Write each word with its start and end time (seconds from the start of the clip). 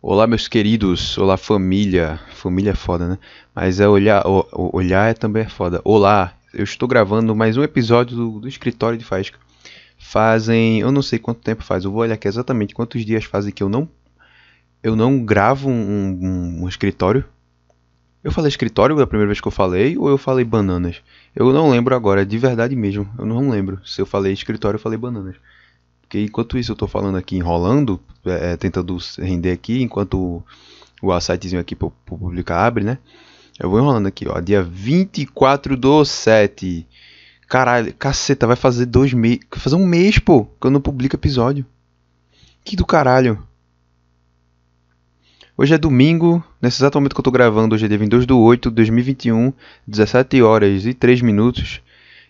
Olá, 0.00 0.26
meus 0.26 0.48
queridos. 0.48 1.16
Olá, 1.18 1.36
família. 1.36 2.20
Família 2.34 2.70
é 2.70 2.74
foda, 2.74 3.08
né? 3.08 3.18
Mas 3.54 3.80
é 3.80 3.88
olhar, 3.88 4.26
o- 4.26 4.46
olhar 4.76 5.10
é 5.10 5.14
também 5.14 5.42
é 5.44 5.48
foda. 5.48 5.80
Olá, 5.84 6.34
eu 6.54 6.64
estou 6.64 6.88
gravando 6.88 7.34
mais 7.34 7.56
um 7.56 7.62
episódio 7.62 8.16
do, 8.16 8.40
do 8.40 8.48
Escritório 8.48 8.98
de 8.98 9.04
Faísca. 9.04 9.38
Fazem, 9.98 10.80
eu 10.80 10.92
não 10.92 11.02
sei 11.02 11.18
quanto 11.18 11.40
tempo 11.40 11.62
faz. 11.64 11.84
Eu 11.84 11.90
vou 11.90 12.00
olhar 12.02 12.14
aqui 12.14 12.28
exatamente 12.28 12.74
quantos 12.74 13.04
dias 13.04 13.24
fazem 13.24 13.52
que 13.52 13.62
eu 13.62 13.68
não, 13.68 13.88
eu 14.82 14.96
não 14.96 15.24
gravo 15.24 15.68
um, 15.68 15.72
um- 15.72 16.64
um 16.64 16.68
escritório. 16.68 17.24
Eu 18.22 18.32
falei 18.32 18.48
escritório 18.48 18.96
da 18.96 19.06
primeira 19.06 19.28
vez 19.28 19.40
que 19.40 19.48
eu 19.48 19.52
falei 19.52 19.96
ou 19.96 20.08
eu 20.08 20.18
falei 20.18 20.44
bananas? 20.44 20.96
Eu 21.34 21.52
não 21.52 21.70
lembro 21.70 21.94
agora, 21.94 22.26
de 22.26 22.38
verdade 22.38 22.74
mesmo. 22.76 23.08
Eu 23.18 23.26
não 23.26 23.48
lembro 23.50 23.80
se 23.86 24.00
eu 24.00 24.06
falei 24.06 24.32
escritório 24.32 24.76
ou 24.76 24.82
falei 24.82 24.98
bananas. 24.98 25.36
Porque 26.08 26.22
enquanto 26.22 26.56
isso 26.56 26.72
eu 26.72 26.76
tô 26.76 26.86
falando 26.86 27.18
aqui 27.18 27.36
enrolando, 27.36 28.00
é, 28.24 28.52
é, 28.52 28.56
tentando 28.56 28.96
render 29.18 29.52
aqui, 29.52 29.82
enquanto 29.82 30.18
o, 30.18 30.42
o 31.02 31.20
sitezinho 31.20 31.60
aqui 31.60 31.76
pra 31.76 31.90
publicar 32.06 32.64
abre, 32.64 32.82
né? 32.82 32.96
Eu 33.60 33.68
vou 33.68 33.78
enrolando 33.78 34.06
aqui, 34.06 34.26
ó. 34.26 34.40
Dia 34.40 34.62
24 34.62 35.76
do 35.76 36.02
7. 36.06 36.86
Caralho, 37.46 37.92
caceta, 37.92 38.46
vai 38.46 38.56
fazer 38.56 38.86
dois 38.86 39.12
meses. 39.12 39.40
Fazer 39.52 39.76
um 39.76 39.86
mês, 39.86 40.18
pô, 40.18 40.46
que 40.46 40.66
eu 40.66 40.70
não 40.70 40.80
publico 40.80 41.14
episódio. 41.14 41.66
Que 42.64 42.74
do 42.74 42.86
caralho. 42.86 43.46
Hoje 45.58 45.74
é 45.74 45.78
domingo, 45.78 46.42
nesse 46.62 46.78
exato 46.78 46.96
momento 46.98 47.14
que 47.14 47.20
eu 47.20 47.24
tô 47.24 47.30
gravando, 47.30 47.74
hoje 47.74 47.84
é 47.84 47.88
dia 47.88 47.98
22 47.98 48.24
do 48.24 48.38
8 48.38 48.70
de 48.70 48.76
2021, 48.76 49.52
17 49.86 50.40
horas 50.40 50.86
e 50.86 50.94
3 50.94 51.20
minutos. 51.20 51.82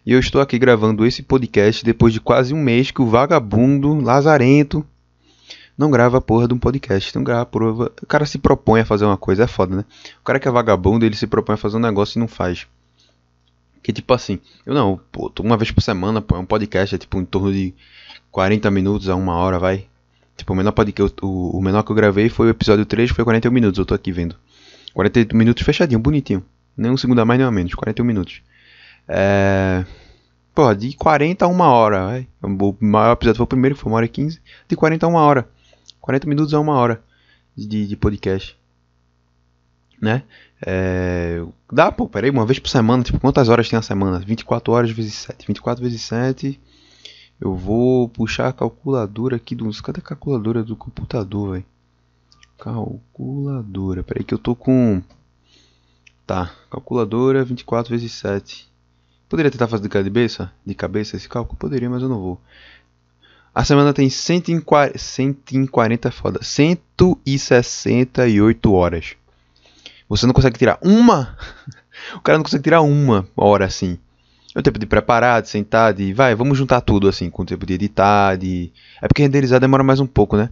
E 0.09 0.13
eu 0.13 0.19
estou 0.19 0.41
aqui 0.41 0.59
gravando 0.59 1.05
esse 1.05 1.23
podcast 1.23 1.85
depois 1.85 2.15
de 2.15 2.19
quase 2.19 2.55
um 2.55 2.63
mês 2.63 2.91
que 2.91 3.03
o 3.03 3.07
vagabundo 3.07 3.93
lazarento 4.01 4.83
não 5.77 5.91
grava 5.91 6.17
a 6.17 6.21
porra 6.23 6.49
de 6.49 6.55
um 6.55 6.59
podcast. 6.59 7.15
Não 7.15 7.23
grava 7.23 7.43
a. 7.43 8.03
O 8.03 8.07
cara 8.07 8.25
se 8.25 8.39
propõe 8.39 8.81
a 8.81 8.87
fazer 8.87 9.05
uma 9.05 9.19
coisa, 9.19 9.45
é 9.45 9.47
foda, 9.47 9.77
né? 9.77 9.85
O 10.19 10.25
cara 10.25 10.41
que 10.41 10.49
é 10.49 10.51
vagabundo, 10.51 11.05
ele 11.05 11.15
se 11.15 11.27
propõe 11.27 11.53
a 11.53 11.57
fazer 11.59 11.77
um 11.77 11.81
negócio 11.81 12.19
e 12.19 12.21
não 12.21 12.27
faz. 12.27 12.67
Que 13.83 13.93
tipo 13.93 14.15
assim, 14.15 14.41
eu 14.65 14.73
não, 14.73 14.99
pô, 15.13 15.31
uma 15.41 15.59
vez 15.59 15.71
por 15.73 15.83
semana, 15.83 16.23
pô, 16.23 16.37
é 16.37 16.39
um 16.39 16.47
podcast, 16.47 16.95
é 16.95 16.99
tipo 16.99 17.21
em 17.21 17.27
torno 17.27 17.53
de 17.53 17.75
40 18.31 18.71
minutos 18.71 19.11
a 19.11 19.15
uma 19.15 19.35
hora, 19.35 19.59
vai. 19.59 19.85
Tipo, 20.39 20.55
o 20.55 20.57
menor 20.57 20.73
podcast, 20.73 21.15
o, 21.21 21.51
o 21.51 21.61
menor 21.61 21.83
que 21.83 21.93
eu 21.93 21.97
gravei 21.97 22.31
foi 22.31 22.47
o 22.47 22.51
episódio 22.51 22.87
3, 22.87 23.11
foi 23.11 23.25
41 23.25 23.53
minutos, 23.53 23.79
eu 23.79 23.85
tô 23.85 23.93
aqui 23.93 24.11
vendo. 24.11 24.37
41 24.95 25.37
minutos 25.37 25.63
fechadinho, 25.63 26.01
bonitinho. 26.01 26.43
Nem 26.75 26.91
um 26.91 26.97
segundo 26.97 27.21
a 27.21 27.27
mais, 27.27 27.39
nem 27.39 27.47
a 27.47 27.51
menos, 27.51 27.75
41 27.75 28.07
minutos. 28.07 28.41
É. 29.09 29.85
De 30.77 30.97
40 30.97 31.45
a 31.45 31.49
1 31.49 31.61
hora. 31.61 32.27
O 32.43 32.77
maior 32.81 33.13
episódio 33.13 33.37
foi 33.37 33.45
o 33.45 33.47
primeiro, 33.47 33.77
que 33.77 33.81
foi 33.81 33.93
1 33.93 33.95
hora 33.95 34.07
e 34.07 34.09
15. 34.09 34.41
De 34.67 34.75
40 34.75 35.07
a 35.07 35.09
1 35.09 35.15
hora. 35.15 35.49
40 36.01 36.27
minutos 36.27 36.53
a 36.53 36.59
1 36.59 36.69
hora 36.69 37.03
de, 37.57 37.87
de 37.87 37.97
podcast. 37.97 38.59
Né? 40.03 40.25
É... 40.67 41.45
Dá, 41.73 41.93
pô, 41.93 42.09
peraí, 42.09 42.31
uma 42.31 42.45
vez 42.45 42.59
por 42.59 42.69
semana. 42.69 43.05
Tipo, 43.05 43.21
quantas 43.21 43.49
horas 43.49 43.69
tem 43.69 43.79
a 43.79 43.83
semana? 43.83 44.19
24 44.19 44.73
horas 44.73 44.91
vezes 44.91 45.15
7. 45.15 45.47
24 45.47 45.83
vezes 45.83 46.03
7. 46.03 46.61
Eu 47.41 47.55
vou 47.55 48.09
puxar 48.09 48.49
a 48.49 48.53
calculadora 48.53 49.37
aqui 49.37 49.55
do. 49.55 49.71
Cadê 49.81 50.01
a 50.01 50.03
calculadora 50.03 50.65
do 50.65 50.75
computador, 50.75 51.53
velho? 51.53 51.65
Calculadora. 52.59 54.03
Peraí 54.03 54.25
que 54.25 54.35
eu 54.35 54.39
tô 54.39 54.57
com. 54.57 55.01
Tá, 56.27 56.53
calculadora 56.69 57.45
24 57.45 57.91
vezes 57.91 58.13
7. 58.13 58.68
Poderia 59.29 59.51
tentar 59.51 59.69
fazer 59.69 59.83
de 59.83 59.91
cabeça, 59.91 60.51
de 60.65 60.75
cabeça 60.75 61.17
esse 61.17 61.29
cálculo? 61.29 61.59
Poderia, 61.59 61.91
mas 61.91 62.03
eu 62.03 62.09
não 62.09 62.19
vou. 62.19 62.41
A 63.55 63.63
semana 63.65 63.93
tem 63.93 64.09
140, 64.09 64.97
140 64.97 66.09
é 66.09 66.11
foda, 66.11 66.43
168 66.43 68.73
horas. 68.73 69.17
Você 70.09 70.25
não 70.27 70.33
consegue 70.33 70.59
tirar 70.59 70.79
uma? 70.83 71.37
O 72.15 72.21
cara 72.21 72.39
não 72.39 72.45
consegue 72.45 72.63
tirar 72.63 72.81
uma 72.81 73.27
hora 73.37 73.65
assim. 73.65 73.99
É 74.55 74.61
o 74.61 74.63
tempo 74.63 74.79
de 74.79 74.87
preparar, 74.87 75.43
de 75.43 75.49
sentar, 75.49 75.93
de. 75.93 76.13
Vai, 76.13 76.33
vamos 76.33 76.57
juntar 76.57 76.81
tudo 76.81 77.09
assim, 77.09 77.29
com 77.29 77.43
o 77.43 77.45
tempo 77.45 77.67
de 77.67 77.75
editar, 77.75 78.37
de. 78.37 78.71
É 79.03 79.09
porque 79.09 79.23
renderizar 79.23 79.59
demora 79.59 79.83
mais 79.83 79.99
um 79.99 80.07
pouco, 80.07 80.37
né? 80.37 80.49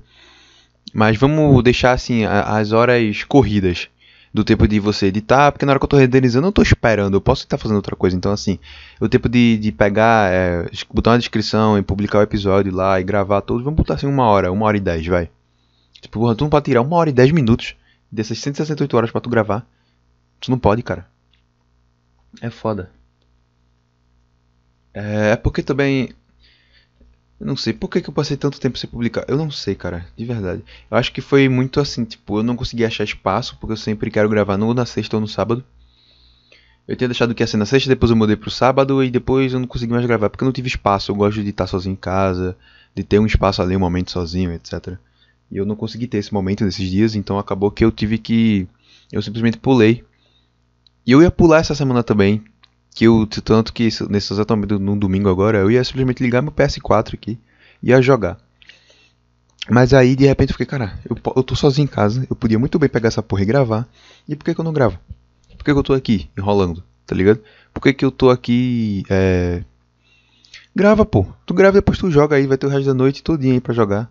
Mas 0.93 1.17
vamos 1.17 1.63
deixar 1.63 1.93
assim 1.93 2.25
as 2.25 2.73
horas 2.73 3.23
corridas 3.23 3.89
do 4.37 4.45
tempo 4.45 4.69
de 4.69 4.79
você 4.79 5.07
editar, 5.07 5.51
porque 5.51 5.65
na 5.65 5.73
hora 5.73 5.79
que 5.79 5.85
eu 5.85 5.89
tô 5.89 5.97
renderizando 5.97 6.45
eu 6.45 6.49
não 6.49 6.53
tô 6.53 6.61
esperando, 6.61 7.15
eu 7.15 7.21
posso 7.23 7.45
estar 7.45 7.57
fazendo 7.57 7.79
outra 7.79 7.97
coisa. 7.97 8.15
Então, 8.15 8.31
assim, 8.31 8.59
o 9.01 9.09
tempo 9.09 9.31
de, 9.31 9.57
de 9.57 9.73
pegar, 9.73 10.31
é, 10.31 10.69
botar 10.93 11.13
uma 11.13 11.19
descrição 11.19 11.79
e 11.79 11.83
publicar 11.83 12.19
o 12.19 12.23
episódio 12.23 12.71
lá 12.71 13.01
e 13.01 13.03
gravar 13.03 13.41
todos, 13.41 13.65
vamos 13.65 13.79
botar 13.79 13.95
assim 13.95 14.07
uma 14.07 14.27
hora, 14.27 14.53
uma 14.53 14.67
hora 14.67 14.77
e 14.77 14.81
dez, 14.81 15.07
vai. 15.07 15.31
Tipo, 16.03 16.21
porra, 16.21 16.35
tu 16.35 16.45
não 16.45 16.51
pode 16.51 16.67
tirar 16.67 16.83
uma 16.83 16.97
hora 16.97 17.09
e 17.09 17.15
dez 17.15 17.33
minutos 17.33 17.75
dessas 18.13 18.39
168 18.39 18.95
horas 18.95 19.11
pra 19.11 19.23
tu 19.23 19.31
gravar. 19.31 19.67
Tu 20.39 20.51
não 20.51 20.59
pode, 20.59 20.83
cara. 20.83 21.07
É 22.43 22.51
foda. 22.51 22.91
É, 24.93 25.31
é 25.31 25.37
porque 25.37 25.63
também. 25.63 26.11
Eu 27.39 27.47
não 27.47 27.57
sei, 27.57 27.75
por 27.75 27.89
que, 27.89 28.01
que 28.01 28.09
eu 28.09 28.15
passei 28.15 28.37
tanto 28.37 28.59
tempo 28.59 28.79
sem 28.79 28.89
publicar? 28.89 29.25
Eu 29.29 29.37
não 29.37 29.51
sei, 29.51 29.75
cara, 29.75 30.07
de 30.17 30.25
verdade. 30.25 30.63
Eu 30.91 30.97
acho 30.97 31.13
que 31.13 31.21
foi 31.21 31.49
muito 31.49 31.81
assim, 31.81 32.05
tipo, 32.05 32.39
eu 32.39 32.43
não 32.43 32.57
consegui 32.57 32.85
achar 32.85 33.05
espaço, 33.05 33.59
porque 33.61 33.73
eu 33.73 33.77
sempre 33.77 34.11
quero 34.11 34.29
gravar 34.29 34.59
ou 34.59 34.73
na 34.73 34.87
sexta 34.87 35.17
ou 35.17 35.21
no 35.21 35.29
sábado. 35.29 35.63
Eu 36.89 36.97
tinha 36.97 37.09
deixado 37.09 37.35
que 37.35 37.43
ia 37.43 37.47
ser 37.47 37.59
na 37.59 37.67
sexta, 37.67 37.91
depois 37.91 38.11
eu 38.11 38.17
mudei 38.17 38.37
pro 38.37 38.51
sábado 38.51 39.03
e 39.05 39.11
depois 39.11 39.53
eu 39.53 39.61
não 39.61 39.67
consegui 39.67 39.93
mais 39.93 40.07
gravar, 40.07 40.31
porque 40.31 40.45
eu 40.45 40.47
não 40.47 40.53
tive 40.53 40.69
espaço. 40.69 41.11
Eu 41.11 41.17
gosto 41.17 41.43
de 41.43 41.51
estar 41.51 41.67
sozinho 41.67 41.93
em 41.93 41.97
casa, 41.97 42.57
de 42.95 43.05
ter 43.05 43.19
um 43.19 43.27
espaço 43.27 43.61
ali, 43.61 43.77
um 43.77 43.81
momento 43.81 44.13
sozinho, 44.13 44.53
etc. 44.53 44.97
E 45.51 45.59
eu 45.59 45.67
não 45.67 45.77
consegui 45.77 46.07
ter 46.07 46.19
esse 46.19 46.33
momento 46.33 46.65
nesses 46.65 46.89
dias, 46.89 47.15
então 47.15 47.39
acabou 47.39 47.71
que 47.71 47.85
eu 47.85 47.93
tive 47.93 48.19
que. 48.19 48.67
Eu 49.13 49.21
simplesmente 49.21 49.59
pulei. 49.59 50.05
E 51.07 51.13
eu 51.13 51.23
ia 51.23 51.31
pular 51.31 51.59
essa 51.59 51.75
semana 51.75 52.03
também, 52.03 52.43
que 52.97 53.05
eu, 53.05 53.27
tanto 53.27 53.75
que 53.75 53.91
nesse 54.09 54.33
exato 54.33 54.57
momento, 54.57 54.79
num 54.79 54.99
domingo 54.99 55.29
agora, 55.29 55.59
eu 55.59 55.71
ia 55.71 55.85
simplesmente 55.85 56.23
ligar 56.23 56.41
meu 56.41 56.51
PS4 56.51 57.13
aqui 57.13 57.39
e 57.83 57.91
ia 57.91 58.01
jogar. 58.01 58.39
Mas 59.69 59.93
aí 59.93 60.17
de 60.17 60.25
repente 60.25 60.49
eu 60.49 60.55
fiquei, 60.55 60.65
cara, 60.65 60.99
eu, 61.05 61.15
eu 61.37 61.43
tô 61.43 61.55
sozinho 61.55 61.85
em 61.85 61.89
casa, 61.89 62.27
eu 62.31 62.35
podia 62.35 62.59
muito 62.59 62.79
bem 62.79 62.89
pegar 62.89 63.09
essa 63.09 63.23
porra 63.23 63.43
e 63.43 63.45
gravar. 63.45 63.87
E 64.27 64.35
por 64.35 64.47
que, 64.47 64.55
que 64.55 64.61
eu 64.61 64.65
não 64.65 64.73
gravo? 64.73 64.99
Por 65.59 65.63
que, 65.63 65.73
que 65.75 65.79
eu 65.79 65.83
tô 65.83 65.93
aqui 65.93 66.31
enrolando? 66.39 66.83
Tá 67.07 67.15
ligado? 67.15 67.39
Por 67.75 67.83
que, 67.83 67.93
que 67.93 68.05
eu 68.05 68.11
tô 68.11 68.31
aqui. 68.31 69.05
É... 69.11 69.63
Grava, 70.75 71.05
pô. 71.05 71.27
Tu 71.45 71.53
grava 71.53 71.77
e 71.77 71.81
depois 71.81 71.99
tu 71.99 72.11
joga 72.11 72.37
aí, 72.37 72.47
vai 72.47 72.57
ter 72.57 72.67
o 72.67 72.71
resto 72.71 72.87
da 72.87 72.95
noite 72.95 73.23
todinha 73.23 73.53
aí 73.53 73.61
pra 73.61 73.75
jogar. 73.75 74.11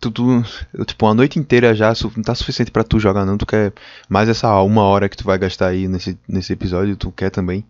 Tu, 0.00 0.10
tu, 0.10 0.44
eu, 0.74 0.84
tipo, 0.84 1.06
uma 1.06 1.14
noite 1.14 1.38
inteira 1.38 1.74
já 1.74 1.92
não 2.16 2.22
tá 2.22 2.34
suficiente 2.34 2.70
pra 2.70 2.84
tu 2.84 2.98
jogar, 3.00 3.24
não. 3.24 3.38
Tu 3.38 3.46
quer 3.46 3.72
mais 4.08 4.28
essa 4.28 4.60
uma 4.62 4.82
hora 4.82 5.08
que 5.08 5.16
tu 5.16 5.24
vai 5.24 5.38
gastar 5.38 5.68
aí 5.68 5.88
nesse, 5.88 6.18
nesse 6.28 6.52
episódio, 6.52 6.96
tu 6.96 7.10
quer 7.10 7.30
também. 7.30 7.64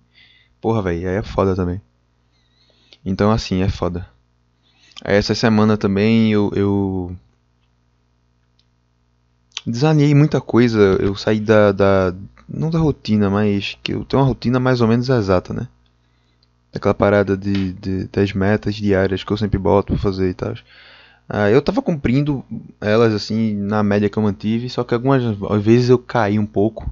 Porra, 0.60 0.82
velho, 0.82 1.08
aí 1.08 1.16
é 1.16 1.22
foda 1.22 1.54
também. 1.54 1.80
Então, 3.04 3.30
assim, 3.30 3.62
é 3.62 3.68
foda. 3.68 4.08
Essa 5.04 5.34
semana 5.34 5.76
também 5.76 6.32
eu, 6.32 6.50
eu 6.54 7.16
muita 10.14 10.40
coisa. 10.40 10.78
Eu 11.00 11.14
saí 11.16 11.40
da, 11.40 11.72
da. 11.72 12.14
Não 12.48 12.70
da 12.70 12.78
rotina, 12.78 13.28
mas 13.28 13.76
que 13.82 13.92
eu 13.92 14.04
tenho 14.04 14.22
uma 14.22 14.28
rotina 14.28 14.60
mais 14.60 14.80
ou 14.80 14.86
menos 14.88 15.08
exata, 15.08 15.52
né? 15.52 15.68
Daquela 16.72 16.94
parada 16.94 17.36
de, 17.36 17.72
de, 17.72 18.04
das 18.06 18.32
metas 18.32 18.76
diárias 18.76 19.24
que 19.24 19.32
eu 19.32 19.36
sempre 19.36 19.58
boto 19.58 19.92
pra 19.92 20.02
fazer 20.02 20.30
e 20.30 20.34
tal. 20.34 20.54
Ah, 21.28 21.50
eu 21.50 21.60
tava 21.60 21.82
cumprindo 21.82 22.44
elas 22.80 23.12
assim 23.12 23.54
na 23.54 23.82
média 23.82 24.08
que 24.08 24.16
eu 24.16 24.22
mantive, 24.22 24.70
só 24.70 24.84
que 24.84 24.94
algumas 24.94 25.22
vezes 25.62 25.88
eu 25.88 25.98
caí 25.98 26.38
um 26.38 26.46
pouco. 26.46 26.88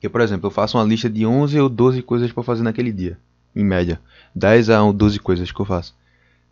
Que, 0.00 0.08
por 0.08 0.20
exemplo, 0.20 0.46
eu 0.46 0.50
faço 0.50 0.78
uma 0.78 0.84
lista 0.84 1.08
de 1.10 1.26
11 1.26 1.58
ou 1.60 1.68
12 1.68 2.02
coisas 2.02 2.30
pra 2.32 2.42
fazer 2.42 2.62
naquele 2.62 2.92
dia, 2.92 3.18
em 3.54 3.64
média. 3.64 4.00
10 4.34 4.70
a 4.70 4.92
12 4.92 5.18
coisas 5.18 5.50
que 5.50 5.60
eu 5.60 5.64
faço. 5.66 5.94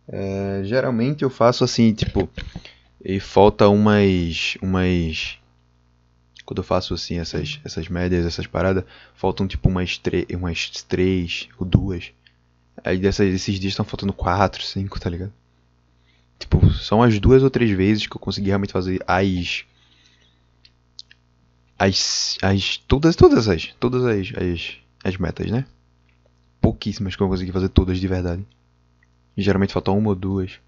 É, 0.07 0.61
geralmente 0.65 1.23
eu 1.23 1.29
faço 1.29 1.63
assim, 1.63 1.93
tipo, 1.93 2.29
e 3.03 3.19
falta 3.19 3.67
umas 3.69 4.57
umas 4.61 5.37
quando 6.45 6.57
eu 6.57 6.63
faço 6.63 6.93
assim 6.93 7.19
essas 7.19 7.61
essas 7.63 7.87
médias, 7.87 8.25
essas 8.25 8.47
paradas, 8.47 8.83
faltam 9.15 9.47
tipo 9.47 9.69
umas 9.69 9.97
tre 9.97 10.27
umas 10.33 10.69
três 10.83 11.47
ou 11.57 11.65
duas. 11.65 12.11
Aí 12.83 12.97
dessas, 12.97 13.31
desses 13.31 13.59
dias 13.59 13.71
estão 13.73 13.85
faltando 13.85 14.13
quatro, 14.13 14.63
cinco, 14.63 14.99
tá 14.99 15.09
ligado? 15.09 15.31
Tipo, 16.41 16.73
são 16.73 17.03
as 17.03 17.19
duas 17.19 17.43
ou 17.43 17.49
três 17.49 17.69
vezes 17.69 18.07
que 18.07 18.15
eu 18.15 18.19
consegui 18.19 18.47
realmente 18.47 18.73
fazer 18.73 19.01
as 19.07 19.63
as 21.77 22.37
as 22.41 22.77
todas 22.77 23.15
todas 23.15 23.47
as 23.47 23.67
todas 23.79 24.03
as 24.03 24.33
as, 24.35 24.77
as 25.03 25.17
metas, 25.17 25.51
né? 25.51 25.65
Pouquíssimas 26.59 27.15
que 27.15 27.21
eu 27.21 27.27
consegui 27.27 27.51
fazer 27.51 27.69
todas 27.69 27.99
de 27.99 28.07
verdade. 28.07 28.43
Geralmente 29.37 29.73
faltam 29.73 29.97
uma 29.97 30.09
ou 30.09 30.15
duas 30.15 30.59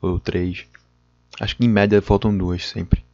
ou 0.00 0.18
três. 0.18 0.66
Acho 1.40 1.56
que 1.56 1.64
em 1.64 1.68
média 1.68 2.02
faltam 2.02 2.36
duas 2.36 2.66
sempre. 2.66 3.04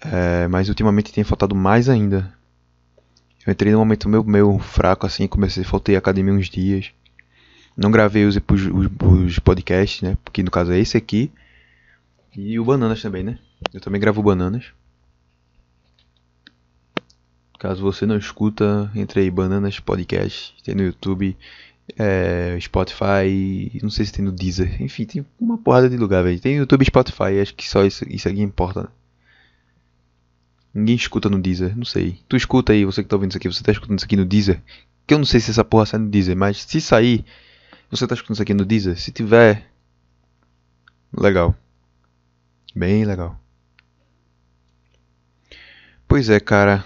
É, 0.00 0.48
mas 0.48 0.68
ultimamente 0.68 1.12
tem 1.12 1.22
faltado 1.24 1.54
mais 1.54 1.88
ainda. 1.88 2.34
Eu 3.46 3.52
entrei 3.52 3.72
num 3.72 3.78
momento 3.78 4.08
meio, 4.08 4.24
meio 4.24 4.58
fraco 4.58 5.06
assim, 5.06 5.28
comecei, 5.28 5.62
faltei 5.62 5.94
academia 5.94 6.32
uns 6.32 6.48
dias. 6.48 6.92
Não 7.76 7.90
gravei 7.90 8.24
os, 8.24 8.36
os, 8.36 8.90
os 9.24 9.38
podcasts, 9.38 10.00
né? 10.02 10.16
Porque 10.24 10.42
no 10.42 10.50
caso 10.50 10.72
é 10.72 10.78
esse 10.78 10.96
aqui. 10.96 11.30
E 12.34 12.58
o 12.58 12.64
Bananas 12.64 13.02
também, 13.02 13.22
né? 13.22 13.38
Eu 13.72 13.80
também 13.80 14.00
gravo 14.00 14.22
Bananas. 14.22 14.66
Caso 17.58 17.82
você 17.82 18.04
não 18.06 18.16
escuta, 18.16 18.90
entre 18.94 19.20
aí 19.20 19.30
Bananas 19.30 19.80
Podcast, 19.80 20.54
tem 20.62 20.74
no 20.74 20.82
YouTube, 20.82 21.36
é, 21.98 22.58
Spotify, 22.60 23.78
não 23.82 23.88
sei 23.88 24.04
se 24.04 24.12
tem 24.12 24.24
no 24.24 24.32
Deezer, 24.32 24.82
enfim, 24.82 25.04
tem 25.04 25.26
uma 25.40 25.56
porrada 25.56 25.88
de 25.88 25.96
lugar, 25.96 26.22
velho. 26.22 26.38
Tem 26.40 26.56
YouTube 26.56 26.82
e 26.82 26.86
Spotify, 26.86 27.40
acho 27.40 27.54
que 27.54 27.68
só 27.68 27.84
isso, 27.84 28.04
isso 28.08 28.28
aqui 28.28 28.42
importa. 28.42 28.82
Né? 28.82 28.88
Ninguém 30.74 30.96
escuta 30.96 31.30
no 31.30 31.40
Deezer, 31.40 31.76
não 31.76 31.84
sei. 31.84 32.18
Tu 32.28 32.36
escuta 32.36 32.72
aí, 32.72 32.84
você 32.84 33.02
que 33.02 33.08
tá 33.08 33.16
ouvindo 33.16 33.30
isso 33.30 33.38
aqui, 33.38 33.48
você 33.48 33.62
tá 33.62 33.72
escutando 33.72 33.98
isso 33.98 34.04
aqui 34.04 34.16
no 34.16 34.26
Deezer? 34.26 34.60
Que 35.06 35.14
eu 35.14 35.18
não 35.18 35.24
sei 35.24 35.40
se 35.40 35.50
essa 35.50 35.64
porra 35.64 35.86
sai 35.86 36.00
no 36.00 36.08
Deezer, 36.08 36.36
mas 36.36 36.62
se 36.62 36.80
sair, 36.80 37.24
você 37.90 38.06
tá 38.06 38.14
escutando 38.14 38.34
isso 38.34 38.42
aqui 38.42 38.54
no 38.54 38.64
Deezer? 38.64 38.98
Se 38.98 39.12
tiver, 39.12 39.70
legal. 41.16 41.54
Bem 42.74 43.04
legal. 43.04 43.38
Pois 46.08 46.28
é, 46.28 46.38
cara. 46.38 46.84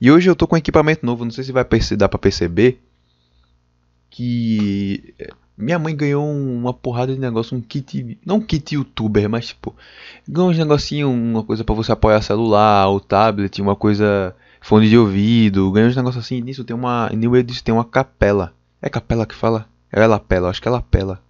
E 0.00 0.10
hoje 0.10 0.30
eu 0.30 0.36
tô 0.36 0.46
com 0.46 0.56
equipamento 0.56 1.04
novo, 1.04 1.24
não 1.24 1.32
sei 1.32 1.44
se 1.44 1.52
vai 1.52 1.64
dar 1.96 2.08
pra 2.08 2.18
perceber 2.18 2.80
que 4.10 5.14
eh, 5.18 5.30
minha 5.56 5.78
mãe 5.78 5.94
ganhou 5.94 6.24
uma 6.24 6.72
porrada 6.72 7.12
de 7.12 7.20
negócio, 7.20 7.56
um 7.56 7.60
kit, 7.60 8.18
não 8.24 8.36
um 8.36 8.40
kit 8.40 8.74
youtuber, 8.74 9.28
mas 9.28 9.48
tipo, 9.48 9.74
ganhou 10.26 10.50
uns 10.50 10.58
negocinho, 10.58 11.10
uma 11.10 11.42
coisa 11.42 11.64
para 11.64 11.74
você 11.74 11.90
apoiar 11.92 12.22
celular, 12.22 12.88
o 12.90 13.00
tablet, 13.00 13.60
uma 13.60 13.74
coisa, 13.74 14.34
fone 14.60 14.88
de 14.88 14.96
ouvido, 14.96 15.70
ganhou 15.72 15.88
uns 15.90 15.96
negócios 15.96 16.24
assim, 16.24 16.40
nisso 16.40 16.64
tem 16.64 16.76
uma, 16.76 17.10
New 17.10 17.36
Edis 17.36 17.60
tem 17.60 17.74
uma 17.74 17.84
capela. 17.84 18.54
É 18.80 18.88
capela 18.88 19.26
que 19.26 19.34
fala? 19.34 19.68
É 19.90 20.06
lapela, 20.06 20.50
acho 20.50 20.60
que 20.60 20.68
é 20.68 20.70
lapela. 20.70 21.22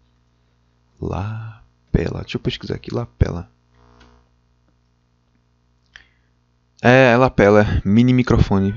Lapela, 1.01 2.21
deixa 2.23 2.37
eu 2.37 2.41
pesquisar 2.41 2.75
aqui, 2.75 2.93
lapela. 2.93 3.49
É, 6.83 7.13
é 7.13 7.17
lapela, 7.17 7.67
mini 7.85 8.13
microfone. 8.13 8.75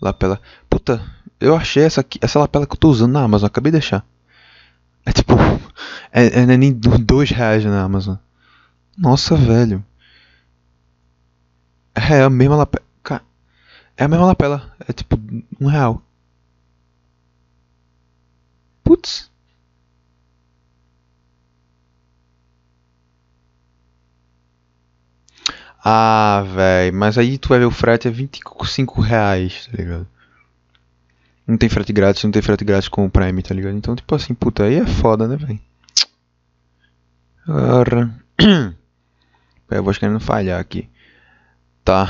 Lapela. 0.00 0.40
Puta, 0.68 1.00
eu 1.40 1.54
achei 1.56 1.84
essa, 1.84 2.00
aqui, 2.00 2.18
essa 2.20 2.38
lapela 2.38 2.66
que 2.66 2.74
eu 2.74 2.78
tô 2.78 2.88
usando 2.88 3.12
na 3.12 3.22
Amazon, 3.22 3.46
acabei 3.46 3.70
de 3.70 3.78
deixar. 3.78 4.04
É 5.06 5.12
tipo. 5.12 5.34
É, 6.12 6.26
é 6.26 6.46
nem 6.56 6.72
dois 6.72 7.30
reais 7.30 7.64
na 7.64 7.82
Amazon. 7.82 8.16
Nossa, 8.96 9.36
velho. 9.36 9.84
É 11.94 12.22
a 12.22 12.30
mesma 12.30 12.56
lapela. 12.56 12.84
É 13.96 14.04
a 14.04 14.08
mesma 14.08 14.26
lapela. 14.26 14.72
É 14.88 14.92
tipo 14.92 15.18
um 15.60 15.66
real. 15.66 16.02
Putz. 19.04 19.30
Ah, 25.84 26.42
velho. 26.54 26.94
Mas 26.94 27.18
aí 27.18 27.36
tu 27.36 27.50
vai 27.50 27.58
ver 27.58 27.66
o 27.66 27.70
frete 27.70 28.08
é 28.08 28.10
25 28.10 29.02
reais, 29.02 29.66
tá 29.66 29.76
ligado? 29.76 30.08
Não 31.46 31.58
tem 31.58 31.68
frete 31.68 31.92
grátis, 31.92 32.24
não 32.24 32.30
tem 32.30 32.40
frete 32.40 32.64
grátis 32.64 32.88
com 32.88 33.04
o 33.04 33.10
Prime, 33.10 33.42
tá 33.42 33.54
ligado? 33.54 33.76
Então, 33.76 33.94
tipo 33.94 34.14
assim, 34.14 34.32
puta, 34.32 34.64
aí 34.64 34.76
é 34.76 34.86
foda, 34.86 35.28
né, 35.28 35.36
velho? 35.36 35.60
Ora. 37.46 38.14
Eu 39.70 39.82
vou 39.82 39.92
querendo 39.92 40.20
falhar 40.20 40.58
aqui. 40.58 40.88
Tá. 41.84 42.08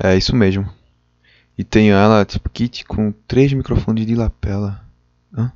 É 0.00 0.16
isso 0.16 0.34
mesmo. 0.34 0.68
E 1.56 1.64
tem 1.64 1.90
ela, 1.90 2.24
tipo, 2.24 2.48
kit 2.48 2.84
com 2.84 3.10
três 3.26 3.52
microfones 3.52 4.06
de 4.06 4.14
lapela. 4.14 4.84
Hã? 5.36 5.52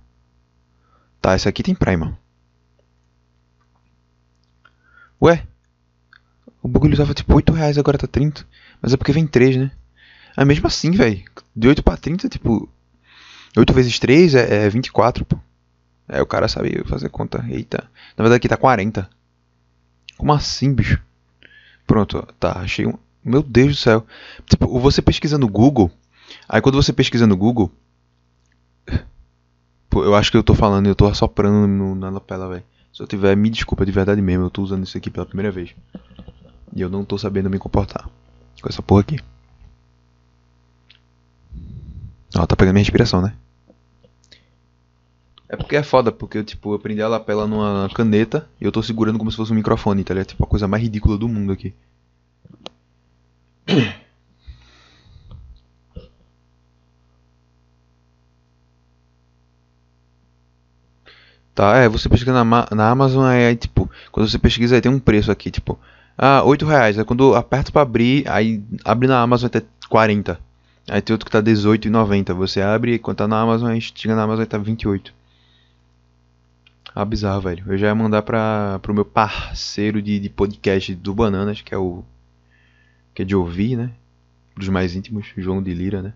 Tá, 1.20 1.36
esse 1.36 1.48
aqui 1.48 1.62
tem 1.62 1.74
Prime. 1.74 2.12
Ué? 5.22 5.46
O 6.60 6.66
bagulho 6.66 6.96
tava 6.96 7.14
tipo 7.14 7.32
8 7.34 7.52
reais, 7.52 7.78
agora 7.78 7.96
tá 7.96 8.08
30. 8.08 8.44
Mas 8.80 8.92
é 8.92 8.96
porque 8.96 9.12
vem 9.12 9.26
3, 9.26 9.56
né? 9.56 9.70
Ah, 10.36 10.44
mesmo 10.44 10.66
assim, 10.66 10.90
velho. 10.90 11.22
De 11.54 11.68
8 11.68 11.82
pra 11.82 11.96
30, 11.96 12.28
tipo. 12.28 12.68
8 13.56 13.72
vezes 13.72 13.98
3 14.00 14.34
é, 14.34 14.66
é 14.66 14.68
24, 14.68 15.24
pô. 15.24 15.38
É, 16.08 16.20
o 16.20 16.26
cara 16.26 16.48
sabe 16.48 16.82
fazer 16.88 17.08
conta. 17.08 17.44
Eita. 17.48 17.88
Na 18.16 18.24
verdade 18.24 18.38
aqui 18.38 18.48
tá 18.48 18.56
40. 18.56 19.08
Como 20.16 20.32
assim, 20.32 20.74
bicho? 20.74 21.00
Pronto, 21.86 22.26
tá, 22.40 22.58
achei 22.58 22.86
um. 22.86 22.98
Meu 23.24 23.42
Deus 23.42 23.68
do 23.68 23.76
céu. 23.76 24.06
Tipo, 24.46 24.78
você 24.80 25.00
pesquisa 25.00 25.38
no 25.38 25.48
Google. 25.48 25.90
Aí 26.48 26.60
quando 26.60 26.74
você 26.80 26.92
pesquisa 26.92 27.26
no 27.26 27.36
Google. 27.36 27.70
Pô, 29.88 30.04
eu 30.04 30.14
acho 30.14 30.30
que 30.30 30.36
eu 30.36 30.42
tô 30.42 30.54
falando 30.54 30.86
eu 30.86 30.94
tô 30.94 31.06
assoprando 31.06 31.66
no, 31.66 31.94
na 31.94 32.10
lapela, 32.10 32.48
velho. 32.48 32.64
Se 32.92 33.02
eu 33.02 33.06
tiver, 33.06 33.36
me 33.36 33.48
desculpa 33.48 33.86
de 33.86 33.92
verdade 33.92 34.20
mesmo. 34.20 34.44
Eu 34.44 34.50
tô 34.50 34.62
usando 34.62 34.84
isso 34.84 34.96
aqui 34.96 35.10
pela 35.10 35.26
primeira 35.26 35.50
vez. 35.50 35.74
E 36.74 36.80
eu 36.80 36.88
não 36.88 37.04
tô 37.04 37.16
sabendo 37.18 37.50
me 37.50 37.58
comportar 37.58 38.08
com 38.60 38.68
essa 38.68 38.82
porra 38.82 39.00
aqui. 39.00 39.18
Ó, 42.34 42.46
tá 42.46 42.56
pegando 42.56 42.74
minha 42.74 42.82
respiração, 42.82 43.20
né? 43.20 43.34
É 45.48 45.56
porque 45.56 45.76
é 45.76 45.82
foda, 45.82 46.10
porque 46.10 46.38
eu, 46.38 46.44
tipo, 46.44 46.72
eu 46.74 46.78
prendi 46.78 47.02
a 47.02 47.08
lapela 47.08 47.46
numa 47.46 47.86
caneta 47.94 48.48
e 48.58 48.64
eu 48.64 48.72
tô 48.72 48.82
segurando 48.82 49.18
como 49.18 49.30
se 49.30 49.36
fosse 49.36 49.52
um 49.52 49.54
microfone, 49.54 50.02
tá 50.02 50.14
ligado? 50.14 50.28
Tipo, 50.28 50.44
a 50.44 50.46
coisa 50.46 50.66
mais 50.66 50.82
ridícula 50.82 51.18
do 51.18 51.28
mundo 51.28 51.52
aqui. 51.52 51.74
Tá, 61.54 61.76
é, 61.76 61.88
você 61.88 62.08
pesquisa 62.08 62.32
na, 62.32 62.66
na 62.70 62.90
Amazon, 62.90 63.26
aí, 63.26 63.54
tipo, 63.54 63.90
quando 64.10 64.26
você 64.26 64.38
pesquisa 64.38 64.74
aí 64.74 64.80
tem 64.80 64.90
um 64.90 64.98
preço 64.98 65.30
aqui, 65.30 65.50
tipo, 65.50 65.78
ah, 66.16 66.42
8 66.44 66.66
reais. 66.66 66.98
Aí 66.98 67.04
quando 67.04 67.34
aperto 67.34 67.72
para 67.72 67.82
abrir, 67.82 68.26
aí 68.28 68.62
abre 68.84 69.08
na 69.08 69.20
Amazon 69.20 69.46
até 69.48 69.62
40. 69.88 70.38
Aí 70.88 71.00
tem 71.00 71.14
outro 71.14 71.26
que 71.26 71.32
tá 71.32 71.42
18,90. 71.42 72.34
Você 72.34 72.60
abre 72.60 72.94
e 72.94 72.98
quando 72.98 73.18
tá 73.18 73.28
na 73.28 73.40
Amazon, 73.40 73.70
aí 73.70 73.80
chega 73.80 74.14
na 74.14 74.22
Amazon 74.22 74.44
e 74.44 74.46
tá 74.46 74.58
28. 74.58 75.12
Ah, 76.94 77.04
bizarro, 77.04 77.40
velho. 77.40 77.64
Eu 77.66 77.78
já 77.78 77.86
ia 77.88 77.94
mandar 77.94 78.22
pra, 78.22 78.78
pro 78.80 78.94
meu 78.94 79.04
parceiro 79.04 80.02
de, 80.02 80.18
de 80.20 80.28
podcast 80.28 80.94
do 80.94 81.14
Bananas, 81.14 81.60
que 81.62 81.74
é 81.74 81.78
o. 81.78 82.04
que 83.14 83.22
é 83.22 83.24
de 83.24 83.36
ouvir, 83.36 83.76
né? 83.76 83.92
Dos 84.56 84.68
mais 84.68 84.94
íntimos, 84.94 85.32
João 85.36 85.62
de 85.62 85.72
Lira, 85.72 86.02
né? 86.02 86.14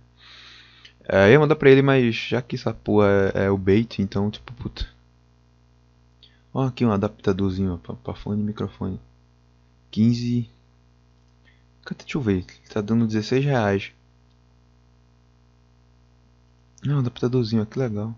É, 1.08 1.28
eu 1.28 1.32
ia 1.32 1.40
mandar 1.40 1.56
pra 1.56 1.70
ele, 1.70 1.82
mas 1.82 2.14
já 2.14 2.42
que 2.42 2.56
essa 2.56 2.74
porra 2.74 3.06
é, 3.34 3.44
é 3.44 3.50
o 3.50 3.56
bait, 3.56 4.00
então, 4.02 4.30
tipo, 4.30 4.52
puta. 4.54 4.88
Ó, 6.52 6.64
aqui 6.66 6.84
um 6.84 6.92
adaptadorzinho 6.92 7.78
pra, 7.78 7.94
pra 7.94 8.14
fone 8.14 8.40
e 8.42 8.44
microfone. 8.44 9.00
15. 9.90 10.50
Cadê? 11.84 12.02
Deixa 12.02 12.18
eu 12.18 12.22
ver. 12.22 12.44
Tá 12.72 12.80
dando 12.80 13.06
16 13.06 13.44
reais. 13.44 13.92
Não, 16.84 16.98
adaptadorzinho, 16.98 17.66
que 17.66 17.78
legal. 17.78 18.16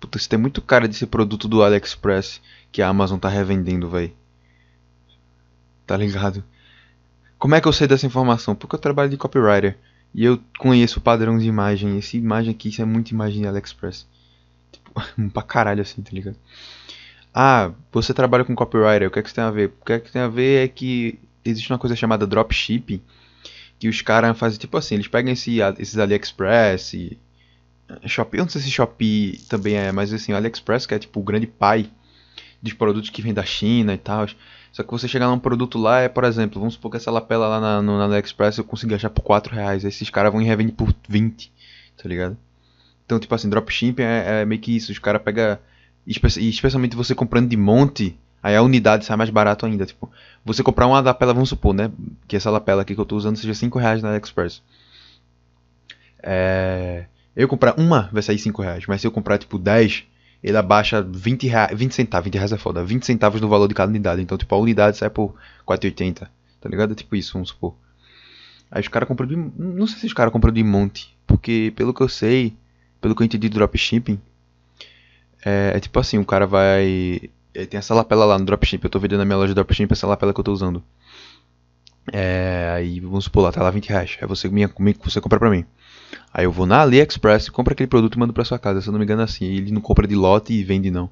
Puta, 0.00 0.18
isso 0.18 0.28
tem 0.28 0.38
muito 0.38 0.62
cara 0.62 0.86
desse 0.86 1.06
produto 1.06 1.48
do 1.48 1.62
AliExpress 1.62 2.40
que 2.74 2.82
a 2.82 2.88
Amazon 2.88 3.20
tá 3.20 3.28
revendendo, 3.28 3.88
véi. 3.88 4.12
Tá 5.86 5.96
ligado? 5.96 6.42
Como 7.38 7.54
é 7.54 7.60
que 7.60 7.68
eu 7.68 7.72
sei 7.72 7.86
dessa 7.86 8.04
informação? 8.04 8.56
Porque 8.56 8.74
eu 8.74 8.80
trabalho 8.80 9.08
de 9.08 9.16
copywriter. 9.16 9.78
E 10.12 10.24
eu 10.24 10.40
conheço 10.58 10.98
o 10.98 11.02
padrão 11.02 11.38
de 11.38 11.46
imagem. 11.46 11.96
Esse 11.96 12.16
imagem 12.16 12.50
aqui, 12.50 12.70
isso 12.70 12.82
é 12.82 12.84
muita 12.84 13.14
imagem 13.14 13.42
de 13.42 13.46
AliExpress. 13.46 14.08
Tipo, 14.72 14.92
pra 15.32 15.42
caralho 15.44 15.82
assim, 15.82 16.02
tá 16.02 16.10
ligado? 16.12 16.36
Ah, 17.32 17.70
você 17.92 18.12
trabalha 18.12 18.44
com 18.44 18.56
copywriter, 18.56 19.06
o 19.06 19.10
que 19.12 19.20
é 19.20 19.22
que 19.22 19.28
isso 19.28 19.36
tem 19.36 19.44
a 19.44 19.52
ver? 19.52 19.72
O 19.80 19.84
que 19.84 19.92
é 19.92 20.00
que 20.00 20.10
tem 20.10 20.22
a 20.22 20.28
ver 20.28 20.64
é 20.64 20.68
que 20.68 21.20
existe 21.44 21.72
uma 21.72 21.78
coisa 21.78 21.94
chamada 21.94 22.26
dropshipping, 22.26 23.00
que 23.78 23.88
os 23.88 24.02
caras 24.02 24.36
fazem 24.36 24.58
tipo 24.58 24.76
assim, 24.76 24.96
eles 24.96 25.06
pegam 25.06 25.32
esse, 25.32 25.58
esses 25.78 25.96
AliExpress, 25.96 26.94
e, 26.94 27.18
eh, 27.88 28.08
Shopee, 28.08 28.38
eu 28.38 28.44
não 28.44 28.50
sei 28.50 28.60
se 28.60 28.70
Shopee 28.70 29.38
também 29.48 29.76
é, 29.76 29.92
mas 29.92 30.12
assim, 30.12 30.32
o 30.32 30.36
AliExpress 30.36 30.86
que 30.86 30.94
é 30.94 30.98
tipo 30.98 31.20
o 31.20 31.22
grande 31.22 31.46
pai 31.46 31.88
dos 32.64 32.72
produtos 32.72 33.10
que 33.10 33.20
vem 33.20 33.34
da 33.34 33.44
China 33.44 33.92
e 33.92 33.98
tal. 33.98 34.26
Só 34.72 34.82
que 34.82 34.90
você 34.90 35.06
chegar 35.06 35.28
num 35.28 35.38
produto 35.38 35.78
lá, 35.78 36.00
é, 36.00 36.08
por 36.08 36.24
exemplo, 36.24 36.58
vamos 36.58 36.74
supor 36.74 36.90
que 36.90 36.96
essa 36.96 37.10
lapela 37.10 37.46
lá 37.46 37.60
na, 37.60 37.82
no, 37.82 37.98
na 37.98 38.04
AliExpress 38.04 38.58
eu 38.58 38.64
consigo 38.64 38.94
achar 38.94 39.10
por 39.10 39.22
4 39.22 39.54
reais, 39.54 39.84
esses 39.84 40.10
caras 40.10 40.32
vão 40.32 40.42
e 40.42 40.44
revendem 40.44 40.74
por 40.74 40.92
20, 41.08 41.52
tá 41.96 42.08
ligado? 42.08 42.36
Então, 43.04 43.20
tipo 43.20 43.32
assim, 43.34 43.48
dropshipping 43.48 44.02
é, 44.02 44.40
é 44.40 44.44
meio 44.44 44.60
que 44.60 44.74
isso, 44.74 44.90
os 44.90 44.98
caras 44.98 45.22
pegam 45.22 45.58
e 46.06 46.48
especialmente 46.48 46.96
você 46.96 47.14
comprando 47.14 47.48
de 47.48 47.56
monte, 47.56 48.18
aí 48.42 48.56
a 48.56 48.62
unidade 48.62 49.04
sai 49.04 49.16
mais 49.16 49.30
barato 49.30 49.64
ainda. 49.64 49.86
Tipo, 49.86 50.10
você 50.44 50.62
comprar 50.62 50.86
uma 50.86 51.00
lapela, 51.00 51.32
vamos 51.32 51.48
supor, 51.48 51.72
né? 51.72 51.90
Que 52.26 52.36
essa 52.36 52.50
lapela 52.50 52.82
aqui 52.82 52.94
que 52.94 53.00
eu 53.00 53.04
estou 53.04 53.16
usando 53.16 53.36
seja 53.36 53.54
5 53.54 53.78
reais 53.78 54.02
na 54.02 54.08
AliExpress. 54.08 54.62
É, 56.22 57.06
eu 57.36 57.46
comprar 57.46 57.78
uma 57.78 58.08
vai 58.12 58.22
sair 58.22 58.38
5 58.38 58.60
reais, 58.60 58.84
mas 58.86 59.00
se 59.00 59.06
eu 59.06 59.10
comprar 59.10 59.38
tipo 59.38 59.58
10, 59.58 60.04
ele 60.44 60.58
abaixa 60.58 61.00
20, 61.00 61.46
reais, 61.46 61.76
20 61.76 61.94
centavos, 61.94 62.24
20 62.26 62.34
reais 62.34 62.52
é 62.52 62.58
foda, 62.58 62.84
20 62.84 63.06
centavos 63.06 63.40
no 63.40 63.48
valor 63.48 63.66
de 63.66 63.74
cada 63.74 63.88
unidade. 63.88 64.20
Então, 64.20 64.36
tipo, 64.36 64.54
a 64.54 64.58
unidade 64.58 64.98
sai 64.98 65.08
por 65.08 65.34
4,80, 65.66 66.28
tá 66.60 66.68
ligado? 66.68 66.92
É 66.92 66.94
tipo 66.94 67.16
isso, 67.16 67.32
vamos 67.32 67.48
supor. 67.48 67.74
Aí 68.70 68.82
os 68.82 68.88
caras 68.88 69.08
compram 69.08 69.26
de. 69.26 69.36
Não 69.36 69.86
sei 69.86 70.00
se 70.00 70.06
os 70.06 70.12
caras 70.12 70.30
compram 70.30 70.52
de 70.52 70.62
monte. 70.62 71.16
Porque 71.26 71.72
pelo 71.74 71.94
que 71.94 72.02
eu 72.02 72.10
sei, 72.10 72.54
pelo 73.00 73.16
que 73.16 73.22
eu 73.22 73.24
entendi 73.24 73.48
do 73.48 73.54
dropshipping, 73.54 74.20
é, 75.42 75.72
é 75.76 75.80
tipo 75.80 75.98
assim, 75.98 76.18
o 76.18 76.26
cara 76.26 76.46
vai. 76.46 77.22
é, 77.54 77.64
tem 77.64 77.78
essa 77.78 77.94
lapela 77.94 78.26
lá 78.26 78.38
no 78.38 78.44
dropshipping. 78.44 78.84
Eu 78.86 78.90
tô 78.90 78.98
vendendo 78.98 79.20
na 79.20 79.24
minha 79.24 79.38
loja 79.38 79.48
de 79.48 79.54
dropshipping 79.54 79.94
essa 79.94 80.06
lapela 80.06 80.34
que 80.34 80.40
eu 80.40 80.44
tô 80.44 80.52
usando. 80.52 80.84
É, 82.12 82.70
aí 82.76 83.00
vamos 83.00 83.24
supor 83.24 83.44
lá, 83.44 83.50
tá 83.52 83.62
lá 83.62 83.70
20 83.70 83.88
reais. 83.88 84.18
Aí 84.20 84.28
você, 84.28 84.46
minha, 84.50 84.70
você 85.02 85.22
compra 85.22 85.38
pra 85.38 85.48
mim. 85.48 85.64
Aí 86.32 86.44
eu 86.44 86.52
vou 86.52 86.66
na 86.66 86.80
AliExpress, 86.80 87.48
compro 87.48 87.72
aquele 87.72 87.86
produto 87.86 88.14
e 88.14 88.18
mando 88.18 88.32
pra 88.32 88.44
sua 88.44 88.58
casa. 88.58 88.80
Se 88.80 88.88
eu 88.88 88.92
não 88.92 88.98
me 88.98 89.04
engano 89.04 89.22
é 89.22 89.24
assim. 89.24 89.44
Ele 89.44 89.72
não 89.72 89.80
compra 89.80 90.06
de 90.06 90.14
lote 90.14 90.52
e 90.52 90.64
vende 90.64 90.90
não. 90.90 91.10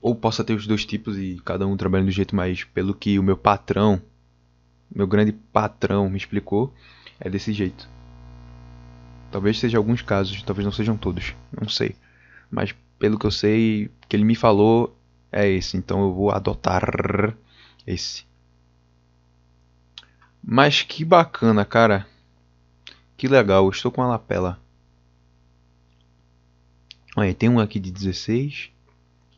Ou 0.00 0.14
possa 0.14 0.44
ter 0.44 0.54
os 0.54 0.66
dois 0.66 0.84
tipos 0.84 1.18
e 1.18 1.40
cada 1.44 1.66
um 1.66 1.76
trabalhando 1.76 2.06
do 2.06 2.12
jeito 2.12 2.36
mais 2.36 2.64
pelo 2.64 2.94
que 2.94 3.18
o 3.18 3.22
meu 3.22 3.36
patrão, 3.36 4.00
meu 4.94 5.06
grande 5.06 5.32
patrão 5.32 6.08
me 6.08 6.16
explicou, 6.16 6.72
é 7.18 7.28
desse 7.28 7.52
jeito. 7.52 7.88
Talvez 9.32 9.58
seja 9.58 9.78
alguns 9.78 10.02
casos, 10.02 10.42
talvez 10.42 10.64
não 10.64 10.72
sejam 10.72 10.96
todos, 10.96 11.34
não 11.60 11.68
sei. 11.68 11.96
Mas 12.50 12.74
pelo 12.98 13.18
que 13.18 13.26
eu 13.26 13.30
sei, 13.30 13.90
que 14.08 14.16
ele 14.16 14.24
me 14.24 14.34
falou 14.34 14.96
é 15.32 15.48
esse, 15.48 15.76
então 15.76 16.00
eu 16.02 16.14
vou 16.14 16.30
adotar 16.30 17.34
esse. 17.86 18.24
Mas 20.42 20.82
que 20.82 21.04
bacana, 21.04 21.64
cara. 21.64 22.06
Que 23.16 23.28
legal, 23.28 23.68
estou 23.70 23.90
com 23.90 24.02
a 24.02 24.06
lapela. 24.06 24.60
Olha, 27.16 27.32
tem 27.34 27.48
um 27.48 27.58
aqui 27.58 27.80
de 27.80 27.90
16. 27.90 28.70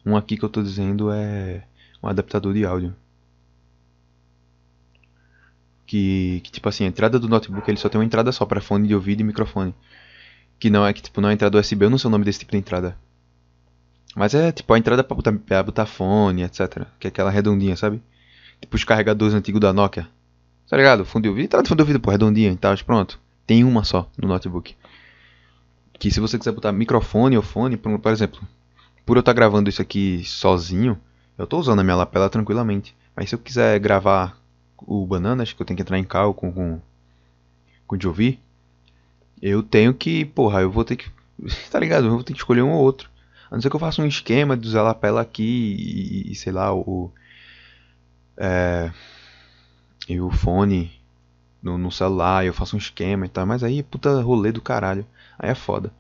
Um 0.05 0.17
aqui 0.17 0.37
que 0.37 0.45
eu 0.45 0.49
estou 0.49 0.63
dizendo 0.63 1.13
é 1.13 1.65
um 2.03 2.09
adaptador 2.09 2.53
de 2.53 2.65
áudio. 2.65 2.95
Que, 5.87 6.41
que, 6.45 6.51
tipo 6.51 6.69
assim, 6.69 6.85
a 6.85 6.89
entrada 6.89 7.19
do 7.19 7.29
notebook 7.29 7.71
ele 7.71 7.79
só 7.79 7.89
tem 7.89 7.99
uma 7.99 8.05
entrada 8.05 8.33
só 8.33 8.45
para 8.45 8.61
fone 8.61 8.89
de 8.89 8.95
ouvido 8.95 9.21
e 9.21 9.25
microfone. 9.25 9.75
Que 10.59 10.71
não 10.71 10.85
é 10.85 10.93
que 10.93 11.01
tipo 11.01 11.21
não 11.21 11.29
é 11.29 11.33
entrada 11.33 11.59
USB, 11.59 11.85
eu 11.85 11.91
não 11.91 11.99
sei 11.99 12.09
o 12.09 12.11
nome 12.11 12.25
desse 12.25 12.41
tipo 12.41 12.53
de 12.53 12.59
entrada. 12.59 12.99
Mas 14.17 14.35
é 14.35 14.51
tipo 14.51 14.73
a 14.75 14.79
entrada 14.79 15.05
para 15.05 15.17
botar, 15.17 15.33
pra 15.33 15.63
botar 15.63 15.87
fone, 15.87 16.43
etc. 16.43 16.85
Que 16.99 17.07
é 17.07 17.09
aquela 17.09 17.31
redondinha, 17.31 17.77
sabe? 17.77 18.03
Tipo 18.61 18.77
os 18.77 18.85
carregadores 18.85 19.35
antigos 19.35 19.61
da 19.61 19.73
Nokia. 19.73 20.09
Tá 20.69 20.77
ligado? 20.77 21.05
Fundo 21.05 21.23
de 21.23 21.29
ouvido, 21.29 21.45
entrada 21.45 21.63
de 21.63 21.69
fundo 21.69 21.79
de 21.79 21.83
ouvido, 21.83 22.01
pô, 22.01 22.11
redondinha 22.11 22.51
e 22.51 22.57
tal, 22.57 22.77
pronto. 22.85 23.21
Tem 23.49 23.65
uma 23.65 23.83
só 23.83 24.11
no 24.19 24.29
notebook. 24.29 24.77
Que 25.99 26.11
se 26.11 26.21
você 26.21 26.39
quiser 26.39 26.53
botar 26.53 26.71
microfone 26.71 27.35
ou 27.35 27.43
fone, 27.43 27.79
por, 27.79 27.99
por 27.99 28.13
exemplo, 28.13 28.39
por 29.07 29.17
eu 29.17 29.21
estar 29.21 29.33
gravando 29.33 29.71
isso 29.71 29.81
aqui 29.81 30.23
sozinho, 30.23 31.01
eu 31.39 31.45
estou 31.45 31.59
usando 31.59 31.79
a 31.79 31.83
minha 31.83 31.97
lapela 31.97 32.29
tranquilamente. 32.29 32.95
Mas 33.17 33.31
se 33.31 33.35
eu 33.35 33.39
quiser 33.39 33.81
gravar 33.81 34.39
o 34.77 35.07
Bananas, 35.07 35.55
que 35.55 35.63
eu 35.63 35.65
tenho 35.65 35.77
que 35.77 35.83
entrar 35.83 35.99
em 35.99 36.05
cal 36.05 36.35
com, 36.35 36.53
com, 36.53 36.79
com 37.87 37.95
o 37.95 37.99
de 37.99 38.07
ouvir, 38.07 38.39
eu 39.41 39.63
tenho 39.63 39.95
que, 39.95 40.27
porra, 40.27 40.61
eu 40.61 40.71
vou 40.71 40.85
ter 40.85 40.97
que, 40.97 41.11
tá 41.73 41.81
ligado? 41.81 42.05
Eu 42.07 42.11
vou 42.11 42.23
ter 42.23 42.35
que 42.35 42.39
escolher 42.39 42.61
um 42.61 42.73
ou 42.73 42.83
outro. 42.83 43.09
A 43.51 43.55
não 43.55 43.63
ser 43.63 43.71
que 43.71 43.77
eu 43.77 43.81
faça 43.81 44.03
um 44.03 44.07
esquema 44.07 44.59
de 44.59 44.69
usar 44.69 44.83
lapela 44.83 45.23
aqui 45.23 45.43
e, 45.43 46.33
e 46.33 46.35
sei 46.35 46.53
lá, 46.53 46.75
o. 46.75 47.11
É, 48.37 48.93
e 50.07 50.21
o 50.21 50.31
fone 50.31 50.98
no, 51.63 51.77
no 51.79 51.91
celular, 51.91 52.45
eu 52.45 52.55
faço 52.55 52.77
um 52.77 52.79
esquema 52.79 53.27
e 53.27 53.29
tal. 53.29 53.47
Mas 53.47 53.63
aí, 53.63 53.83
puta 53.83 54.21
rolê 54.21 54.53
do 54.53 54.61
caralho. 54.61 55.07
Aí 55.39 55.51
é 55.51 55.55
foda. 55.55 55.93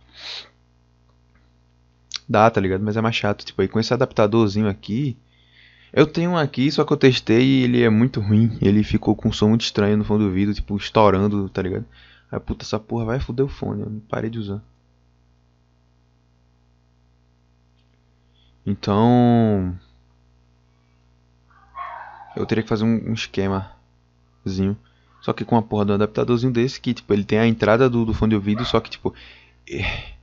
Dá, 2.29 2.51
tá 2.51 2.61
ligado? 2.61 2.83
Mas 2.83 2.97
é 2.97 3.01
mais 3.01 3.17
chato. 3.17 3.45
Tipo, 3.45 3.63
aí 3.63 3.69
com 3.69 3.81
esse 3.81 3.93
adaptadorzinho 3.93 4.69
aqui. 4.69 5.17
Eu 5.93 6.07
tenho 6.07 6.33
um 6.33 6.37
aqui, 6.37 6.71
só 6.71 6.85
que 6.85 6.93
eu 6.93 6.97
testei 6.97 7.43
e 7.43 7.63
ele 7.65 7.83
é 7.83 7.89
muito 7.91 8.21
ruim. 8.21 8.59
Ele 8.61 8.83
ficou 8.85 9.17
com 9.17 9.29
um 9.29 9.33
som 9.33 9.49
muito 9.49 9.63
estranho 9.63 9.97
no 9.97 10.05
fundo 10.05 10.21
do 10.21 10.27
ouvido, 10.27 10.53
tipo, 10.55 10.77
estourando, 10.77 11.49
tá 11.49 11.63
ligado? 11.63 11.87
Aí, 12.31 12.39
puta, 12.41 12.65
essa 12.65 12.79
porra 12.79 13.07
vai 13.07 13.21
foder 13.21 13.47
o 13.47 13.49
fone. 13.49 13.83
Eu 13.83 14.03
parei 14.09 14.31
de 14.31 14.39
usar. 14.39 14.63
Então. 18.67 19.79
Eu 22.37 22.47
teria 22.47 22.63
que 22.63 22.69
fazer 22.69 22.85
um, 22.85 23.11
um 23.11 23.15
esquemazinho. 23.15 24.77
Só 25.21 25.33
que 25.33 25.45
com 25.45 25.57
a 25.57 25.63
porra 25.63 25.85
do 25.85 25.93
adaptadorzinho 25.95 26.53
desse, 26.53 26.81
que 26.81 26.95
tipo, 26.95 27.13
ele 27.13 27.25
tem 27.25 27.39
a 27.39 27.47
entrada 27.47 27.89
do, 27.89 28.05
do 28.05 28.15
fone 28.15 28.31
de 28.31 28.37
ouvido, 28.37 28.65
só 28.65 28.81
que 28.81 28.91
tipo. 28.91 29.15
É 29.71 30.19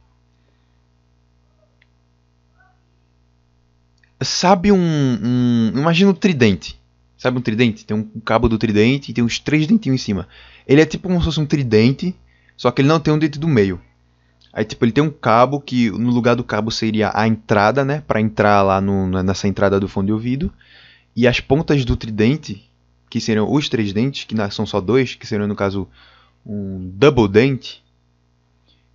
Sabe 4.22 4.72
um, 4.72 4.78
um. 4.78 5.72
Imagina 5.76 6.12
um 6.12 6.14
tridente. 6.14 6.80
Sabe 7.18 7.38
um 7.38 7.42
tridente? 7.42 7.86
Tem 7.86 7.96
um 7.96 8.20
cabo 8.22 8.48
do 8.48 8.58
tridente 8.58 9.12
e 9.12 9.14
tem 9.14 9.24
uns 9.24 9.40
três 9.40 9.68
dentinhos 9.68 10.02
em 10.02 10.04
cima. 10.04 10.28
Ele 10.68 10.82
é 10.82 10.86
tipo 10.86 11.08
como 11.08 11.20
se 11.20 11.26
fosse 11.26 11.40
um 11.40 11.46
tridente, 11.46 12.16
só 12.58 12.72
que 12.72 12.82
ele 12.82 12.90
não 12.90 13.00
tem 13.00 13.14
um 13.14 13.20
dente 13.20 13.40
do 13.40 13.48
meio. 13.48 13.80
Aí, 14.54 14.64
tipo, 14.64 14.86
ele 14.86 14.94
tem 14.94 15.04
um 15.04 15.12
cabo 15.12 15.60
que 15.60 15.92
no 15.92 16.12
lugar 16.12 16.36
do 16.36 16.44
cabo 16.44 16.72
seria 16.72 17.12
a 17.14 17.28
entrada, 17.28 17.84
né? 17.84 18.02
Pra 18.08 18.22
entrar 18.22 18.62
lá 18.62 18.80
no, 18.80 19.08
nessa 19.22 19.48
entrada 19.50 19.80
do 19.80 19.88
fone 19.88 20.08
de 20.08 20.14
ouvido. 20.14 20.52
E 21.14 21.28
as 21.28 21.42
pontas 21.42 21.84
do 21.84 21.98
tridente, 21.98 22.64
que 23.16 23.22
seriam 23.22 23.50
os 23.50 23.70
três 23.70 23.94
dentes, 23.94 24.26
que 24.26 24.36
são 24.52 24.66
só 24.66 24.82
dois, 24.82 25.16
que 25.16 25.26
seriam 25.26 25.48
no 25.48 25.56
caso 25.56 25.88
um 26.46 26.92
double 26.96 27.30
dente. 27.30 27.82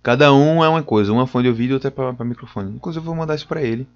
Cada 0.03 0.31
um 0.31 0.63
é 0.63 0.69
uma 0.69 0.83
coisa, 0.83 1.11
uma 1.11 1.25
fone 1.25 1.45
de 1.45 1.49
ouvido 1.49 1.71
e 1.71 1.73
outra 1.73 1.87
é 1.87 1.91
para 1.91 2.23
microfone. 2.23 2.75
Inclusive 2.75 3.01
eu 3.01 3.07
vou 3.07 3.15
mandar 3.15 3.33
isso 3.33 3.47
pra 3.47 3.63
ele. 3.63 3.87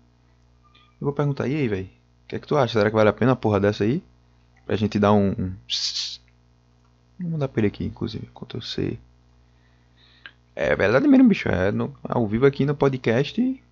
Eu 0.99 1.05
vou 1.05 1.13
perguntar, 1.13 1.47
e 1.47 1.55
aí, 1.55 1.67
velho? 1.67 1.85
O 1.85 2.27
que 2.27 2.35
é 2.37 2.39
que 2.39 2.47
tu 2.47 2.57
acha? 2.57 2.73
Será 2.73 2.89
que 2.89 2.95
vale 2.95 3.07
a 3.07 3.13
pena 3.13 3.33
a 3.33 3.35
porra 3.35 3.59
dessa 3.59 3.83
aí? 3.83 4.01
Pra 4.65 4.75
gente 4.75 4.97
dar 4.97 5.13
um. 5.13 5.29
um... 5.29 5.53
Vou 7.19 7.29
mandar 7.29 7.47
pra 7.47 7.59
ele 7.59 7.67
aqui, 7.67 7.85
inclusive, 7.85 8.27
Ctrl 8.33 8.61
C. 8.61 8.97
É 10.55 10.75
verdade 10.75 11.07
mesmo, 11.07 11.29
bicho. 11.29 11.47
É 11.49 11.71
no, 11.71 11.95
ao 12.01 12.27
vivo 12.27 12.47
aqui 12.47 12.65
no 12.65 12.73
podcast. 12.73 13.63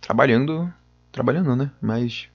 Trabalhando. 0.00 0.74
Trabalhando, 1.12 1.54
né? 1.54 1.70
Mas. 1.80 2.28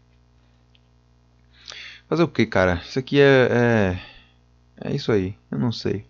Fazer 2.10 2.24
o 2.24 2.28
que, 2.28 2.46
cara? 2.48 2.82
Isso 2.84 2.98
aqui 2.98 3.22
é, 3.22 3.48
é. 3.52 4.90
É 4.90 4.96
isso 4.96 5.12
aí. 5.12 5.38
Eu 5.52 5.60
não 5.60 5.72
sei. 5.72 6.08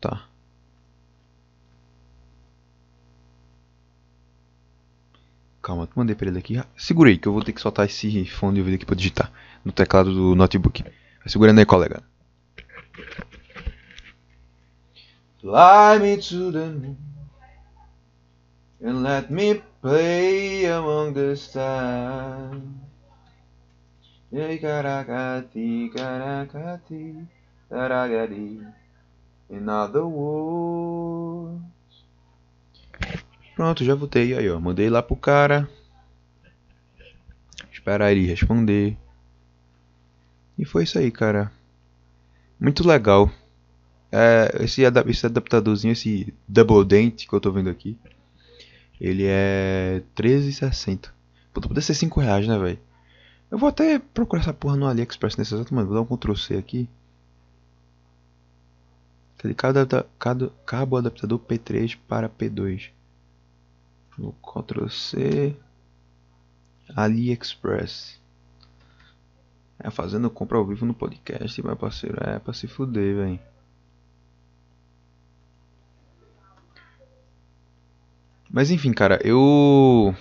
Tá. 0.00 0.26
Calma, 5.62 5.86
mandei 5.94 6.16
pra 6.16 6.28
ele 6.28 6.38
aqui. 6.38 6.58
Segurei 6.74 7.18
que 7.18 7.28
eu 7.28 7.32
vou 7.34 7.42
ter 7.44 7.52
que 7.52 7.60
soltar 7.60 7.84
esse 7.84 8.24
fone 8.26 8.54
de 8.54 8.60
ouvido 8.60 8.76
aqui 8.76 8.86
pra 8.86 8.96
digitar 8.96 9.30
no 9.62 9.70
teclado 9.70 10.14
do 10.14 10.34
notebook. 10.34 10.82
Vai 10.82 10.92
segurando 11.26 11.58
aí, 11.58 11.66
colega. 11.66 12.02
Fly 15.40 15.98
me 16.00 16.16
to 16.16 16.50
the 16.52 16.68
moon 16.68 17.13
and 18.84 19.02
let 19.02 19.30
me 19.30 19.62
play 19.80 20.66
among 20.66 21.14
the 21.14 21.34
stars. 21.34 22.60
Caracati, 24.30 25.90
caracati, 25.94 27.26
caragari, 27.70 28.60
in 29.48 29.68
other 29.68 30.04
words. 30.04 31.62
Pronto, 33.56 33.84
já 33.84 33.94
voltei 33.94 34.36
aí, 34.36 34.50
ó. 34.50 34.60
Mandei 34.60 34.90
lá 34.90 35.02
pro 35.02 35.16
cara. 35.16 35.68
Esperar 37.72 38.10
ele 38.10 38.26
responder. 38.26 38.98
E 40.58 40.64
foi 40.64 40.82
isso 40.82 40.98
aí, 40.98 41.10
cara. 41.10 41.52
Muito 42.60 42.86
legal. 42.86 43.30
É, 44.10 44.62
esse, 44.64 44.82
esse 44.82 45.26
adaptadorzinho, 45.26 45.92
esse 45.92 46.34
double 46.48 46.84
dent 46.84 47.26
que 47.26 47.32
eu 47.32 47.40
tô 47.40 47.52
vendo 47.52 47.70
aqui. 47.70 47.96
Ele 49.04 49.26
é 49.26 50.02
13,60. 50.16 51.10
Puta, 51.52 51.68
poder 51.68 51.82
ser 51.82 51.92
5 51.92 52.20
reais, 52.20 52.48
né, 52.48 52.58
velho? 52.58 52.78
Eu 53.50 53.58
vou 53.58 53.68
até 53.68 53.98
procurar 53.98 54.40
essa 54.40 54.54
porra 54.54 54.78
no 54.78 54.86
AliExpress 54.86 55.36
nesse 55.36 55.54
exato 55.54 55.74
momento. 55.74 55.88
Vou 55.88 55.96
dar 55.96 56.10
um 56.10 56.16
Ctrl 56.16 56.34
C 56.34 56.56
aqui. 56.56 56.88
Cadê 59.36 59.52
cada, 59.52 60.06
cada 60.18 60.48
cabo 60.64 60.96
adaptador 60.96 61.38
P3 61.38 61.98
para 62.08 62.30
P2? 62.30 62.92
No 64.16 64.32
Ctrl 64.32 64.88
C. 64.88 65.54
AliExpress. 66.96 68.18
É 69.78 69.90
fazendo 69.90 70.30
compra 70.30 70.56
ao 70.56 70.64
vivo 70.64 70.86
no 70.86 70.94
podcast, 70.94 71.62
meu 71.62 71.76
parceiro. 71.76 72.16
É 72.22 72.38
pra 72.38 72.54
se 72.54 72.66
fuder, 72.66 73.16
velho. 73.16 73.40
Mas 78.54 78.70
enfim, 78.70 78.92
cara, 78.92 79.18
eu 79.24 80.14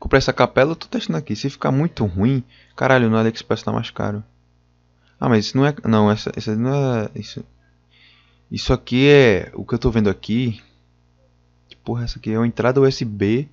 comprei 0.00 0.18
essa 0.18 0.32
capela, 0.32 0.72
eu 0.72 0.76
tô 0.76 0.86
testando 0.88 1.18
aqui. 1.18 1.36
Se 1.36 1.50
ficar 1.50 1.70
muito 1.70 2.04
ruim, 2.06 2.42
caralho, 2.74 3.10
no 3.10 3.16
AliExpress 3.16 3.62
tá 3.62 3.70
mais 3.70 3.90
caro. 3.90 4.24
Ah, 5.20 5.28
mas 5.28 5.46
isso 5.46 5.56
não 5.56 5.66
é, 5.66 5.74
não, 5.84 6.10
essa, 6.10 6.32
essa 6.34 6.56
não 6.56 6.74
é 6.74 7.10
isso. 7.14 7.44
Isso 8.50 8.72
aqui 8.72 9.08
é 9.08 9.52
o 9.54 9.64
que 9.64 9.74
eu 9.74 9.78
tô 9.78 9.90
vendo 9.90 10.08
aqui 10.08 10.62
porra 11.86 12.02
essa 12.02 12.18
aqui? 12.18 12.32
É 12.32 12.38
uma 12.38 12.46
entrada 12.48 12.80
USB. 12.80 13.48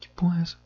Que 0.00 0.08
porra 0.08 0.38
é 0.38 0.42
essa? 0.42 0.56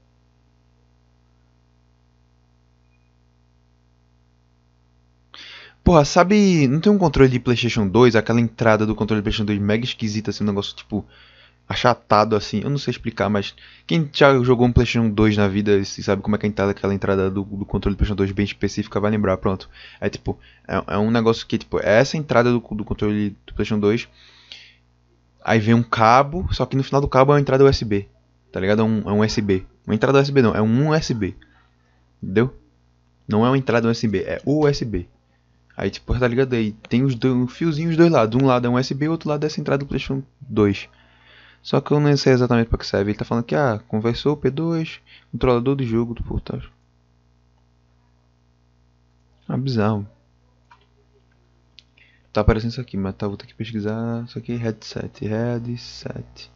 Porra, 5.92 6.06
sabe. 6.06 6.66
Não 6.68 6.80
tem 6.80 6.90
um 6.90 6.96
controle 6.96 7.28
de 7.28 7.38
PlayStation 7.38 7.86
2, 7.86 8.16
aquela 8.16 8.40
entrada 8.40 8.86
do 8.86 8.94
controle 8.94 9.20
de 9.20 9.24
PlayStation 9.24 9.44
2 9.44 9.58
mega 9.58 9.84
esquisita, 9.84 10.30
assim, 10.30 10.42
um 10.42 10.46
negócio 10.46 10.74
tipo. 10.74 11.04
achatado 11.68 12.34
assim. 12.34 12.62
Eu 12.62 12.70
não 12.70 12.78
sei 12.78 12.92
explicar, 12.92 13.28
mas. 13.28 13.54
Quem 13.86 14.08
já 14.10 14.42
jogou 14.42 14.66
um 14.66 14.72
PlayStation 14.72 15.10
2 15.10 15.36
na 15.36 15.48
vida 15.48 15.76
e 15.76 15.84
sabe 15.84 16.22
como 16.22 16.34
é 16.34 16.38
que 16.38 16.46
é 16.46 16.48
entrada, 16.48 16.70
aquela 16.70 16.94
entrada 16.94 17.30
do, 17.30 17.42
do 17.44 17.66
controle 17.66 17.94
do 17.94 17.98
PlayStation 17.98 18.16
2 18.16 18.32
bem 18.32 18.46
específica, 18.46 18.98
vai 18.98 19.10
lembrar, 19.10 19.36
pronto. 19.36 19.68
É 20.00 20.08
tipo. 20.08 20.38
É, 20.66 20.94
é 20.94 20.96
um 20.96 21.10
negócio 21.10 21.46
que, 21.46 21.58
tipo, 21.58 21.78
é 21.78 22.00
essa 22.00 22.16
entrada 22.16 22.50
do, 22.50 22.58
do 22.58 22.84
controle 22.86 23.36
do 23.46 23.52
PlayStation 23.52 23.78
2. 23.78 24.08
Aí 25.44 25.60
vem 25.60 25.74
um 25.74 25.82
cabo, 25.82 26.48
só 26.52 26.64
que 26.64 26.74
no 26.74 26.82
final 26.82 27.02
do 27.02 27.08
cabo 27.08 27.32
é 27.32 27.34
uma 27.34 27.40
entrada 27.42 27.66
USB. 27.66 28.08
Tá 28.50 28.58
ligado? 28.60 28.80
É 28.80 28.84
um, 28.84 29.02
é 29.10 29.12
um 29.12 29.20
USB. 29.20 29.66
Uma 29.86 29.94
entrada 29.94 30.22
USB 30.22 30.40
não, 30.40 30.54
é 30.54 30.62
um 30.62 30.88
USB. 30.88 31.36
Entendeu? 32.22 32.56
Não 33.28 33.44
é 33.44 33.50
uma 33.50 33.58
entrada 33.58 33.90
USB, 33.90 34.20
é 34.20 34.40
USB. 34.46 35.06
Aí, 35.76 35.90
tipo, 35.90 36.18
tá 36.18 36.28
ligado 36.28 36.54
aí? 36.54 36.72
Tem 36.88 37.02
os 37.02 37.14
dois, 37.14 37.34
um 37.34 37.46
fiozinho 37.46 37.88
dos 37.88 37.96
dois 37.96 38.10
lados. 38.10 38.40
Um 38.40 38.46
lado 38.46 38.66
é 38.66 38.70
um 38.70 38.76
USB, 38.76 39.08
o 39.08 39.12
outro 39.12 39.28
lado 39.28 39.44
é 39.44 39.46
essa 39.46 39.60
entrada 39.60 39.84
do 39.84 39.88
PlayStation 39.88 40.22
2. 40.40 40.88
Só 41.62 41.80
que 41.80 41.92
eu 41.92 42.00
não 42.00 42.16
sei 42.16 42.32
exatamente 42.32 42.68
para 42.68 42.78
que 42.78 42.86
serve. 42.86 43.10
Ele 43.10 43.18
tá 43.18 43.24
falando 43.24 43.44
que, 43.44 43.54
ah, 43.54 43.80
conversor 43.88 44.36
P2, 44.36 45.00
controlador 45.30 45.76
do 45.76 45.84
jogo 45.84 46.14
do 46.14 46.22
portal. 46.22 46.60
Ah, 49.48 49.56
bizarro. 49.56 50.06
Tá 52.32 52.40
aparecendo 52.40 52.70
isso 52.70 52.80
aqui, 52.80 52.96
mas 52.96 53.14
tá, 53.14 53.28
vou 53.28 53.36
ter 53.36 53.46
que 53.46 53.54
pesquisar. 53.54 54.24
Isso 54.24 54.38
aqui 54.38 54.52
é 54.52 54.56
headset. 54.56 55.24
Headset. 55.24 56.50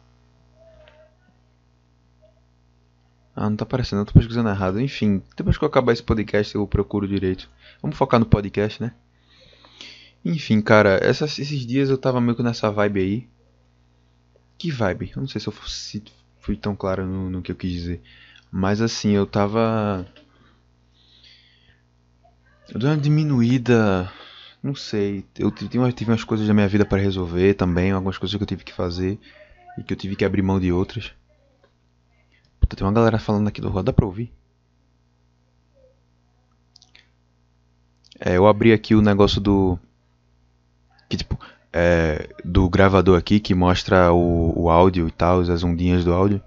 Ah, 3.35 3.49
não 3.49 3.55
tá 3.55 3.63
aparecendo, 3.63 3.99
eu 3.99 4.05
tô 4.05 4.13
pesquisando 4.13 4.49
errado. 4.49 4.81
Enfim, 4.81 5.21
depois 5.35 5.57
que 5.57 5.63
eu 5.63 5.67
acabar 5.67 5.93
esse 5.93 6.01
podcast 6.03 6.55
eu 6.55 6.67
procuro 6.67 7.07
direito. 7.07 7.49
Vamos 7.81 7.95
focar 7.95 8.19
no 8.19 8.25
podcast, 8.25 8.81
né? 8.81 8.93
Enfim, 10.23 10.61
cara, 10.61 10.99
essas, 11.01 11.39
esses 11.39 11.65
dias 11.65 11.89
eu 11.89 11.97
tava 11.97 12.19
meio 12.19 12.35
que 12.35 12.43
nessa 12.43 12.69
vibe 12.69 12.99
aí. 12.99 13.29
Que 14.57 14.71
vibe? 14.71 15.11
Eu 15.15 15.21
não 15.21 15.27
sei 15.27 15.39
se 15.39 15.47
eu 15.47 15.53
se 15.67 16.03
fui 16.39 16.55
tão 16.57 16.75
claro 16.75 17.05
no, 17.05 17.29
no 17.29 17.41
que 17.41 17.51
eu 17.51 17.55
quis 17.55 17.71
dizer. 17.71 18.01
Mas 18.51 18.81
assim, 18.81 19.11
eu 19.11 19.25
tava. 19.25 20.05
Eu 22.69 22.79
dei 22.79 22.89
uma 22.89 22.97
diminuída. 22.97 24.11
Não 24.61 24.75
sei. 24.75 25.25
Eu 25.37 25.51
tive, 25.51 25.77
umas, 25.77 25.93
tive 25.93 26.11
umas 26.11 26.23
coisas 26.23 26.47
da 26.47 26.53
minha 26.53 26.67
vida 26.67 26.85
para 26.85 27.01
resolver 27.01 27.53
também. 27.53 27.91
Algumas 27.91 28.17
coisas 28.17 28.35
que 28.35 28.43
eu 28.43 28.47
tive 28.47 28.63
que 28.63 28.73
fazer. 28.73 29.19
E 29.77 29.83
que 29.83 29.93
eu 29.93 29.97
tive 29.97 30.15
que 30.15 30.25
abrir 30.25 30.41
mão 30.41 30.59
de 30.59 30.71
outras. 30.71 31.13
Puta, 32.59 32.75
tem 32.75 32.85
uma 32.85 32.93
galera 32.93 33.19
falando 33.19 33.47
aqui 33.47 33.61
do 33.61 33.69
rua. 33.69 33.83
Dá 33.83 33.93
pra 33.93 34.05
ouvir? 34.05 34.33
É, 38.19 38.35
eu 38.37 38.47
abri 38.47 38.73
aqui 38.73 38.95
o 38.95 39.01
negócio 39.01 39.39
do 39.39 39.79
que 41.09 41.17
tipo 41.17 41.39
é, 41.71 42.29
do 42.43 42.69
gravador 42.69 43.17
aqui 43.17 43.39
que 43.39 43.53
mostra 43.53 44.11
o, 44.11 44.63
o 44.63 44.69
áudio 44.69 45.07
e 45.07 45.11
tal, 45.11 45.41
as 45.41 45.63
ondinhas 45.63 46.03
do 46.03 46.13
áudio. 46.13 46.41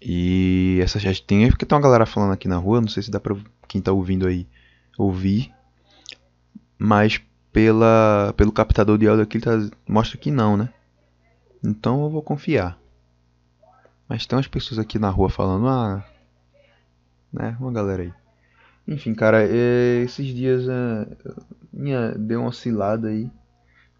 E 0.00 0.78
essa 0.82 0.98
gente 0.98 1.22
tem 1.22 1.48
porque 1.48 1.66
tem 1.66 1.76
uma 1.76 1.82
galera 1.82 2.06
falando 2.06 2.32
aqui 2.32 2.46
na 2.46 2.56
rua, 2.56 2.80
não 2.80 2.88
sei 2.88 3.02
se 3.02 3.10
dá 3.10 3.18
pra 3.18 3.36
quem 3.66 3.80
tá 3.80 3.92
ouvindo 3.92 4.26
aí 4.26 4.46
ouvir, 4.96 5.52
mas 6.78 7.20
pela 7.52 8.32
pelo 8.36 8.52
captador 8.52 8.98
de 8.98 9.08
áudio 9.08 9.24
aqui 9.24 9.40
tá, 9.40 9.50
mostra 9.88 10.18
que 10.18 10.30
não, 10.30 10.56
né? 10.56 10.68
Então 11.64 12.04
eu 12.04 12.10
vou 12.10 12.22
confiar. 12.22 12.78
Mas 14.08 14.26
tem 14.26 14.36
umas 14.36 14.46
pessoas 14.46 14.78
aqui 14.78 14.98
na 14.98 15.10
rua 15.10 15.28
falando, 15.28 15.66
ah, 15.66 16.04
né, 17.32 17.56
uma 17.58 17.72
galera 17.72 18.02
aí. 18.02 18.12
Enfim, 18.86 19.14
cara, 19.14 19.42
é, 19.42 20.02
esses 20.04 20.26
dias 20.28 20.68
é, 20.68 21.06
minha 21.72 22.12
deu 22.12 22.40
uma 22.40 22.50
oscilada 22.50 23.08
aí, 23.08 23.28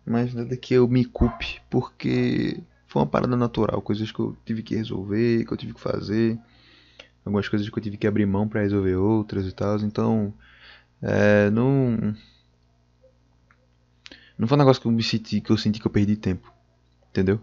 mas 0.07 0.33
nada 0.33 0.57
que 0.57 0.75
eu 0.75 0.87
me 0.89 1.05
culpe, 1.05 1.61
porque 1.69 2.63
foi 2.87 3.03
uma 3.03 3.09
parada 3.09 3.37
natural, 3.37 3.83
coisas 3.83 4.13
que 4.13 4.21
eu 4.21 4.37
tive 4.45 4.63
que 4.63 4.77
resolver, 4.77 5.45
que 5.45 5.53
eu 5.53 5.57
tive 5.57 5.75
que 5.75 5.81
fazer, 5.81 6.39
algumas 7.25 7.49
coisas 7.49 7.69
que 7.69 7.77
eu 7.79 7.83
tive 7.83 7.97
que 7.97 8.07
abrir 8.07 8.27
mão 8.27 8.49
para 8.49 8.63
resolver 8.63 8.97
outras 8.97 9.47
e 9.47 9.53
tal, 9.53 9.79
então 9.81 10.33
é, 11.03 11.51
não 11.51 12.15
não 14.39 14.47
foi 14.47 14.57
um 14.57 14.59
negócio 14.59 14.81
que 14.83 14.89
eu 14.89 15.03
senti 15.03 15.41
que 15.41 15.51
eu 15.51 15.59
senti 15.59 15.81
que 15.81 15.87
eu 15.87 15.91
perdi 15.91 16.17
tempo, 16.17 16.53
entendeu? 17.11 17.41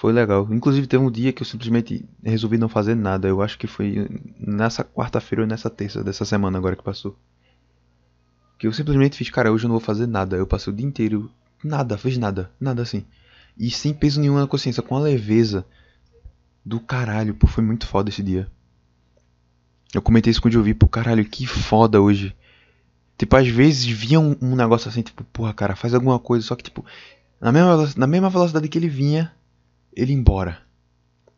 Foi 0.00 0.14
legal. 0.14 0.48
Inclusive 0.50 0.86
teve 0.86 1.04
um 1.04 1.10
dia 1.10 1.30
que 1.30 1.42
eu 1.42 1.46
simplesmente 1.46 2.08
resolvi 2.24 2.56
não 2.56 2.70
fazer 2.70 2.94
nada. 2.94 3.28
Eu 3.28 3.42
acho 3.42 3.58
que 3.58 3.66
foi 3.66 4.08
nessa 4.38 4.82
quarta-feira 4.82 5.42
ou 5.42 5.46
nessa 5.46 5.68
terça 5.68 6.02
dessa 6.02 6.24
semana 6.24 6.56
agora 6.56 6.74
que 6.74 6.82
passou. 6.82 7.14
Que 8.58 8.66
eu 8.66 8.72
simplesmente 8.72 9.18
fiz, 9.18 9.28
cara, 9.28 9.52
hoje 9.52 9.66
eu 9.66 9.68
não 9.68 9.76
vou 9.76 9.84
fazer 9.84 10.06
nada. 10.06 10.38
Eu 10.38 10.46
passei 10.46 10.72
o 10.72 10.76
dia 10.76 10.86
inteiro, 10.86 11.30
nada, 11.62 11.98
fiz 11.98 12.16
nada, 12.16 12.50
nada 12.58 12.80
assim. 12.80 13.04
E 13.58 13.70
sem 13.70 13.92
peso 13.92 14.22
nenhum 14.22 14.36
na 14.36 14.46
consciência, 14.46 14.82
com 14.82 14.96
a 14.96 15.00
leveza 15.00 15.66
do 16.64 16.80
caralho, 16.80 17.34
pô, 17.34 17.46
foi 17.46 17.62
muito 17.62 17.86
foda 17.86 18.08
esse 18.08 18.22
dia. 18.22 18.50
Eu 19.92 20.00
comentei 20.00 20.30
isso 20.30 20.40
quando 20.40 20.54
eu 20.54 20.62
vi, 20.62 20.72
pô, 20.72 20.88
caralho, 20.88 21.26
que 21.26 21.46
foda 21.46 22.00
hoje. 22.00 22.34
Tipo, 23.18 23.36
às 23.36 23.48
vezes 23.48 23.84
vinha 23.84 24.18
um, 24.18 24.34
um 24.40 24.56
negócio 24.56 24.88
assim, 24.88 25.02
tipo, 25.02 25.24
porra, 25.24 25.52
cara, 25.52 25.76
faz 25.76 25.92
alguma 25.92 26.18
coisa, 26.18 26.46
só 26.46 26.56
que, 26.56 26.64
tipo, 26.64 26.86
na 27.38 27.52
mesma, 27.52 27.92
na 27.98 28.06
mesma 28.06 28.30
velocidade 28.30 28.66
que 28.66 28.78
ele 28.78 28.88
vinha, 28.88 29.30
ele 29.94 30.12
ia 30.12 30.18
embora. 30.18 30.62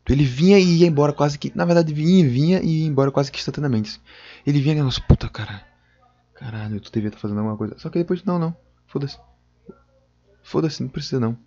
Ele 0.09 0.25
vinha 0.25 0.59
e 0.59 0.79
ia 0.79 0.87
embora 0.87 1.13
quase 1.13 1.39
que. 1.39 1.53
Na 1.55 1.65
verdade, 1.65 1.93
vinha, 1.95 2.29
vinha 2.29 2.61
e 2.61 2.83
ia 2.83 2.87
embora 2.87 3.11
quase 3.11 3.31
que 3.31 3.39
instantaneamente. 3.39 4.01
Ele 4.47 4.61
vinha 4.61 4.75
e 4.75 4.83
nossa, 4.83 5.01
puta 5.01 5.29
cara. 5.29 5.65
Caralho, 6.35 6.81
tu 6.81 6.91
devia 6.91 7.09
estar 7.09 7.19
tá 7.19 7.23
fazendo 7.23 7.39
alguma 7.39 7.57
coisa. 7.57 7.79
Só 7.79 7.89
que 7.89 7.99
depois, 7.99 8.25
não, 8.25 8.39
não. 8.39 8.57
Foda-se. 8.87 9.19
Foda-se, 10.43 10.83
não 10.83 10.91
precisa 10.91 11.21
não. 11.21 11.39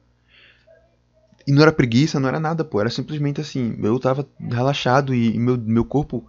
E 1.46 1.52
não 1.52 1.62
era 1.62 1.72
preguiça, 1.72 2.20
não 2.20 2.30
era 2.30 2.40
nada, 2.40 2.64
pô. 2.64 2.80
Era 2.80 2.90
simplesmente 2.90 3.42
assim. 3.42 3.78
Eu 3.84 4.00
tava 4.00 4.28
relaxado 4.40 5.14
e, 5.14 5.36
e 5.36 5.40
meu, 5.40 5.58
meu 5.58 5.86
corpo. 5.86 6.26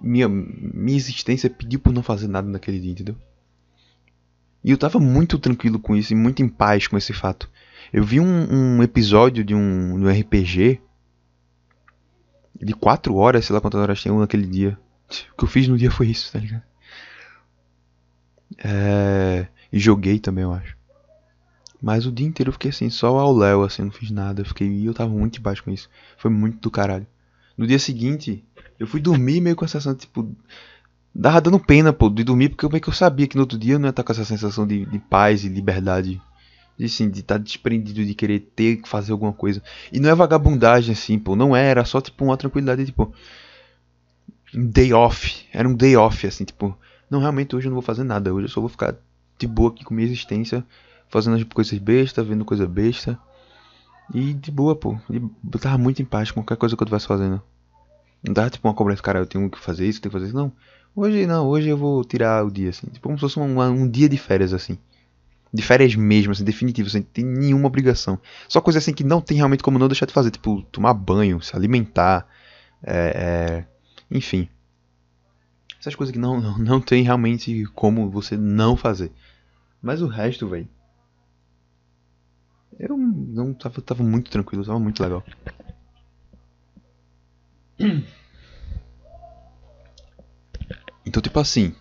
Minha, 0.00 0.28
minha 0.28 0.96
existência 0.96 1.48
pediu 1.50 1.78
por 1.78 1.92
não 1.92 2.02
fazer 2.02 2.26
nada 2.26 2.48
naquele 2.48 2.80
dia, 2.80 2.90
entendeu? 2.90 3.16
E 4.64 4.70
eu 4.70 4.78
tava 4.78 4.98
muito 4.98 5.38
tranquilo 5.38 5.78
com 5.78 5.94
isso 5.94 6.12
e 6.12 6.16
muito 6.16 6.42
em 6.42 6.48
paz 6.48 6.86
com 6.88 6.96
esse 6.96 7.12
fato. 7.12 7.48
Eu 7.92 8.04
vi 8.04 8.20
um, 8.20 8.76
um 8.76 8.82
episódio 8.82 9.44
de 9.44 9.54
um, 9.54 9.98
de 9.98 10.06
um 10.06 10.10
RPG 10.10 10.80
de 12.60 12.74
4 12.74 13.14
horas, 13.14 13.44
sei 13.44 13.54
lá 13.54 13.60
quantas 13.60 13.80
horas 13.80 14.02
tem 14.02 14.12
um 14.12 14.20
naquele 14.20 14.46
dia. 14.46 14.78
O 15.32 15.36
que 15.38 15.44
eu 15.44 15.48
fiz 15.48 15.66
no 15.66 15.76
dia 15.76 15.90
foi 15.90 16.08
isso, 16.08 16.30
tá 16.32 16.38
ligado? 16.38 16.62
É... 18.58 19.46
E 19.72 19.78
joguei 19.78 20.18
também, 20.18 20.44
eu 20.44 20.52
acho. 20.52 20.76
Mas 21.82 22.06
o 22.06 22.12
dia 22.12 22.26
inteiro 22.26 22.50
eu 22.50 22.52
fiquei 22.52 22.70
assim, 22.70 22.90
só 22.90 23.18
ao 23.18 23.34
Léo, 23.34 23.62
assim, 23.62 23.82
não 23.82 23.90
fiz 23.90 24.10
nada. 24.10 24.42
Eu 24.42 24.44
fiquei, 24.44 24.68
e 24.68 24.84
eu 24.84 24.94
tava 24.94 25.10
muito 25.10 25.38
embaixo 25.38 25.64
com 25.64 25.70
isso. 25.70 25.88
Foi 26.18 26.30
muito 26.30 26.58
do 26.58 26.70
caralho. 26.70 27.06
No 27.56 27.66
dia 27.66 27.78
seguinte, 27.78 28.44
eu 28.78 28.86
fui 28.86 29.00
dormir 29.00 29.40
meio 29.40 29.56
com 29.56 29.64
a 29.64 29.68
sensação, 29.68 29.94
tipo. 29.94 30.30
Dava 31.12 31.40
dando 31.40 31.58
pena, 31.58 31.92
pô, 31.92 32.08
de 32.08 32.22
dormir, 32.22 32.50
porque 32.50 32.68
meio 32.68 32.80
que 32.80 32.88
eu 32.88 32.92
sabia 32.92 33.26
que 33.26 33.34
no 33.34 33.42
outro 33.42 33.58
dia 33.58 33.74
eu 33.74 33.78
não 33.80 33.86
ia 33.86 33.90
estar 33.90 34.04
com 34.04 34.12
essa 34.12 34.24
sensação 34.24 34.64
de, 34.64 34.86
de 34.86 34.98
paz 34.98 35.44
e 35.44 35.48
liberdade 35.48 36.22
de 36.80 36.88
sim, 36.88 37.10
de 37.10 37.20
estar 37.20 37.34
tá 37.34 37.44
desprendido 37.44 38.04
de 38.04 38.14
querer 38.14 38.40
ter 38.56 38.78
que 38.78 38.88
fazer 38.88 39.12
alguma 39.12 39.32
coisa. 39.32 39.62
E 39.92 40.00
não 40.00 40.08
é 40.08 40.14
vagabundagem 40.14 40.94
assim, 40.94 41.18
pô, 41.18 41.36
não 41.36 41.54
é, 41.54 41.68
era 41.68 41.84
só 41.84 42.00
tipo 42.00 42.24
uma 42.24 42.36
tranquilidade, 42.36 42.86
tipo 42.86 43.14
um 44.54 44.66
day 44.66 44.92
off, 44.92 45.46
era 45.52 45.68
um 45.68 45.74
day 45.74 45.94
off 45.96 46.26
assim, 46.26 46.44
tipo, 46.44 46.76
não 47.10 47.20
realmente 47.20 47.54
hoje 47.54 47.66
eu 47.66 47.70
não 47.70 47.76
vou 47.76 47.82
fazer 47.82 48.02
nada, 48.02 48.32
hoje 48.32 48.46
eu 48.46 48.50
só 48.50 48.60
vou 48.60 48.70
ficar 48.70 48.96
de 49.38 49.46
boa 49.46 49.70
aqui 49.70 49.84
com 49.84 49.94
minha 49.94 50.06
existência, 50.06 50.64
fazendo 51.08 51.36
as 51.36 51.42
coisas 51.44 51.78
bestas, 51.78 52.26
vendo 52.26 52.44
coisa 52.44 52.66
besta. 52.66 53.18
E 54.12 54.32
de 54.34 54.50
boa, 54.50 54.74
pô, 54.74 54.98
eu 55.08 55.30
tava 55.60 55.78
muito 55.78 56.02
em 56.02 56.04
paz 56.04 56.30
com 56.30 56.40
qualquer 56.40 56.56
coisa 56.56 56.76
que 56.76 56.82
eu 56.82 56.84
estivesse 56.84 57.06
fazendo. 57.06 57.40
Não 58.24 58.32
dava 58.32 58.50
tipo 58.50 58.66
uma 58.66 58.74
cobrança, 58.74 59.02
cara, 59.02 59.20
eu 59.20 59.26
tenho 59.26 59.48
que 59.48 59.58
fazer 59.58 59.86
isso, 59.86 60.00
tenho 60.00 60.10
que 60.10 60.18
fazer 60.18 60.26
isso, 60.26 60.36
não. 60.36 60.52
Hoje 60.96 61.26
não, 61.26 61.46
hoje 61.46 61.68
eu 61.68 61.76
vou 61.76 62.02
tirar 62.04 62.44
o 62.44 62.50
dia 62.50 62.70
assim, 62.70 62.88
tipo 62.88 63.06
como 63.06 63.16
se 63.16 63.20
fosse 63.20 63.38
um, 63.38 63.60
um 63.60 63.88
dia 63.88 64.08
de 64.08 64.18
férias 64.18 64.52
assim. 64.52 64.76
De 65.52 65.62
férias 65.62 65.94
mesmo, 65.96 66.32
assim, 66.32 66.44
definitivo, 66.44 66.88
sem 66.88 67.02
ter 67.02 67.24
nenhuma 67.24 67.66
obrigação. 67.66 68.18
Só 68.48 68.60
coisa 68.60 68.78
assim 68.78 68.94
que 68.94 69.02
não 69.02 69.20
tem 69.20 69.36
realmente 69.36 69.62
como 69.62 69.78
não 69.78 69.88
deixar 69.88 70.06
de 70.06 70.12
fazer, 70.12 70.30
tipo, 70.30 70.62
tomar 70.62 70.94
banho, 70.94 71.42
se 71.42 71.56
alimentar, 71.56 72.26
é, 72.82 73.64
é, 73.64 73.66
enfim. 74.10 74.48
Essas 75.80 75.94
coisas 75.94 76.12
que 76.12 76.18
não, 76.18 76.40
não, 76.40 76.58
não 76.58 76.80
tem 76.80 77.02
realmente 77.02 77.64
como 77.74 78.08
você 78.10 78.36
não 78.36 78.76
fazer. 78.76 79.10
Mas 79.82 80.02
o 80.02 80.06
resto, 80.06 80.46
velho. 80.46 80.68
Eu 82.78 82.96
não 82.96 83.52
tava, 83.52 83.80
tava 83.80 84.02
muito 84.02 84.30
tranquilo, 84.30 84.64
tava 84.64 84.78
muito 84.78 85.02
legal. 85.02 85.24
Então, 91.04 91.20
tipo 91.20 91.38
assim, 91.40 91.74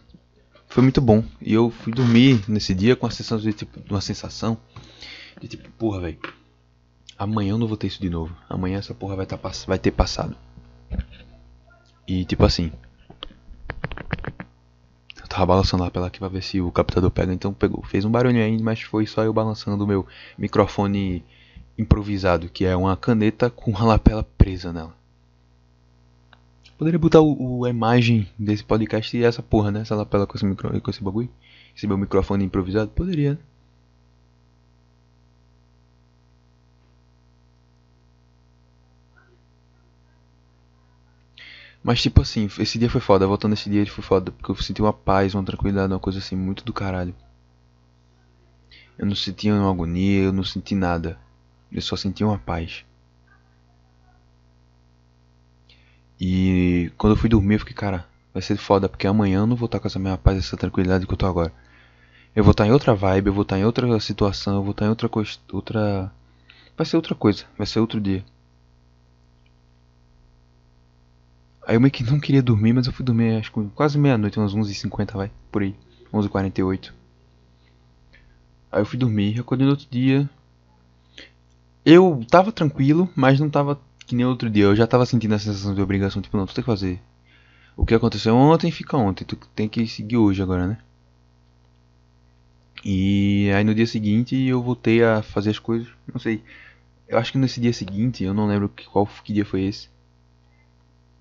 foi 0.70 0.84
muito 0.84 1.02
bom. 1.02 1.24
E 1.42 1.54
eu 1.54 1.72
fui 1.72 1.92
dormir 1.92 2.44
nesse 2.48 2.76
dia 2.76 2.96
com 2.96 3.08
a 3.08 3.12
sensação 3.12 3.40
de 3.40 3.52
tipo, 3.52 3.82
uma 3.90 4.00
sensação 4.00 4.58
de 5.42 5.48
tipo, 5.48 5.70
porra, 5.72 6.00
velho. 6.00 6.20
Amanhã 7.18 7.52
eu 7.52 7.58
não 7.58 7.68
vou 7.68 7.76
ter 7.76 7.88
isso 7.88 8.00
de 8.00 8.10
novo. 8.10 8.34
Amanhã 8.48 8.78
essa 8.78 8.94
porra 8.94 9.16
vai, 9.16 9.26
tá, 9.26 9.38
vai 9.68 9.80
ter 9.80 9.92
passado. 9.92 10.38
E 12.08 12.24
tipo 12.24 12.46
assim. 12.46 12.72
Eu 15.20 15.28
tava 15.28 15.48
balançando 15.48 15.84
lá 15.84 15.92
pela 15.92 16.08
aqui 16.08 16.20
pra 16.20 16.28
ver 16.28 16.44
se 16.44 16.62
o 16.62 16.72
captador 16.72 17.10
pega. 17.10 17.34
Então 17.34 17.52
pegou. 17.52 17.84
Fez 17.84 18.06
um 18.06 18.12
barulho 18.12 18.42
aí, 18.42 18.62
mas 18.62 18.82
foi 18.82 19.08
só 19.08 19.24
eu 19.24 19.34
balançando 19.34 19.84
o 19.84 19.88
meu 19.88 20.08
microfone 20.38 21.26
improvisado, 21.78 22.48
que 22.48 22.64
é 22.64 22.76
uma 22.76 22.96
caneta 22.96 23.50
com 23.50 23.72
uma 23.72 23.84
lapela 23.86 24.24
presa 24.38 24.72
nela. 24.72 24.99
Poderia 26.80 26.98
botar 26.98 27.20
o, 27.20 27.60
o, 27.60 27.66
a 27.66 27.70
imagem 27.70 28.30
desse 28.40 28.64
podcast 28.64 29.16
e 29.18 29.24
essa 29.24 29.44
porra, 29.44 29.70
né? 29.70 29.82
Essa 29.82 29.96
lapela 29.96 30.26
com 30.26 30.38
esse, 30.38 30.46
micro, 30.46 30.82
com 30.82 30.90
esse 30.90 31.04
bagulho. 31.04 31.30
Esse 31.76 31.86
meu 31.86 31.98
microfone 31.98 32.46
improvisado. 32.46 32.90
Poderia, 32.92 33.34
né? 33.34 33.40
Mas 41.84 42.02
tipo 42.02 42.22
assim, 42.22 42.46
esse 42.60 42.80
dia 42.80 42.90
foi 42.90 43.02
foda, 43.02 43.28
voltando 43.28 43.54
esse 43.54 43.70
dia 43.70 43.82
ele 43.82 43.90
foi 43.90 44.04
foda, 44.04 44.32
porque 44.32 44.50
eu 44.50 44.56
senti 44.56 44.82
uma 44.82 44.94
paz, 44.94 45.34
uma 45.34 45.44
tranquilidade, 45.44 45.92
uma 45.92 46.00
coisa 46.00 46.20
assim 46.20 46.36
muito 46.36 46.64
do 46.64 46.72
caralho. 46.72 47.14
Eu 48.98 49.06
não 49.06 49.16
senti 49.16 49.52
uma 49.52 49.70
agonia, 49.70 50.24
eu 50.24 50.32
não 50.34 50.46
senti 50.46 50.76
nada. 50.76 51.20
Eu 51.72 51.82
só 51.82 51.98
senti 51.98 52.24
uma 52.24 52.38
paz. 52.38 52.86
E 56.20 56.92
quando 56.98 57.14
eu 57.14 57.18
fui 57.18 57.30
dormir, 57.30 57.56
eu 57.56 57.60
fiquei, 57.60 57.76
cara, 57.76 58.06
vai 58.34 58.42
ser 58.42 58.58
foda, 58.58 58.90
porque 58.90 59.08
amanhã 59.08 59.40
eu 59.40 59.48
não 59.48 59.56
vou 59.56 59.68
estar 59.68 59.80
com 59.80 59.88
essa 59.88 60.00
mesma 60.00 60.18
paz, 60.18 60.38
essa 60.38 60.58
tranquilidade 60.58 61.08
que 61.08 61.14
eu 61.14 61.18
tô 61.18 61.26
agora. 61.26 61.54
Eu 62.36 62.44
vou 62.44 62.52
estar 62.52 62.68
em 62.68 62.72
outra 62.72 62.94
vibe, 62.94 63.28
eu 63.28 63.34
vou 63.34 63.44
estar 63.44 63.58
em 63.58 63.66
outra 63.66 64.00
situação, 64.00 64.56
eu 64.56 64.64
vou 64.64 64.72
estar 64.72 64.86
em 64.86 64.90
outra 64.90 65.10
coisa, 65.10 65.32
outra 65.52 66.12
vai 66.78 66.86
ser 66.86 66.96
outra 66.96 67.16
coisa, 67.16 67.46
vai 67.58 67.68
ser 67.68 67.80
outro 67.80 68.00
dia. 68.00 68.24
Aí 71.66 71.76
eu 71.76 71.82
meio 71.82 71.92
que 71.92 72.04
não 72.04 72.20
queria 72.20 72.42
dormir, 72.42 72.74
mas 72.74 72.88
eu 72.88 72.94
fui 72.94 73.06
dormir 73.06 73.38
acho 73.38 73.52
que 73.52 73.64
quase 73.76 73.98
meia-noite, 73.98 74.40
umas 74.40 74.54
11h50, 74.54 75.14
vai, 75.14 75.32
por 75.52 75.62
aí, 75.62 75.76
11h48. 76.14 76.94
Aí 78.72 78.82
eu 78.82 78.86
fui 78.86 78.98
dormir, 78.98 79.40
acordei 79.40 79.66
no 79.66 79.72
outro 79.72 79.88
dia. 79.90 80.30
Eu 81.86 82.26
tava 82.30 82.52
tranquilo, 82.52 83.10
mas 83.16 83.40
não 83.40 83.50
tava 83.50 83.80
que 84.10 84.16
nem 84.16 84.26
outro 84.26 84.50
dia. 84.50 84.64
Eu 84.64 84.76
já 84.76 84.88
tava 84.88 85.06
sentindo 85.06 85.36
a 85.36 85.40
sensação 85.40 85.74
de 85.76 85.82
obrigação, 85.82 86.22
tipo, 86.22 86.36
não, 86.36 86.48
tu 86.48 86.56
tem 86.56 86.64
que 86.64 86.70
fazer. 86.70 87.00
O 87.78 87.86
que 87.86 87.94
aconteceu 87.94 88.36
ontem 88.36 88.72
fica 88.72 88.98
ontem, 88.98 89.24
tu 89.24 89.36
tem 89.56 89.70
que 89.70 89.88
seguir 89.88 90.18
hoje 90.18 90.42
agora, 90.42 90.68
né? 90.68 90.78
E 92.84 93.52
aí 93.56 93.64
no 93.64 93.76
dia 93.76 93.86
seguinte 93.86 94.36
eu 94.36 94.62
voltei 94.64 95.04
a 95.04 95.22
fazer 95.22 95.52
as 95.52 95.60
coisas, 95.60 95.88
não 96.12 96.20
sei. 96.20 96.44
Eu 97.08 97.18
acho 97.18 97.32
que 97.32 97.38
nesse 97.38 97.60
dia 97.62 97.74
seguinte, 97.74 98.24
eu 98.24 98.34
não 98.34 98.48
lembro 98.48 98.72
qual 98.92 99.08
que 99.24 99.34
dia 99.34 99.46
foi 99.46 99.64
esse. 99.64 99.90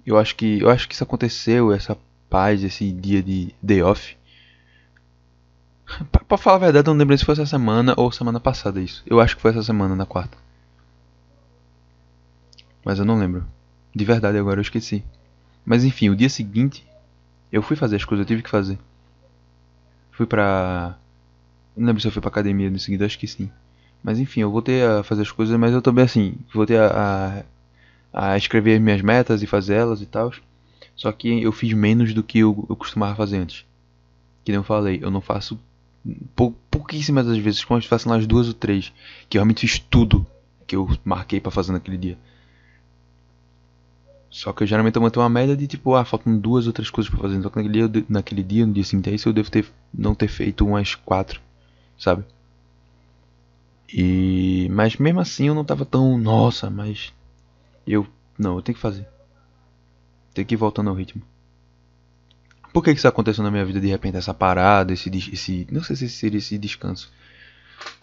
Eu 0.06 0.18
acho 0.18 0.34
que 0.36 0.60
eu 0.60 0.70
acho 0.70 0.88
que 0.88 0.94
isso 0.94 1.04
aconteceu, 1.04 1.72
essa 1.72 1.96
paz, 2.30 2.62
esse 2.64 2.90
dia 2.92 3.22
de 3.22 3.54
day 3.62 3.82
off. 3.82 4.16
pra, 6.10 6.24
pra 6.24 6.38
falar 6.38 6.56
a 6.56 6.60
verdade, 6.60 6.88
eu 6.88 6.94
não 6.94 6.98
lembro 6.98 7.16
se 7.18 7.24
foi 7.24 7.34
essa 7.34 7.46
semana 7.46 7.94
ou 7.96 8.10
semana 8.12 8.40
passada 8.40 8.80
isso. 8.80 9.02
Eu 9.06 9.20
acho 9.20 9.36
que 9.36 9.42
foi 9.42 9.50
essa 9.50 9.62
semana, 9.62 9.94
na 9.94 10.06
quarta. 10.06 10.36
Mas 12.88 12.98
eu 12.98 13.04
não 13.04 13.18
lembro. 13.18 13.44
De 13.94 14.02
verdade 14.02 14.38
agora 14.38 14.60
eu 14.60 14.62
esqueci. 14.62 15.04
Mas 15.62 15.84
enfim, 15.84 16.08
o 16.08 16.16
dia 16.16 16.30
seguinte 16.30 16.86
eu 17.52 17.60
fui 17.60 17.76
fazer 17.76 17.96
as 17.96 18.04
coisas, 18.06 18.24
eu 18.24 18.26
tive 18.26 18.42
que 18.42 18.48
fazer. 18.48 18.78
Fui 20.10 20.24
pra. 20.24 20.96
Não 21.76 21.88
lembro 21.88 22.00
se 22.00 22.08
eu 22.08 22.12
fui 22.12 22.22
pra 22.22 22.30
academia 22.30 22.70
no 22.70 22.78
seguinte, 22.78 23.04
acho 23.04 23.18
que 23.18 23.26
sim. 23.26 23.50
Mas 24.02 24.18
enfim, 24.18 24.40
eu 24.40 24.50
voltei 24.50 24.82
a 24.82 25.02
fazer 25.02 25.20
as 25.20 25.30
coisas, 25.30 25.54
mas 25.58 25.74
eu 25.74 25.82
também 25.82 26.02
assim, 26.02 26.36
voltei 26.50 26.78
a, 26.78 27.44
a 28.14 28.30
a 28.32 28.38
escrever 28.38 28.80
minhas 28.80 29.02
metas 29.02 29.42
e 29.42 29.46
fazer 29.46 29.74
elas 29.74 30.00
e 30.00 30.06
tal. 30.06 30.32
Só 30.96 31.12
que 31.12 31.42
eu 31.42 31.52
fiz 31.52 31.74
menos 31.74 32.14
do 32.14 32.22
que 32.22 32.38
eu, 32.38 32.64
eu 32.70 32.74
costumava 32.74 33.14
fazer 33.14 33.36
antes. 33.36 33.66
Que 34.42 34.50
nem 34.50 34.60
eu 34.60 34.64
falei, 34.64 34.98
eu 35.02 35.10
não 35.10 35.20
faço 35.20 35.60
pou, 36.34 36.56
pouquíssimas 36.70 37.26
das 37.26 37.36
vezes, 37.36 37.62
quando 37.66 37.82
eu 37.82 37.88
faço 37.88 38.08
umas 38.08 38.26
duas 38.26 38.48
ou 38.48 38.54
três, 38.54 38.94
que 39.28 39.36
eu 39.36 39.40
realmente 39.40 39.68
fiz 39.68 39.78
tudo 39.78 40.26
que 40.66 40.74
eu 40.74 40.88
marquei 41.04 41.38
para 41.38 41.52
fazer 41.52 41.72
naquele 41.72 41.98
dia. 41.98 42.18
Só 44.30 44.52
que 44.52 44.62
eu 44.62 44.66
geralmente 44.66 44.96
eu 44.96 45.02
mantenho 45.02 45.22
uma 45.22 45.28
média 45.28 45.56
de 45.56 45.66
tipo, 45.66 45.94
ah, 45.94 46.04
faltam 46.04 46.38
duas 46.38 46.66
ou 46.66 46.72
três 46.72 46.90
coisas 46.90 47.10
para 47.10 47.20
fazer. 47.20 47.36
Então 47.36 47.50
naquele 47.54 47.88
dia, 47.88 48.04
naquele 48.08 48.42
dia, 48.42 48.66
no 48.66 48.72
dia 48.72 48.84
seguinte 48.84 49.14
isso, 49.14 49.28
eu 49.28 49.32
devo 49.32 49.50
ter 49.50 49.66
não 49.92 50.14
ter 50.14 50.28
feito 50.28 50.66
umas 50.66 50.94
quatro, 50.94 51.40
sabe? 51.98 52.24
E 53.92 54.68
mas 54.70 54.96
mesmo 54.96 55.20
assim 55.20 55.48
eu 55.48 55.54
não 55.54 55.64
tava 55.64 55.86
tão, 55.86 56.18
nossa, 56.18 56.68
mas 56.68 57.12
eu, 57.86 58.06
não, 58.38 58.56
eu 58.56 58.62
tenho 58.62 58.76
que 58.76 58.82
fazer. 58.82 59.08
Tenho 60.34 60.46
que 60.46 60.54
ir 60.54 60.58
voltando 60.58 60.90
ao 60.90 60.96
ritmo. 60.96 61.22
Por 62.72 62.84
que, 62.84 62.92
que 62.92 62.98
isso 62.98 63.08
aconteceu 63.08 63.42
na 63.42 63.50
minha 63.50 63.64
vida 63.64 63.80
de 63.80 63.88
repente? 63.88 64.18
Essa 64.18 64.34
parada, 64.34 64.92
esse, 64.92 65.08
esse. 65.32 65.66
Não 65.70 65.82
sei 65.82 65.96
se 65.96 66.08
seria 66.08 66.38
esse 66.38 66.58
descanso. 66.58 67.10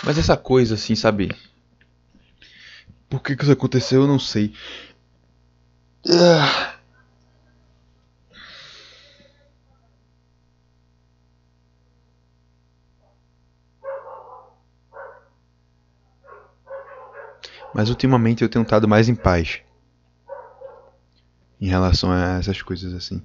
Mas 0.04 0.18
essa 0.18 0.36
coisa 0.36 0.76
assim, 0.76 0.96
sabe? 0.96 1.32
Por 3.10 3.22
que, 3.22 3.36
que 3.36 3.44
isso 3.44 3.52
aconteceu? 3.52 4.02
Eu 4.02 4.08
não 4.08 4.20
sei. 4.20 4.54
Ah. 6.08 6.76
Mas 17.74 17.90
ultimamente 17.90 18.44
eu 18.44 18.50
tenho 18.50 18.64
estado 18.64 18.88
mais 18.88 19.10
em 19.10 19.16
paz 19.16 19.62
em 21.60 21.68
relação 21.68 22.12
a 22.12 22.38
essas 22.38 22.62
coisas 22.62 22.94
assim. 22.94 23.22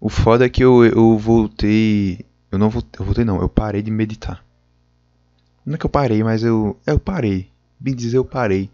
O 0.00 0.08
foda 0.08 0.46
é 0.46 0.48
que 0.48 0.62
eu, 0.62 0.84
eu 0.84 1.16
voltei. 1.18 2.24
Eu 2.50 2.58
não 2.58 2.70
voltei, 2.70 3.00
eu 3.00 3.04
voltei 3.04 3.24
não, 3.24 3.40
eu 3.40 3.48
parei 3.48 3.82
de 3.82 3.90
meditar. 3.90 4.44
Não 5.64 5.74
é 5.74 5.78
que 5.78 5.86
eu 5.86 5.90
parei, 5.90 6.22
mas 6.22 6.42
eu. 6.42 6.78
Eu 6.86 6.98
parei. 6.98 7.50
Bem 7.78 7.94
dizer, 7.94 8.16
eu 8.16 8.24
parei. 8.24 8.70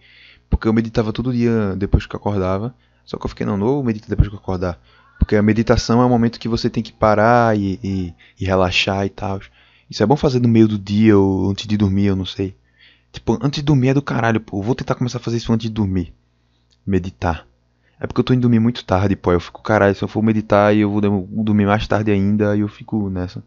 Porque 0.48 0.68
eu 0.68 0.72
meditava 0.72 1.12
todo 1.12 1.32
dia 1.32 1.74
depois 1.76 2.06
que 2.06 2.14
eu 2.14 2.20
acordava. 2.20 2.74
Só 3.04 3.18
que 3.18 3.24
eu 3.26 3.28
fiquei, 3.28 3.44
não, 3.44 3.56
não 3.56 3.66
vou 3.66 3.84
meditar 3.84 4.08
depois 4.08 4.28
que 4.28 4.34
eu 4.34 4.38
acordar. 4.38 4.80
Porque 5.18 5.36
a 5.36 5.42
meditação 5.42 6.00
é 6.00 6.06
um 6.06 6.08
momento 6.08 6.40
que 6.40 6.48
você 6.48 6.68
tem 6.68 6.82
que 6.82 6.92
parar 6.92 7.56
e, 7.56 7.78
e, 7.82 8.14
e 8.40 8.44
relaxar 8.44 9.06
e 9.06 9.10
tal. 9.10 9.40
Isso 9.88 10.02
é 10.02 10.06
bom 10.06 10.16
fazer 10.16 10.40
no 10.40 10.48
meio 10.48 10.66
do 10.66 10.78
dia 10.78 11.16
ou 11.18 11.50
antes 11.50 11.66
de 11.66 11.76
dormir, 11.76 12.06
eu 12.06 12.16
não 12.16 12.26
sei. 12.26 12.56
Tipo, 13.12 13.38
antes 13.40 13.60
de 13.60 13.62
dormir 13.62 13.88
é 13.88 13.94
do 13.94 14.02
caralho, 14.02 14.40
pô. 14.40 14.58
Eu 14.58 14.62
vou 14.62 14.74
tentar 14.74 14.94
começar 14.94 15.18
a 15.18 15.22
fazer 15.22 15.36
isso 15.36 15.52
antes 15.52 15.68
de 15.68 15.72
dormir. 15.72 16.12
Meditar. 16.86 17.46
É 18.00 18.06
porque 18.06 18.20
eu 18.20 18.24
tô 18.24 18.34
indo 18.34 18.42
dormir 18.42 18.58
muito 18.58 18.84
tarde, 18.84 19.14
pô. 19.14 19.32
Eu 19.32 19.40
fico, 19.40 19.62
caralho, 19.62 19.94
se 19.94 20.02
eu 20.02 20.08
for 20.08 20.22
meditar 20.22 20.74
e 20.74 20.80
eu 20.80 20.90
vou 20.90 21.00
dormir 21.00 21.64
mais 21.66 21.86
tarde 21.86 22.10
ainda, 22.10 22.56
e 22.56 22.60
eu 22.60 22.68
fico 22.68 23.08
nessa. 23.08 23.42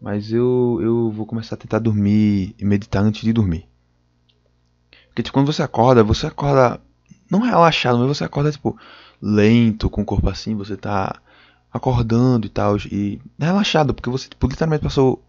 Mas 0.00 0.32
eu, 0.32 0.78
eu 0.80 1.10
vou 1.10 1.26
começar 1.26 1.56
a 1.56 1.58
tentar 1.58 1.78
dormir 1.78 2.54
e 2.58 2.64
meditar 2.64 3.02
antes 3.02 3.22
de 3.22 3.32
dormir. 3.32 3.68
Porque 5.18 5.24
tipo, 5.24 5.34
quando 5.34 5.52
você 5.52 5.64
acorda, 5.64 6.04
você 6.04 6.28
acorda 6.28 6.80
não 7.28 7.40
relaxado, 7.40 7.98
mas 7.98 8.06
você 8.06 8.22
acorda 8.22 8.52
tipo 8.52 8.78
lento, 9.20 9.90
com 9.90 10.02
o 10.02 10.04
corpo 10.04 10.30
assim, 10.30 10.54
você 10.54 10.76
tá 10.76 11.20
acordando 11.72 12.46
e 12.46 12.48
tal 12.48 12.76
e 12.76 13.20
relaxado, 13.36 13.92
porque 13.92 14.08
você 14.08 14.28
tipo, 14.28 14.46
literalmente 14.46 14.84
passou 14.84 15.20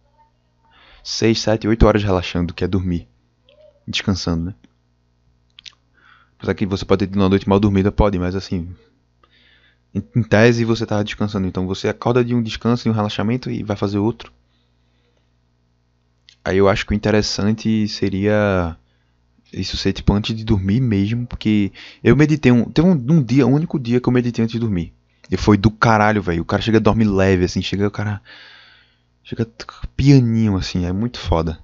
6, 1.04 1.42
7, 1.42 1.68
8 1.68 1.88
horas 1.88 2.04
relaxando, 2.04 2.54
que 2.54 2.64
é 2.64 2.68
dormir, 2.68 3.08
descansando, 3.88 4.46
né? 4.46 4.56
Apesar 6.38 6.54
que 6.54 6.68
você 6.68 6.86
pode 6.86 7.08
ter 7.08 7.18
uma 7.18 7.28
noite 7.28 7.50
mal 7.50 7.60
dormida, 7.60 7.92
pode, 7.92 8.20
mas 8.20 8.36
assim. 8.36 8.72
Em, 9.92 10.02
tese 10.22 10.66
você 10.66 10.84
está 10.84 11.02
descansando. 11.02 11.48
Então 11.48 11.66
você 11.66 11.88
acorda 11.88 12.24
de 12.24 12.36
um 12.36 12.44
descanso, 12.44 12.84
de 12.84 12.90
um 12.92 12.94
relaxamento 12.94 13.50
e 13.50 13.64
vai 13.64 13.76
fazer 13.76 13.98
outro. 13.98 14.32
Aí 16.46 16.58
eu 16.60 16.70
acho 16.70 16.86
que 16.86 16.94
o 16.94 16.96
interessante 16.96 17.88
seria 17.88 18.78
isso 19.54 19.78
ser 19.78 19.94
tipo 19.94 20.14
antes 20.14 20.36
de 20.36 20.44
dormir 20.44 20.80
mesmo, 20.80 21.26
porque 21.26 21.72
eu 22.04 22.16
meditei 22.16 22.52
um. 22.52 22.66
Teve 22.66 22.88
um, 22.88 22.92
um 22.94 23.24
dia, 23.24 23.48
um 23.48 23.54
único 23.54 23.80
dia 23.80 24.00
que 24.00 24.08
eu 24.08 24.14
meditei 24.14 24.44
antes 24.44 24.54
de 24.54 24.60
dormir. 24.60 24.94
E 25.32 25.38
foi 25.38 25.58
do 25.58 25.70
caralho, 25.70 26.22
velho. 26.22 26.42
O 26.42 26.46
cara 26.46 26.62
chega 26.62 26.78
a 26.78 26.82
dormir 26.82 27.06
leve, 27.06 27.46
assim, 27.46 27.62
chega 27.62 27.88
o 27.88 27.92
cara. 27.92 28.22
Chega 29.24 29.48
pianinho, 29.96 30.58
assim, 30.58 30.86
é 30.86 30.92
muito 30.92 31.20
foda. 31.20 31.60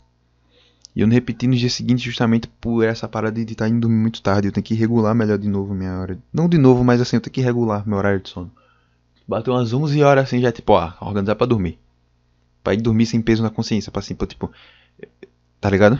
E 0.95 1.02
eu 1.02 1.08
não 1.08 1.13
repeti 1.13 1.45
no 1.45 1.56
dia 1.56 1.69
seguinte 1.69 2.06
justamente 2.06 2.48
por 2.48 2.84
essa 2.84 3.08
parada 3.08 3.43
de 3.43 3.52
estar 3.52 3.67
indo 3.67 3.82
dormir 3.82 3.98
muito 3.98 4.21
tarde. 4.21 4.48
Eu 4.48 4.52
tenho 4.52 4.63
que 4.63 4.74
regular 4.74 5.13
melhor 5.13 5.38
de 5.38 5.50
novo 5.50 5.74
minha 5.74 6.00
hora. 6.00 6.17
Não 6.32 6.48
de 6.48 6.58
novo, 6.58 6.84
mas 6.84 7.02
assim, 7.02 7.17
eu 7.17 7.21
tenho 7.21 7.34
que 7.34 7.41
regular 7.41 7.86
meu 7.88 7.98
horário 7.98 8.21
de 8.21 8.30
sono. 8.30 8.52
Bateu 9.28 9.54
umas 9.54 9.74
11 9.74 10.02
horas 10.04 10.26
assim, 10.26 10.39
já 10.39 10.52
tipo, 10.52 10.74
ó, 10.74 10.93
organizar 11.02 11.36
pra 11.36 11.48
dormir. 11.48 11.80
Pra 12.63 12.74
ir 12.74 12.82
dormir 12.82 13.06
sem 13.08 13.21
peso 13.21 13.43
na 13.43 13.50
consciência, 13.50 13.91
pra 13.91 14.00
assim, 14.00 14.15
pra, 14.15 14.28
tipo. 14.28 14.52
Tá 15.60 15.69
ligado? 15.69 16.00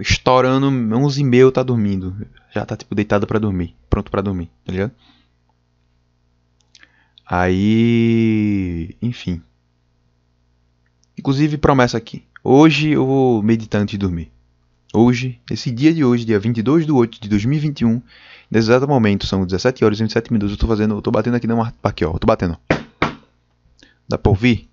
Estourando 0.00 0.66
11 0.66 1.20
e 1.20 1.24
meia 1.24 1.52
tá 1.52 1.62
dormindo. 1.62 2.16
Já 2.52 2.64
tá 2.66 2.76
tipo 2.76 2.94
deitado 2.94 3.26
pra 3.26 3.38
dormir. 3.38 3.74
Pronto 3.88 4.10
pra 4.10 4.22
dormir, 4.22 4.50
tá 4.64 4.72
ligado? 4.72 4.92
Aí. 7.26 8.96
Enfim. 9.00 9.42
Inclusive, 11.18 11.56
promessa 11.58 11.96
aqui. 11.96 12.24
Hoje 12.42 12.90
eu 12.90 13.06
vou 13.06 13.42
meditar 13.42 13.80
antes 13.80 13.92
de 13.92 13.98
dormir. 13.98 14.30
Hoje, 14.92 15.40
esse 15.50 15.70
dia 15.70 15.92
de 15.92 16.04
hoje, 16.04 16.24
dia 16.24 16.38
22 16.38 16.86
de 16.86 16.92
8 16.92 17.20
de 17.20 17.28
2021, 17.28 18.00
nesse 18.48 18.68
exato 18.68 18.86
momento, 18.86 19.26
são 19.26 19.44
17 19.44 19.84
horas 19.84 19.98
e 19.98 20.02
27 20.02 20.32
minutos, 20.32 20.52
eu 20.52 20.58
tô 20.58 20.68
fazendo, 20.68 20.94
eu 20.94 21.02
tô 21.02 21.10
batendo 21.10 21.34
aqui 21.34 21.48
na 21.48 21.72
aqui 21.82 22.04
ó, 22.04 22.12
eu 22.12 22.18
tô 22.20 22.28
batendo. 22.28 22.56
Dá 24.08 24.16
pra 24.16 24.30
ouvir? 24.30 24.68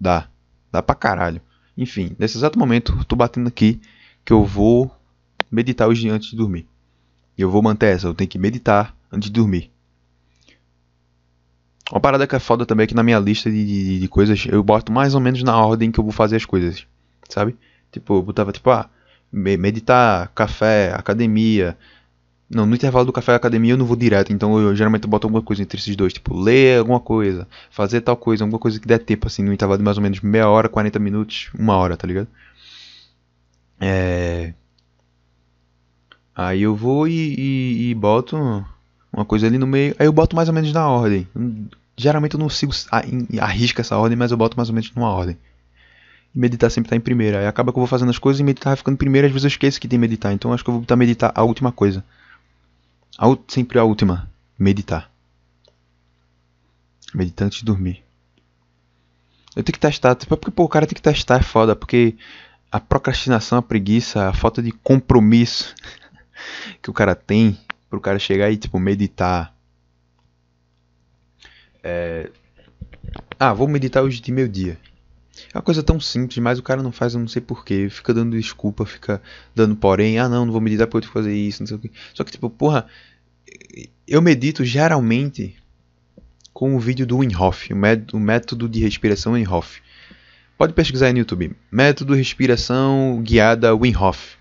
Dá. 0.00 0.26
Dá 0.72 0.82
pra 0.82 0.94
caralho. 0.94 1.42
Enfim, 1.76 2.14
nesse 2.18 2.36
exato 2.36 2.58
momento, 2.58 3.04
tô 3.04 3.16
batendo 3.16 3.48
aqui 3.48 3.80
que 4.24 4.32
eu 4.32 4.44
vou 4.44 4.94
meditar 5.50 5.88
hoje 5.88 6.08
antes 6.08 6.30
de 6.30 6.36
dormir. 6.36 6.66
E 7.36 7.42
eu 7.42 7.50
vou 7.50 7.62
manter 7.62 7.94
essa, 7.94 8.06
eu 8.06 8.14
tenho 8.14 8.30
que 8.30 8.38
meditar 8.38 8.96
antes 9.10 9.28
de 9.28 9.32
dormir. 9.32 9.70
Uma 11.90 12.00
parada 12.00 12.26
que 12.26 12.34
é 12.34 12.38
foda 12.38 12.64
também 12.64 12.84
é 12.84 12.86
que 12.86 12.94
na 12.94 13.02
minha 13.02 13.18
lista 13.18 13.50
de, 13.50 13.64
de, 13.64 14.00
de, 14.00 14.08
coisas 14.08 14.46
eu 14.46 14.62
boto 14.62 14.90
mais 14.90 15.14
ou 15.14 15.20
menos 15.20 15.42
na 15.42 15.56
ordem 15.56 15.90
que 15.90 16.00
eu 16.00 16.04
vou 16.04 16.12
fazer 16.12 16.36
as 16.36 16.44
coisas, 16.44 16.86
sabe? 17.28 17.56
Tipo, 17.92 18.14
eu 18.14 18.22
botava 18.22 18.52
tipo, 18.52 18.70
ah, 18.70 18.88
meditar, 19.30 20.28
café, 20.34 20.94
academia. 20.94 21.76
Não, 22.48 22.66
no 22.66 22.74
intervalo 22.74 23.06
do 23.06 23.12
café 23.12 23.32
e 23.32 23.34
academia 23.34 23.72
eu 23.72 23.76
não 23.76 23.86
vou 23.86 23.96
direto, 23.96 24.32
então 24.32 24.58
eu 24.60 24.76
geralmente 24.76 25.06
boto 25.06 25.26
alguma 25.26 25.42
coisa 25.42 25.62
entre 25.62 25.78
esses 25.78 25.96
dois, 25.96 26.12
tipo, 26.12 26.38
ler 26.38 26.78
alguma 26.78 27.00
coisa, 27.00 27.48
fazer 27.70 28.02
tal 28.02 28.16
coisa, 28.16 28.44
alguma 28.44 28.58
coisa 28.58 28.78
que 28.78 28.86
der 28.86 28.98
tempo, 28.98 29.26
assim, 29.26 29.42
no 29.42 29.52
intervalo 29.52 29.78
de 29.78 29.84
mais 29.84 29.96
ou 29.96 30.02
menos 30.02 30.20
meia 30.20 30.48
hora, 30.48 30.68
40 30.68 30.98
minutos, 30.98 31.50
uma 31.58 31.76
hora, 31.76 31.96
tá 31.96 32.06
ligado? 32.06 32.28
É. 33.80 34.54
Aí 36.34 36.62
eu 36.62 36.74
vou 36.74 37.06
e, 37.06 37.34
e, 37.38 37.90
e 37.90 37.94
boto 37.94 38.36
uma 39.12 39.24
coisa 39.24 39.46
ali 39.46 39.58
no 39.58 39.66
meio. 39.66 39.94
Aí 39.98 40.06
eu 40.06 40.12
boto 40.12 40.34
mais 40.34 40.48
ou 40.48 40.54
menos 40.54 40.72
na 40.72 40.88
ordem. 40.88 41.28
Geralmente 41.96 42.34
eu 42.34 42.40
não 42.40 42.48
sigo 42.48 42.72
arrisca 43.40 43.82
essa 43.82 43.96
ordem, 43.96 44.16
mas 44.16 44.32
eu 44.32 44.36
boto 44.36 44.56
mais 44.56 44.68
ou 44.68 44.74
menos 44.74 44.92
numa 44.94 45.10
ordem. 45.10 45.36
Meditar 46.34 46.70
sempre 46.70 46.90
tá 46.90 46.96
em 46.96 47.00
primeira. 47.00 47.38
Aí 47.38 47.46
acaba 47.46 47.72
que 47.72 47.78
eu 47.78 47.80
vou 47.80 47.86
fazendo 47.86 48.10
as 48.10 48.18
coisas 48.18 48.40
e 48.40 48.44
meditar 48.44 48.70
vai 48.70 48.76
ficando 48.76 48.94
em 48.94 48.98
primeira. 48.98 49.28
Às 49.28 49.32
vezes 49.32 49.44
eu 49.44 49.48
esqueço 49.48 49.80
que 49.80 49.86
tem 49.86 49.98
meditar. 49.98 50.32
Então 50.32 50.52
acho 50.52 50.64
que 50.64 50.70
eu 50.70 50.74
vou 50.74 50.80
botar 50.80 50.96
meditar 50.96 51.32
a 51.34 51.44
última 51.44 51.70
coisa. 51.70 52.04
Sempre 53.48 53.78
a 53.78 53.84
última. 53.84 54.30
Meditar. 54.58 55.10
Meditar 57.14 57.46
antes 57.46 57.58
de 57.58 57.64
dormir. 57.64 58.04
Eu 59.54 59.62
tenho 59.62 59.74
que 59.74 59.78
testar. 59.78 60.14
Tipo, 60.14 60.34
é 60.34 60.36
porque 60.36 60.50
pô, 60.50 60.64
o 60.64 60.68
cara 60.68 60.86
tem 60.86 60.94
que 60.94 61.02
testar, 61.02 61.38
é 61.38 61.42
foda. 61.42 61.76
Porque 61.76 62.16
a 62.70 62.80
procrastinação, 62.80 63.58
a 63.58 63.62
preguiça, 63.62 64.28
a 64.28 64.32
falta 64.32 64.62
de 64.62 64.72
compromisso 64.72 65.74
que 66.82 66.90
o 66.90 66.94
cara 66.94 67.14
tem 67.14 67.58
pro 67.88 68.00
cara 68.00 68.18
chegar 68.18 68.50
e, 68.50 68.56
tipo, 68.56 68.78
meditar. 68.78 69.54
É... 71.82 72.30
Ah, 73.38 73.52
vou 73.52 73.68
meditar 73.68 74.02
hoje 74.02 74.20
de 74.20 74.32
meio 74.32 74.48
dia. 74.48 74.78
É 75.52 75.56
uma 75.56 75.62
coisa 75.62 75.82
tão 75.82 75.98
simples, 76.00 76.38
mas 76.38 76.58
o 76.58 76.62
cara 76.62 76.82
não 76.82 76.92
faz, 76.92 77.14
eu 77.14 77.20
não 77.20 77.28
sei 77.28 77.42
porquê. 77.42 77.88
Fica 77.90 78.14
dando 78.14 78.36
desculpa, 78.36 78.84
fica 78.86 79.20
dando 79.54 79.76
porém. 79.76 80.18
Ah, 80.18 80.28
não, 80.28 80.44
não 80.44 80.52
vou 80.52 80.60
meditar 80.60 80.86
porque 80.86 81.06
eu 81.06 81.12
fazer 81.12 81.34
isso, 81.34 81.62
não 81.62 81.66
sei 81.66 81.76
o 81.76 81.80
quê. 81.80 81.90
Só 82.12 82.24
que, 82.24 82.32
tipo, 82.32 82.48
porra, 82.48 82.86
eu 84.06 84.20
medito 84.22 84.64
geralmente 84.64 85.56
com 86.52 86.76
o 86.76 86.78
vídeo 86.78 87.06
do 87.06 87.18
Wim 87.18 87.34
Hof, 87.34 87.70
o 88.12 88.18
método 88.18 88.68
de 88.68 88.80
respiração 88.80 89.32
Wim 89.32 89.46
Hof. 89.46 89.80
Pode 90.56 90.72
pesquisar 90.72 91.06
aí 91.06 91.12
no 91.12 91.18
YouTube. 91.18 91.56
Método 91.70 92.14
respiração 92.14 93.20
guiada 93.22 93.74
Wim 93.74 93.94
Hof. 93.96 94.36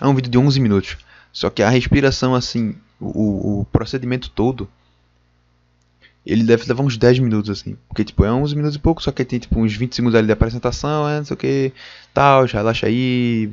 É 0.00 0.06
um 0.06 0.14
vídeo 0.14 0.30
de 0.30 0.36
11 0.36 0.60
minutos. 0.60 0.96
Só 1.32 1.48
que 1.48 1.62
a 1.62 1.70
respiração, 1.70 2.34
assim, 2.34 2.76
o, 3.00 3.60
o 3.60 3.64
procedimento 3.66 4.30
todo, 4.30 4.68
ele 6.26 6.44
deve 6.44 6.66
levar 6.66 6.82
uns 6.82 6.96
10 6.96 7.18
minutos, 7.18 7.50
assim. 7.50 7.76
Porque, 7.88 8.04
tipo, 8.04 8.24
é 8.24 8.32
uns 8.32 8.52
minutos 8.54 8.76
e 8.76 8.78
pouco, 8.78 9.02
só 9.02 9.12
que 9.12 9.24
tem, 9.24 9.38
tipo, 9.38 9.60
uns 9.60 9.74
20 9.74 9.94
segundos 9.94 10.14
ali 10.16 10.26
de 10.26 10.32
apresentação, 10.32 11.08
é, 11.08 11.18
não 11.18 11.24
sei 11.24 11.34
o 11.34 11.36
que, 11.36 11.72
tal, 12.12 12.46
já 12.46 12.58
relaxa 12.58 12.86
aí. 12.86 13.50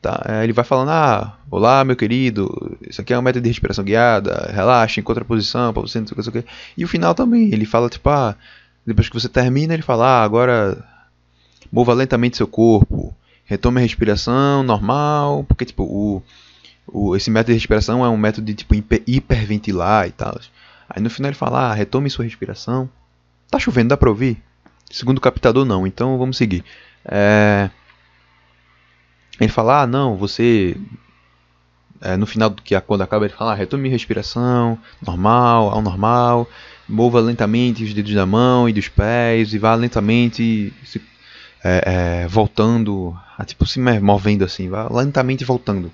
Tá, 0.00 0.24
ele 0.44 0.52
vai 0.52 0.64
falando, 0.64 0.90
ah, 0.90 1.36
olá, 1.50 1.84
meu 1.84 1.96
querido, 1.96 2.78
isso 2.88 3.00
aqui 3.00 3.12
é 3.12 3.18
um 3.18 3.22
método 3.22 3.42
de 3.42 3.48
respiração 3.48 3.84
guiada, 3.84 4.48
relaxa, 4.54 5.00
encontra 5.00 5.24
a 5.24 5.26
posição 5.26 5.72
pra 5.72 5.82
você, 5.82 5.98
não 5.98 6.06
sei 6.06 6.12
o 6.12 6.14
que, 6.14 6.26
não 6.26 6.32
sei 6.32 6.40
o 6.40 6.44
que. 6.44 6.50
E 6.76 6.84
o 6.84 6.88
final 6.88 7.16
também, 7.16 7.52
ele 7.52 7.66
fala, 7.66 7.88
tipo, 7.88 8.08
ah, 8.08 8.36
depois 8.86 9.08
que 9.08 9.14
você 9.20 9.28
termina, 9.28 9.74
ele 9.74 9.82
fala, 9.82 10.06
ah, 10.06 10.24
agora 10.24 10.84
mova 11.72 11.92
lentamente 11.94 12.36
seu 12.36 12.46
corpo, 12.46 13.12
retome 13.44 13.78
a 13.78 13.82
respiração 13.82 14.62
normal, 14.62 15.44
porque, 15.48 15.64
tipo, 15.64 15.82
o 15.82 16.22
o, 16.92 17.14
esse 17.14 17.30
método 17.30 17.52
de 17.52 17.58
respiração 17.58 18.04
é 18.04 18.08
um 18.08 18.16
método 18.16 18.46
de 18.46 18.54
tipo 18.54 18.74
hiperventilar 19.06 20.08
e 20.08 20.12
tal. 20.12 20.38
Aí 20.88 21.02
no 21.02 21.10
final 21.10 21.30
ele 21.30 21.36
fala: 21.36 21.70
ah, 21.70 21.74
retome 21.74 22.10
sua 22.10 22.24
respiração. 22.24 22.88
Tá 23.50 23.58
chovendo, 23.58 23.88
dá 23.90 23.96
pra 23.96 24.08
ouvir? 24.08 24.42
Segundo 24.90 25.18
o 25.18 25.20
captador, 25.20 25.64
não, 25.64 25.86
então 25.86 26.18
vamos 26.18 26.36
seguir. 26.36 26.64
É... 27.04 27.70
Ele 29.40 29.50
fala: 29.50 29.82
ah, 29.82 29.86
não, 29.86 30.16
você. 30.16 30.76
É, 32.00 32.16
no 32.16 32.26
final 32.26 32.48
do 32.48 32.62
que 32.62 32.80
quando 32.82 33.02
acaba, 33.02 33.24
ele 33.24 33.34
fala: 33.34 33.52
ah, 33.52 33.54
retome 33.54 33.88
respiração, 33.88 34.78
normal, 35.04 35.70
ao 35.70 35.82
normal. 35.82 36.48
Mova 36.88 37.20
lentamente 37.20 37.84
os 37.84 37.92
dedos 37.92 38.14
da 38.14 38.24
mão 38.24 38.66
e 38.66 38.72
dos 38.72 38.88
pés 38.88 39.52
e 39.52 39.58
vá 39.58 39.74
lentamente 39.74 40.72
se, 40.84 41.02
é, 41.62 42.26
voltando, 42.26 43.14
a, 43.36 43.44
tipo 43.44 43.66
se 43.66 43.78
movendo 43.78 44.42
assim, 44.42 44.70
vá 44.70 44.88
lentamente 44.90 45.44
voltando 45.44 45.92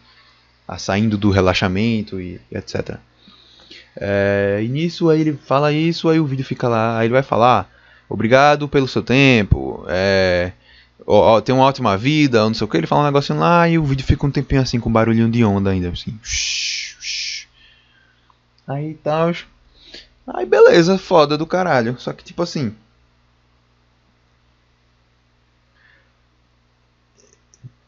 a 0.69 0.79
saindo 0.79 1.19
do 1.19 1.31
relaxamento 1.31 2.21
e, 2.21 2.41
etc. 2.53 2.99
É, 3.97 4.61
e 4.63 4.69
nisso 4.69 5.09
aí 5.09 5.21
ele 5.21 5.35
fala 5.35 5.73
isso, 5.73 6.09
aí 6.09 6.19
o 6.19 6.27
vídeo 6.27 6.45
fica 6.45 6.69
lá, 6.69 6.99
aí 6.99 7.07
ele 7.07 7.13
vai 7.15 7.23
falar, 7.23 7.71
obrigado 8.09 8.69
pelo 8.69 8.89
seu 8.89 9.03
tempo, 9.03 9.85
é, 9.89 10.53
ó, 11.07 11.37
ó, 11.37 11.41
tem 11.41 11.55
uma 11.55 11.65
ótima 11.65 11.97
vida, 11.97 12.43
não 12.45 12.55
sei 12.55 12.65
o 12.65 12.69
que, 12.69 12.77
ele 12.77 12.87
fala 12.87 13.03
um 13.03 13.07
negocinho 13.07 13.39
lá 13.39 13.69
e 13.69 13.79
o 13.79 13.85
vídeo 13.85 14.05
fica 14.05 14.27
um 14.27 14.31
tempinho 14.31 14.63
assim 14.63 14.81
com 14.81 14.91
barulhinho 14.91 15.31
de 15.31 15.45
onda 15.45 15.71
ainda, 15.71 15.91
assim. 15.91 16.19
Aí 18.67 18.95
tal. 18.95 19.33
Aí 20.27 20.47
beleza, 20.47 20.97
foda 20.97 21.37
do 21.37 21.47
caralho. 21.47 21.97
Só 21.99 22.13
que 22.13 22.25
tipo 22.25 22.43
assim, 22.43 22.75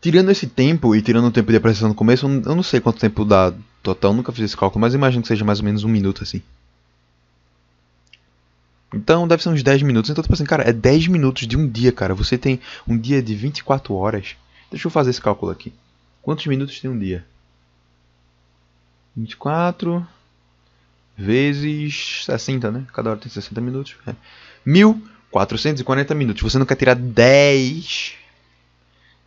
Tirando 0.07 0.31
esse 0.31 0.47
tempo 0.47 0.95
e 0.95 1.03
tirando 1.03 1.27
o 1.27 1.33
tempo 1.33 1.51
de 1.51 1.57
apresentação 1.57 1.89
no 1.89 1.95
começo, 1.95 2.29
eu 2.29 2.55
não 2.55 2.63
sei 2.63 2.79
quanto 2.79 3.01
tempo 3.01 3.25
dá 3.25 3.53
total, 3.83 4.15
nunca 4.15 4.31
fiz 4.31 4.45
esse 4.45 4.57
cálculo, 4.57 4.81
mas 4.81 4.95
imagino 4.95 5.21
que 5.21 5.27
seja 5.27 5.45
mais 5.45 5.59
ou 5.59 5.65
menos 5.65 5.83
um 5.83 5.89
minuto 5.89 6.23
assim. 6.23 6.41
Então 8.95 9.27
deve 9.27 9.43
ser 9.43 9.49
uns 9.49 9.65
10 9.65 9.83
minutos. 9.83 10.09
Então, 10.09 10.23
tipo 10.23 10.33
assim, 10.33 10.45
cara, 10.45 10.63
é 10.63 10.73
10 10.73 11.09
minutos 11.09 11.45
de 11.45 11.57
um 11.57 11.69
dia, 11.69 11.91
cara. 11.91 12.15
Você 12.15 12.39
tem 12.39 12.61
um 12.87 12.97
dia 12.97 13.21
de 13.21 13.35
24 13.35 13.93
horas. 13.95 14.37
Deixa 14.71 14.87
eu 14.87 14.93
fazer 14.93 15.11
esse 15.11 15.21
cálculo 15.21 15.51
aqui. 15.51 15.73
Quantos 16.23 16.47
minutos 16.47 16.79
tem 16.79 16.89
um 16.89 16.97
dia? 16.97 17.27
24 19.17 20.07
vezes 21.19 22.23
60, 22.27 22.71
né? 22.71 22.87
Cada 22.93 23.11
hora 23.11 23.19
tem 23.19 23.29
60 23.29 23.61
minutos. 23.61 23.97
É. 24.07 24.15
1440 24.65 26.15
minutos. 26.15 26.45
Você 26.45 26.61
não 26.61 26.65
quer 26.65 26.77
tirar 26.77 26.95
10 26.95 28.25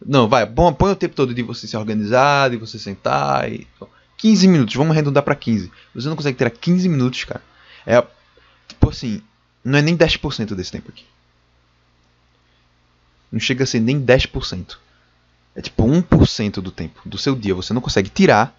não, 0.05 0.29
vai, 0.29 0.45
bom, 0.45 0.71
põe 0.73 0.91
o 0.91 0.95
tempo 0.95 1.15
todo 1.15 1.33
de 1.33 1.43
você 1.43 1.67
se 1.67 1.75
organizar, 1.75 2.49
de 2.49 2.57
você 2.57 2.79
sentar 2.79 3.51
e. 3.51 3.67
15 4.17 4.47
minutos, 4.49 4.75
vamos 4.75 4.91
arredondar 4.91 5.23
para 5.23 5.33
15. 5.33 5.71
Você 5.95 6.09
não 6.09 6.15
consegue 6.15 6.38
tirar 6.38 6.49
15 6.49 6.89
minutos, 6.89 7.23
cara. 7.23 7.41
É. 7.85 8.05
Tipo 8.67 8.89
assim, 8.89 9.21
não 9.63 9.79
é 9.79 9.81
nem 9.81 9.95
10% 9.95 10.55
desse 10.55 10.73
tempo 10.73 10.89
aqui. 10.89 11.05
Não 13.31 13.39
chega 13.39 13.63
a 13.63 13.67
ser 13.67 13.79
nem 13.79 14.01
10%. 14.01 14.77
É 15.55 15.62
tipo 15.62 15.83
1% 15.83 16.55
do 16.55 16.69
tempo 16.69 17.01
do 17.05 17.17
seu 17.17 17.33
dia. 17.33 17.55
Você 17.55 17.73
não 17.73 17.79
consegue 17.79 18.09
tirar. 18.09 18.53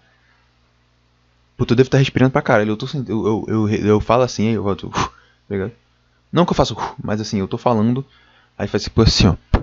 Puta, 1.55 1.73
eu 1.73 1.77
devo 1.77 1.87
estar 1.87 1.99
respirando 1.99 2.31
pra 2.31 2.41
caralho. 2.41 2.71
Eu, 2.71 2.77
tô, 2.77 2.87
eu, 3.07 3.45
eu, 3.47 3.69
eu, 3.69 3.85
eu 3.85 3.99
falo 3.99 4.23
assim, 4.23 4.47
aí 4.47 4.55
eu 4.55 4.63
volto. 4.63 4.87
Uh, 4.87 5.71
Não 6.31 6.43
que 6.43 6.53
eu 6.53 6.55
faço, 6.55 6.73
uh, 6.73 6.95
mas 7.03 7.21
assim, 7.21 7.37
eu 7.37 7.47
tô 7.47 7.59
falando. 7.59 8.03
Aí 8.57 8.67
faz 8.67 8.83
tipo 8.83 8.99
assim, 9.03 9.27
ó 9.27 9.60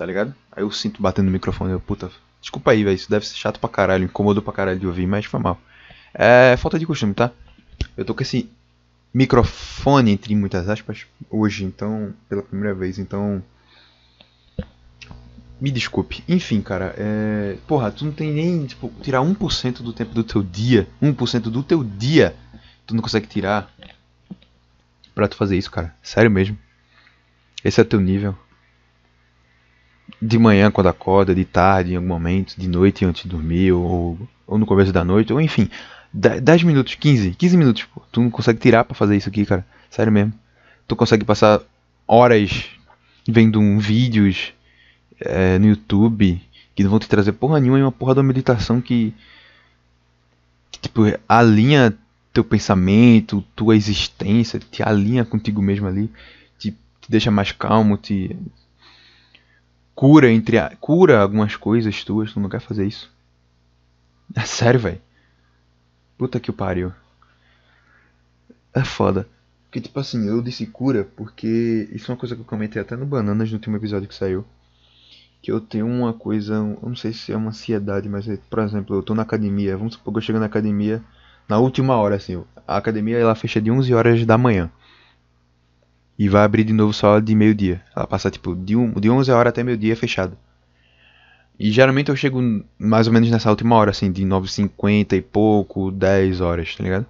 tá 0.00 0.06
ligado? 0.06 0.34
Aí 0.50 0.62
eu 0.62 0.70
sinto 0.70 1.02
batendo 1.02 1.26
no 1.26 1.32
microfone, 1.32 1.72
eu, 1.72 1.78
puta, 1.78 2.10
desculpa 2.40 2.70
aí, 2.70 2.82
velho, 2.82 2.94
isso 2.94 3.10
deve 3.10 3.26
ser 3.26 3.34
chato 3.34 3.60
pra 3.60 3.68
caralho, 3.68 4.04
incomodou 4.04 4.42
pra 4.42 4.50
caralho 4.50 4.80
de 4.80 4.86
ouvir, 4.86 5.06
mas 5.06 5.26
foi 5.26 5.38
mal. 5.38 5.60
É 6.14 6.56
falta 6.56 6.78
de 6.78 6.86
costume, 6.86 7.12
tá? 7.12 7.30
Eu 7.98 8.02
tô 8.06 8.14
com 8.14 8.22
esse 8.22 8.50
microfone, 9.12 10.10
entre 10.10 10.34
muitas 10.34 10.70
aspas, 10.70 11.04
hoje, 11.28 11.64
então, 11.64 12.14
pela 12.30 12.42
primeira 12.42 12.74
vez, 12.74 12.98
então. 12.98 13.42
Me 15.60 15.70
desculpe. 15.70 16.24
Enfim, 16.26 16.62
cara, 16.62 16.94
é. 16.96 17.58
Porra, 17.68 17.92
tu 17.92 18.06
não 18.06 18.12
tem 18.12 18.32
nem, 18.32 18.64
tipo, 18.64 18.90
tirar 19.02 19.20
1% 19.20 19.82
do 19.82 19.92
tempo 19.92 20.14
do 20.14 20.24
teu 20.24 20.42
dia, 20.42 20.88
1% 21.02 21.42
do 21.50 21.62
teu 21.62 21.84
dia, 21.84 22.34
tu 22.86 22.94
não 22.94 23.02
consegue 23.02 23.26
tirar 23.26 23.70
pra 25.14 25.28
tu 25.28 25.36
fazer 25.36 25.58
isso, 25.58 25.70
cara. 25.70 25.94
Sério 26.02 26.30
mesmo. 26.30 26.56
Esse 27.62 27.82
é 27.82 27.84
teu 27.84 28.00
nível 28.00 28.34
de 30.20 30.38
manhã 30.38 30.70
quando 30.70 30.88
acorda, 30.88 31.34
de 31.34 31.44
tarde 31.44 31.92
em 31.92 31.96
algum 31.96 32.08
momento, 32.08 32.54
de 32.56 32.68
noite 32.68 33.04
antes 33.04 33.24
de 33.24 33.28
dormir, 33.28 33.72
ou, 33.72 34.18
ou 34.46 34.58
no 34.58 34.66
começo 34.66 34.92
da 34.92 35.04
noite, 35.04 35.32
ou 35.32 35.40
enfim. 35.40 35.68
10 36.12 36.64
minutos, 36.64 36.96
15, 36.96 37.32
15 37.32 37.56
minutos, 37.56 37.84
pô. 37.84 38.02
Tu 38.10 38.20
não 38.20 38.30
consegue 38.30 38.58
tirar 38.58 38.84
para 38.84 38.96
fazer 38.96 39.16
isso 39.16 39.28
aqui, 39.28 39.46
cara. 39.46 39.64
Sério 39.88 40.12
mesmo. 40.12 40.32
Tu 40.88 40.96
consegue 40.96 41.24
passar 41.24 41.60
horas 42.06 42.70
vendo 43.28 43.60
um 43.60 43.78
vídeos 43.78 44.52
é, 45.20 45.58
no 45.58 45.68
YouTube 45.68 46.40
que 46.74 46.82
não 46.82 46.90
vão 46.90 46.98
te 46.98 47.08
trazer 47.08 47.32
porra 47.32 47.60
nenhuma 47.60 47.78
e 47.78 47.82
uma 47.82 47.92
porra 47.92 48.16
da 48.16 48.22
meditação 48.22 48.80
que, 48.80 49.14
que 50.70 50.80
tipo, 50.80 51.02
alinha 51.28 51.96
teu 52.32 52.42
pensamento, 52.42 53.44
tua 53.54 53.76
existência, 53.76 54.58
te 54.58 54.82
alinha 54.82 55.24
contigo 55.24 55.60
mesmo 55.60 55.86
ali, 55.86 56.10
te 56.58 56.72
te 57.00 57.10
deixa 57.10 57.30
mais 57.30 57.52
calmo, 57.52 57.96
te 57.96 58.36
cura 59.94 60.30
entre 60.30 60.58
a... 60.58 60.74
cura 60.76 61.20
algumas 61.20 61.56
coisas 61.56 62.04
tuas, 62.04 62.32
tu 62.32 62.40
não 62.40 62.48
quer 62.48 62.60
fazer 62.60 62.86
isso. 62.86 63.10
É 64.34 64.42
sério, 64.42 64.80
velho. 64.80 65.00
Puta 66.16 66.38
que 66.38 66.50
o 66.50 66.54
pariu. 66.54 66.92
É 68.72 68.84
foda. 68.84 69.26
Porque, 69.64 69.80
tipo 69.80 69.98
assim, 70.00 70.26
eu 70.28 70.42
disse 70.42 70.66
cura 70.66 71.08
porque 71.16 71.88
isso 71.92 72.10
é 72.10 72.14
uma 72.14 72.18
coisa 72.18 72.34
que 72.34 72.40
eu 72.40 72.46
comentei 72.46 72.82
até 72.82 72.96
no 72.96 73.06
Bananas 73.06 73.50
no 73.50 73.56
último 73.56 73.76
episódio 73.76 74.08
que 74.08 74.14
saiu. 74.14 74.44
Que 75.40 75.50
eu 75.50 75.60
tenho 75.60 75.86
uma 75.86 76.12
coisa, 76.12 76.54
eu 76.54 76.78
não 76.82 76.96
sei 76.96 77.12
se 77.12 77.32
é 77.32 77.36
uma 77.36 77.50
ansiedade, 77.50 78.08
mas, 78.08 78.26
por 78.50 78.58
exemplo, 78.58 78.96
eu 78.96 79.02
tô 79.02 79.14
na 79.14 79.22
academia, 79.22 79.76
vamos 79.76 79.94
supor 79.94 80.12
que 80.12 80.18
eu 80.18 80.22
chego 80.22 80.38
na 80.38 80.46
academia 80.46 81.02
na 81.48 81.58
última 81.58 81.96
hora, 81.96 82.16
assim. 82.16 82.42
A 82.66 82.76
academia 82.76 83.16
ela 83.16 83.34
fecha 83.34 83.60
de 83.60 83.70
11 83.70 83.94
horas 83.94 84.26
da 84.26 84.36
manhã. 84.36 84.70
E 86.20 86.28
vai 86.28 86.44
abrir 86.44 86.64
de 86.64 86.74
novo 86.74 86.92
só 86.92 87.18
de 87.18 87.34
meio-dia. 87.34 87.82
Ela 87.96 88.06
passa, 88.06 88.30
tipo, 88.30 88.54
de, 88.54 88.76
um, 88.76 88.92
de 88.92 89.08
11 89.08 89.30
horas 89.30 89.52
até 89.52 89.62
meio-dia 89.62 89.96
fechado. 89.96 90.36
E 91.58 91.70
geralmente 91.70 92.10
eu 92.10 92.16
chego 92.16 92.62
mais 92.78 93.06
ou 93.06 93.12
menos 93.14 93.30
nessa 93.30 93.48
última 93.48 93.74
hora, 93.74 93.90
assim, 93.90 94.12
de 94.12 94.22
9h50 94.22 95.14
e 95.14 95.22
pouco, 95.22 95.90
10 95.90 96.42
horas, 96.42 96.76
tá 96.76 96.84
ligado? 96.84 97.06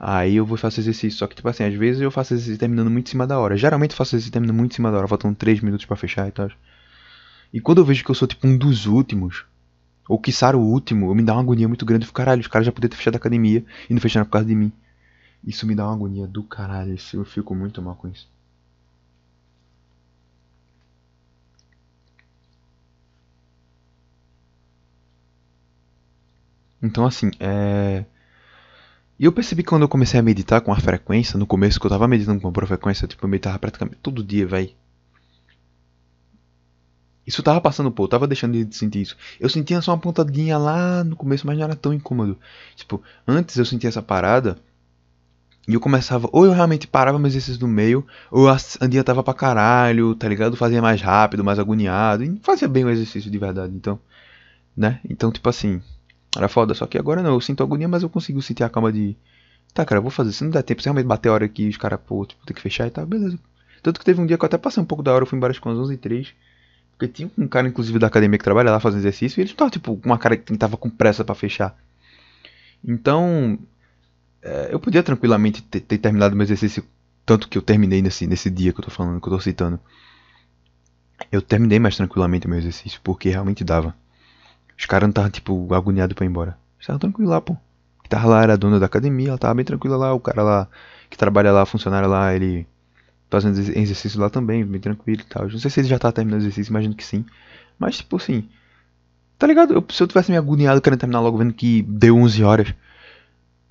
Aí 0.00 0.36
eu 0.36 0.46
vou 0.46 0.56
fazer 0.56 0.80
exercício. 0.80 1.18
Só 1.18 1.26
que, 1.26 1.36
tipo 1.36 1.46
assim, 1.46 1.62
às 1.62 1.74
vezes 1.74 2.00
eu 2.00 2.10
faço 2.10 2.32
exercício 2.32 2.58
terminando 2.58 2.90
muito 2.90 3.08
em 3.08 3.10
cima 3.10 3.26
da 3.26 3.38
hora. 3.38 3.54
Geralmente 3.54 3.90
eu 3.90 3.98
faço 3.98 4.14
exercício 4.14 4.32
terminando 4.32 4.56
muito 4.56 4.72
em 4.72 4.76
cima 4.76 4.90
da 4.90 4.96
hora, 4.96 5.06
faltando 5.06 5.34
3 5.34 5.60
minutos 5.60 5.84
para 5.84 5.94
fechar 5.94 6.26
e 6.26 6.32
tal. 6.32 6.48
E 7.52 7.60
quando 7.60 7.82
eu 7.82 7.84
vejo 7.84 8.02
que 8.02 8.10
eu 8.10 8.14
sou, 8.14 8.26
tipo, 8.26 8.46
um 8.46 8.56
dos 8.56 8.86
últimos, 8.86 9.44
ou 10.08 10.18
que 10.18 10.32
o 10.54 10.58
último, 10.58 11.10
eu 11.10 11.14
me 11.14 11.22
dá 11.22 11.34
uma 11.34 11.42
agonia 11.42 11.68
muito 11.68 11.84
grande. 11.84 12.04
Eu 12.04 12.06
fico, 12.06 12.16
caralho, 12.16 12.40
os 12.40 12.46
caras 12.46 12.64
já 12.64 12.72
poderiam 12.72 12.92
ter 12.92 12.96
fechado 12.96 13.16
a 13.16 13.18
academia 13.18 13.62
e 13.90 13.92
não 13.92 14.00
fecharam 14.00 14.24
por 14.24 14.32
causa 14.32 14.48
de 14.48 14.54
mim. 14.54 14.72
Isso 15.46 15.66
me 15.66 15.74
dá 15.74 15.84
uma 15.86 15.94
agonia 15.94 16.26
do 16.26 16.42
caralho. 16.42 16.96
Eu 17.12 17.24
fico 17.24 17.54
muito 17.54 17.80
mal 17.82 17.96
com 17.96 18.08
isso. 18.08 18.28
Então, 26.82 27.06
assim, 27.06 27.30
é. 27.40 28.04
E 29.18 29.24
eu 29.24 29.32
percebi 29.32 29.62
que 29.62 29.68
quando 29.68 29.82
eu 29.82 29.88
comecei 29.88 30.18
a 30.18 30.22
meditar 30.22 30.60
com 30.60 30.72
a 30.72 30.76
frequência, 30.76 31.38
no 31.38 31.46
começo 31.46 31.80
que 31.80 31.86
eu 31.86 31.90
tava 31.90 32.06
meditando 32.08 32.40
com 32.40 32.48
a 32.48 32.66
frequência, 32.66 33.08
tipo, 33.08 33.24
eu 33.24 33.28
meditava 33.28 33.58
praticamente 33.58 33.98
todo 34.02 34.22
dia, 34.24 34.46
velho. 34.46 34.70
Isso 37.26 37.42
tava 37.42 37.60
passando, 37.60 37.90
pô, 37.90 38.04
eu 38.04 38.08
tava 38.08 38.26
deixando 38.26 38.62
de 38.64 38.76
sentir 38.76 39.00
isso. 39.00 39.16
Eu 39.40 39.48
sentia 39.48 39.80
só 39.80 39.92
uma 39.92 39.98
pontadinha 39.98 40.58
lá 40.58 41.02
no 41.02 41.16
começo, 41.16 41.46
mas 41.46 41.56
não 41.56 41.64
era 41.64 41.74
tão 41.76 41.92
incômodo. 41.92 42.38
Tipo, 42.76 43.02
antes 43.26 43.56
eu 43.56 43.64
sentia 43.64 43.88
essa 43.88 44.02
parada 44.02 44.58
e 45.66 45.74
eu 45.74 45.80
começava, 45.80 46.28
ou 46.30 46.44
eu 46.44 46.52
realmente 46.52 46.86
parava 46.86 47.18
meus 47.18 47.32
exercícios 47.32 47.58
no 47.58 47.68
meio, 47.68 48.06
ou 48.30 48.48
a 48.48 48.56
dia 48.86 49.02
tava 49.02 49.22
pra 49.22 49.32
caralho, 49.32 50.14
tá 50.14 50.28
ligado? 50.28 50.56
Fazia 50.56 50.82
mais 50.82 51.00
rápido, 51.00 51.42
mais 51.42 51.58
agoniado, 51.58 52.22
e 52.22 52.38
fazia 52.42 52.68
bem 52.68 52.84
o 52.84 52.90
exercício 52.90 53.30
de 53.30 53.38
verdade, 53.38 53.74
então, 53.74 53.98
né? 54.76 55.00
Então, 55.08 55.32
tipo 55.32 55.48
assim, 55.48 55.80
era 56.36 56.48
foda, 56.48 56.74
só 56.74 56.86
que 56.86 56.98
agora 56.98 57.22
não, 57.22 57.32
eu 57.32 57.40
sinto 57.40 57.62
agonia, 57.62 57.88
mas 57.88 58.02
eu 58.02 58.10
consigo 58.10 58.42
sentir 58.42 58.62
a 58.62 58.68
calma 58.68 58.92
de, 58.92 59.16
tá, 59.72 59.84
cara, 59.84 59.98
eu 59.98 60.02
vou 60.02 60.10
fazer, 60.10 60.32
se 60.32 60.44
não 60.44 60.50
der 60.50 60.62
tempo, 60.62 60.82
se 60.82 60.86
realmente 60.86 61.06
bater 61.06 61.30
a 61.30 61.32
hora 61.32 61.44
aqui, 61.46 61.68
os 61.68 61.76
caras, 61.78 61.98
pô, 62.06 62.26
tipo, 62.26 62.44
tem 62.44 62.54
que 62.54 62.60
fechar 62.60 62.86
e 62.86 62.90
tá, 62.90 63.04
beleza. 63.06 63.38
Tanto 63.82 63.98
que 63.98 64.04
teve 64.04 64.20
um 64.20 64.26
dia 64.26 64.36
que 64.36 64.44
eu 64.44 64.46
até 64.46 64.58
passei 64.58 64.82
um 64.82 64.86
pouco 64.86 65.02
da 65.02 65.12
hora, 65.12 65.22
eu 65.22 65.26
fui 65.26 65.36
embora 65.36 65.58
com 65.58 65.70
as 65.70 65.78
11 65.78 65.94
e 65.94 65.96
3, 65.96 66.34
porque 66.92 67.08
tinha 67.08 67.30
um 67.38 67.48
cara, 67.48 67.68
inclusive, 67.68 67.98
da 67.98 68.06
academia 68.06 68.38
que 68.38 68.44
trabalha 68.44 68.70
lá 68.70 68.80
fazendo 68.80 69.00
exercício, 69.00 69.40
e 69.40 69.42
ele 69.44 69.52
tava, 69.54 69.70
tipo, 69.70 69.96
com 69.96 70.06
uma 70.06 70.18
cara 70.18 70.36
que 70.36 70.56
tava 70.56 70.76
com 70.76 70.90
pressa 70.90 71.24
para 71.24 71.34
fechar. 71.34 71.76
Então, 72.86 73.58
é, 74.44 74.68
eu 74.70 74.78
podia 74.78 75.02
tranquilamente 75.02 75.62
ter, 75.62 75.80
ter, 75.80 75.96
terminado 75.96 76.36
meu 76.36 76.44
exercício, 76.44 76.84
tanto 77.24 77.48
que 77.48 77.56
eu 77.56 77.62
terminei 77.62 78.02
nesse, 78.02 78.26
nesse 78.26 78.50
dia 78.50 78.72
que 78.74 78.80
eu 78.80 78.84
tô 78.84 78.90
falando, 78.90 79.18
que 79.20 79.26
eu 79.26 79.32
tô 79.32 79.40
citando. 79.40 79.80
Eu 81.32 81.40
terminei 81.40 81.78
mais 81.78 81.96
tranquilamente 81.96 82.46
meu 82.46 82.58
exercício, 82.58 83.00
porque 83.02 83.30
realmente 83.30 83.64
dava. 83.64 83.94
Os 84.78 84.84
caras 84.84 85.06
não 85.06 85.10
estavam, 85.10 85.30
tipo, 85.30 85.72
agoniados 85.74 86.14
pra 86.14 86.26
ir 86.26 86.28
embora. 86.28 86.58
Estavam 86.78 86.98
tranquilos 86.98 87.30
lá, 87.30 87.40
pô. 87.40 87.56
Que 88.02 88.08
tava 88.10 88.28
lá, 88.28 88.42
era 88.42 88.52
a 88.52 88.56
dona 88.56 88.78
da 88.78 88.84
academia, 88.84 89.30
ela 89.30 89.38
tava 89.38 89.54
bem 89.54 89.64
tranquila 89.64 89.96
lá, 89.96 90.12
o 90.12 90.20
cara 90.20 90.42
lá, 90.42 90.68
que 91.08 91.16
trabalha 91.16 91.50
lá, 91.50 91.64
funcionário 91.64 92.08
lá, 92.08 92.34
ele 92.34 92.66
fazendo 93.30 93.58
exercício 93.58 94.20
lá 94.20 94.28
também, 94.28 94.64
bem 94.64 94.80
tranquilo 94.80 95.22
e 95.22 95.24
tal. 95.24 95.48
Não 95.48 95.58
sei 95.58 95.70
se 95.70 95.80
ele 95.80 95.88
já 95.88 95.98
tá 95.98 96.12
terminando 96.12 96.40
o 96.40 96.42
exercício, 96.42 96.70
imagino 96.70 96.94
que 96.94 97.04
sim. 97.04 97.24
Mas, 97.78 97.96
tipo 97.96 98.16
assim, 98.16 98.46
tá 99.38 99.46
ligado? 99.46 99.72
Eu, 99.72 99.84
se 99.90 100.02
eu 100.02 100.06
tivesse 100.06 100.30
me 100.30 100.36
agoniado 100.36 100.82
querendo 100.82 101.00
terminar 101.00 101.20
logo, 101.20 101.38
vendo 101.38 101.54
que 101.54 101.82
deu 101.82 102.16
11 102.16 102.44
horas, 102.44 102.74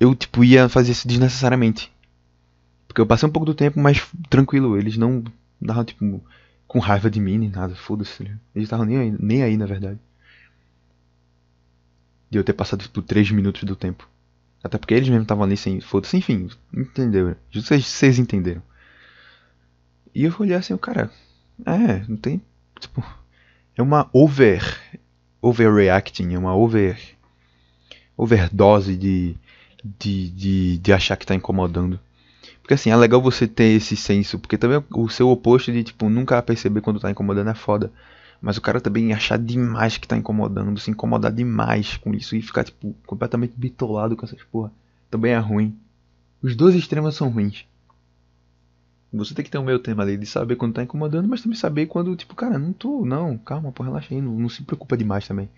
eu, 0.04 0.14
tipo, 0.14 0.44
ia 0.44 0.68
fazer 0.68 0.92
isso 0.92 1.08
desnecessariamente. 1.08 1.92
Porque 2.86 3.00
eu 3.00 3.06
passei 3.06 3.28
um 3.28 3.32
pouco 3.32 3.46
do 3.46 3.54
tempo, 3.54 3.80
mas 3.80 4.06
tranquilo, 4.28 4.76
eles 4.76 4.96
não 4.96 5.24
davam, 5.60 5.84
tipo, 5.84 6.22
com 6.66 6.78
raiva 6.78 7.10
de 7.10 7.20
mim 7.20 7.38
nem 7.38 7.48
nada, 7.48 7.74
foda-se. 7.74 8.24
Tá 8.24 8.30
eles 8.54 8.66
estavam 8.66 8.86
nem 8.86 8.98
aí, 8.98 9.16
nem 9.18 9.42
aí, 9.42 9.56
na 9.56 9.66
verdade. 9.66 9.98
De 12.30 12.38
eu 12.38 12.44
ter 12.44 12.52
passado, 12.52 12.82
tipo, 12.82 13.00
3 13.02 13.30
minutos 13.30 13.64
do 13.64 13.74
tempo. 13.74 14.08
Até 14.62 14.78
porque 14.78 14.94
eles 14.94 15.08
mesmos 15.08 15.24
estavam 15.24 15.44
ali 15.44 15.56
sem 15.56 15.80
foda-se, 15.80 16.16
enfim, 16.16 16.48
entendeu? 16.72 17.36
Vocês, 17.52 17.86
vocês 17.86 18.18
entenderam. 18.18 18.62
E 20.14 20.24
eu 20.24 20.34
olhei 20.38 20.54
assim, 20.56 20.74
o 20.74 20.78
cara, 20.78 21.10
é, 21.66 22.04
não 22.08 22.16
tem, 22.16 22.40
tipo, 22.78 23.04
é 23.76 23.82
uma 23.82 24.08
over, 24.12 24.62
overreacting, 25.42 26.34
é 26.34 26.38
uma 26.38 26.54
over, 26.54 26.98
overdose 28.16 28.96
de 28.96 29.36
de, 29.84 30.30
de, 30.30 30.78
de 30.78 30.92
achar 30.92 31.16
que 31.16 31.26
tá 31.26 31.34
incomodando. 31.34 32.00
Porque 32.60 32.74
assim, 32.74 32.90
é 32.90 32.96
legal 32.96 33.20
você 33.20 33.46
ter 33.46 33.76
esse 33.76 33.94
senso, 33.94 34.38
porque 34.38 34.56
também 34.56 34.82
o 34.90 35.08
seu 35.08 35.28
oposto 35.28 35.70
de 35.70 35.84
tipo 35.84 36.08
nunca 36.08 36.42
perceber 36.42 36.80
quando 36.80 36.98
tá 36.98 37.10
incomodando 37.10 37.50
é 37.50 37.54
foda. 37.54 37.92
Mas 38.40 38.56
o 38.56 38.60
cara 38.60 38.80
também 38.80 39.12
achar 39.12 39.38
demais 39.38 39.98
que 39.98 40.08
tá 40.08 40.16
incomodando, 40.16 40.78
se 40.80 40.90
incomodar 40.90 41.32
demais 41.32 41.96
com 41.98 42.14
isso 42.14 42.34
e 42.34 42.42
ficar 42.42 42.64
tipo 42.64 42.94
completamente 43.06 43.52
bitolado 43.56 44.16
com 44.16 44.24
essas 44.24 44.42
porra, 44.44 44.72
também 45.10 45.32
é 45.32 45.38
ruim. 45.38 45.76
Os 46.42 46.56
dois 46.56 46.74
extremos 46.74 47.14
são 47.14 47.28
ruins. 47.28 47.66
Você 49.12 49.32
tem 49.32 49.44
que 49.44 49.50
ter 49.50 49.58
um 49.58 49.64
meio 49.64 49.78
tema 49.78 50.02
ali 50.02 50.16
de 50.16 50.26
saber 50.26 50.56
quando 50.56 50.74
tá 50.74 50.82
incomodando, 50.82 51.28
mas 51.28 51.40
também 51.40 51.56
saber 51.56 51.86
quando, 51.86 52.16
tipo, 52.16 52.34
cara, 52.34 52.58
não 52.58 52.72
tô, 52.72 53.04
não, 53.04 53.38
calma, 53.38 53.70
pô, 53.70 53.82
relaxa 53.82 54.12
aí, 54.12 54.20
não, 54.20 54.32
não 54.32 54.48
se 54.48 54.62
preocupa 54.62 54.96
demais 54.96 55.26
também. 55.28 55.48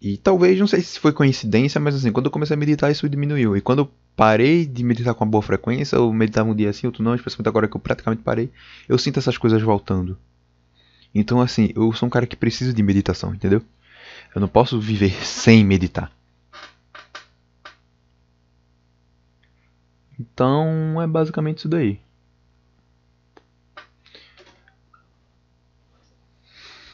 E 0.00 0.16
talvez, 0.16 0.58
não 0.58 0.66
sei 0.66 0.80
se 0.80 0.98
foi 1.00 1.12
coincidência, 1.12 1.80
mas 1.80 1.94
assim, 1.94 2.12
quando 2.12 2.26
eu 2.26 2.30
comecei 2.30 2.54
a 2.54 2.58
meditar, 2.58 2.90
isso 2.90 3.08
diminuiu. 3.08 3.56
E 3.56 3.60
quando 3.60 3.80
eu 3.80 3.90
parei 4.14 4.64
de 4.64 4.84
meditar 4.84 5.14
com 5.14 5.24
uma 5.24 5.30
boa 5.30 5.42
frequência, 5.42 5.96
eu 5.96 6.12
meditava 6.12 6.48
um 6.48 6.54
dia 6.54 6.70
assim, 6.70 6.86
outro 6.86 7.02
não, 7.02 7.14
especialmente 7.14 7.48
agora 7.48 7.68
que 7.68 7.76
eu 7.76 7.80
praticamente 7.80 8.22
parei, 8.22 8.50
eu 8.88 8.98
sinto 8.98 9.18
essas 9.18 9.36
coisas 9.36 9.60
voltando. 9.60 10.16
Então, 11.14 11.40
assim, 11.40 11.70
eu 11.74 11.92
sou 11.92 12.06
um 12.06 12.10
cara 12.10 12.26
que 12.26 12.36
precisa 12.36 12.72
de 12.72 12.82
meditação, 12.82 13.34
entendeu? 13.34 13.62
Eu 14.34 14.40
não 14.40 14.48
posso 14.48 14.80
viver 14.80 15.12
sem 15.24 15.64
meditar. 15.64 16.12
Então, 20.18 21.00
é 21.00 21.06
basicamente 21.06 21.58
isso 21.58 21.68
daí. 21.68 22.00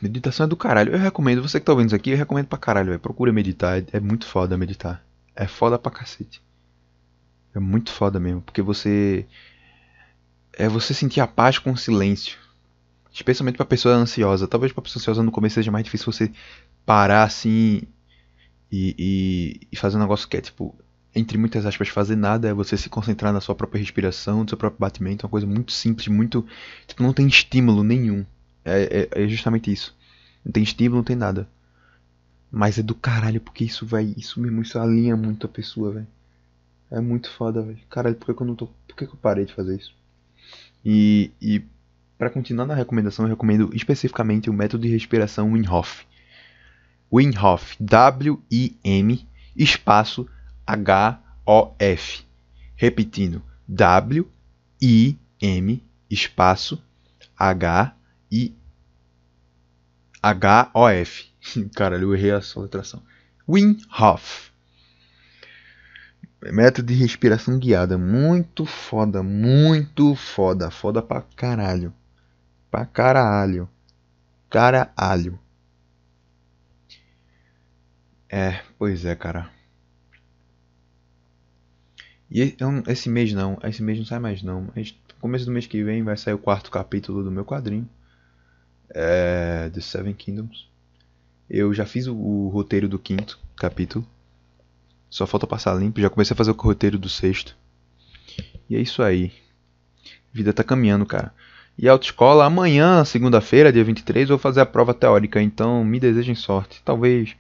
Meditação 0.04 0.44
é 0.44 0.46
do 0.46 0.54
caralho. 0.54 0.92
Eu 0.92 0.98
recomendo, 0.98 1.40
você 1.40 1.58
que 1.58 1.64
tá 1.64 1.72
ouvindo 1.72 1.86
isso 1.86 1.96
aqui, 1.96 2.10
eu 2.10 2.16
recomendo 2.18 2.46
pra 2.46 2.58
caralho, 2.58 2.88
velho. 2.88 3.00
Procura 3.00 3.32
meditar. 3.32 3.82
É, 3.90 3.98
muito 3.98 4.26
foda 4.26 4.54
meditar. 4.54 5.02
É 5.34 5.46
foda 5.46 5.78
pra 5.78 5.90
cacete. 5.90 6.42
É 7.54 7.58
muito 7.58 7.90
foda 7.90 8.20
mesmo. 8.20 8.42
Porque 8.42 8.60
você. 8.60 9.24
É 10.52 10.68
você 10.68 10.92
sentir 10.92 11.22
a 11.22 11.26
paz 11.26 11.58
com 11.58 11.72
o 11.72 11.76
silêncio. 11.76 12.36
Especialmente 13.10 13.56
pra 13.56 13.64
pessoa 13.64 13.94
ansiosa. 13.94 14.46
Talvez 14.46 14.72
pra 14.74 14.82
pessoa 14.82 15.00
ansiosa 15.00 15.22
no 15.22 15.32
começo 15.32 15.54
seja 15.54 15.70
mais 15.70 15.84
difícil 15.84 16.12
você 16.12 16.30
parar 16.84 17.22
assim. 17.22 17.80
E, 18.70 18.94
e, 18.98 19.66
e 19.72 19.76
fazer 19.76 19.96
um 19.96 20.00
negócio 20.00 20.28
que 20.28 20.36
é 20.36 20.42
tipo. 20.42 20.76
Entre 21.14 21.38
muitas 21.38 21.64
aspas, 21.64 21.88
fazer 21.88 22.16
nada 22.16 22.48
é 22.48 22.52
você 22.52 22.76
se 22.76 22.90
concentrar 22.90 23.32
na 23.32 23.40
sua 23.40 23.54
própria 23.54 23.78
respiração, 23.78 24.42
no 24.42 24.48
seu 24.50 24.58
próprio 24.58 24.80
batimento. 24.80 25.24
É 25.24 25.26
uma 25.26 25.30
coisa 25.30 25.46
muito 25.46 25.72
simples, 25.72 26.08
muito. 26.08 26.46
Tipo, 26.86 27.02
não 27.02 27.14
tem 27.14 27.26
estímulo 27.26 27.82
nenhum. 27.82 28.26
É, 28.64 29.08
é, 29.12 29.24
é, 29.24 29.28
justamente 29.28 29.70
isso. 29.72 29.94
Não 30.44 30.50
tem 30.52 30.62
estímulo, 30.62 30.96
não 30.98 31.04
tem 31.04 31.16
nada. 31.16 31.48
Mas 32.50 32.78
é 32.78 32.82
do 32.82 32.94
caralho, 32.94 33.40
porque 33.40 33.64
isso, 33.64 33.84
vai 33.84 34.14
Isso 34.16 34.40
mesmo, 34.40 34.62
isso 34.62 34.78
alinha 34.78 35.16
muito 35.16 35.46
a 35.46 35.48
pessoa, 35.48 35.92
velho. 35.92 36.06
É 36.90 37.00
muito 37.00 37.30
foda, 37.30 37.62
velho. 37.62 37.78
Caralho, 37.90 38.14
por 38.16 38.34
que, 38.34 38.42
eu 38.42 38.46
não 38.46 38.54
tô. 38.54 38.68
Por 38.86 38.96
que, 38.96 39.04
eu 39.04 39.16
parei 39.20 39.44
de 39.44 39.52
fazer 39.52 39.76
isso? 39.76 39.94
E. 40.84 41.30
e 41.40 41.62
para 42.16 42.30
continuar 42.30 42.66
na 42.66 42.74
recomendação, 42.74 43.24
eu 43.24 43.30
recomendo 43.30 43.70
especificamente 43.74 44.48
o 44.48 44.52
método 44.52 44.84
de 44.84 44.92
respiração 44.92 45.52
Wim 45.52 45.66
Hof. 45.68 46.04
Wim 47.12 47.36
Hof. 47.36 47.76
Espaço 49.56 50.28
H-O-F. 50.66 52.24
Repetindo. 52.76 53.42
W-I-M 53.68 54.24
espaço 56.10 56.80
H 58.34 58.50
I 58.50 58.54
H-O-F. 60.22 61.30
Caralho, 61.76 62.08
eu 62.08 62.14
errei 62.14 62.30
a 62.32 62.40
soletração. 62.40 63.02
Wim 63.48 63.78
Hof. 63.98 64.50
Método 66.42 66.88
de 66.88 66.94
respiração 66.94 67.58
guiada. 67.58 67.96
Muito 67.98 68.64
foda, 68.64 69.22
muito 69.22 70.14
foda. 70.14 70.70
Foda 70.70 71.02
pra 71.02 71.22
caralho. 71.36 71.92
Pra 72.70 72.86
caralho. 72.86 73.68
Caralho. 74.50 75.38
É, 78.28 78.62
pois 78.78 79.04
é, 79.04 79.14
cara. 79.14 79.50
E 82.30 82.56
esse 82.88 83.08
mês 83.08 83.32
não, 83.32 83.58
esse 83.62 83.82
mês 83.82 83.98
não 83.98 84.06
sai 84.06 84.18
mais 84.18 84.42
não. 84.42 84.68
Mas 84.74 84.98
começo 85.20 85.44
do 85.44 85.52
mês 85.52 85.66
que 85.66 85.84
vem 85.84 86.02
vai 86.02 86.16
sair 86.16 86.34
o 86.34 86.38
quarto 86.38 86.70
capítulo 86.70 87.22
do 87.22 87.30
meu 87.30 87.44
quadrinho. 87.44 87.88
É, 88.94 89.68
The 89.74 89.80
Seven 89.80 90.14
Kingdoms. 90.14 90.68
Eu 91.50 91.74
já 91.74 91.84
fiz 91.84 92.06
o, 92.06 92.14
o 92.14 92.48
roteiro 92.48 92.88
do 92.88 92.98
quinto 92.98 93.38
capítulo. 93.56 94.06
Só 95.10 95.26
falta 95.26 95.46
passar 95.46 95.74
limpo. 95.74 96.00
Já 96.00 96.08
comecei 96.08 96.34
a 96.34 96.36
fazer 96.36 96.52
o 96.52 96.54
roteiro 96.54 96.98
do 96.98 97.08
sexto. 97.08 97.56
E 98.68 98.76
é 98.76 98.80
isso 98.80 99.02
aí. 99.02 99.32
Vida 100.32 100.52
tá 100.52 100.64
caminhando, 100.64 101.04
cara. 101.04 101.32
E 101.76 101.88
a 101.88 101.92
autoescola, 101.92 102.44
amanhã, 102.44 103.04
segunda-feira, 103.04 103.72
dia 103.72 103.84
23, 103.84 104.30
eu 104.30 104.36
vou 104.36 104.42
fazer 104.42 104.60
a 104.60 104.66
prova 104.66 104.94
teórica. 104.94 105.42
Então 105.42 105.84
me 105.84 106.00
desejem 106.00 106.34
sorte. 106.34 106.80
Talvez, 106.84 107.36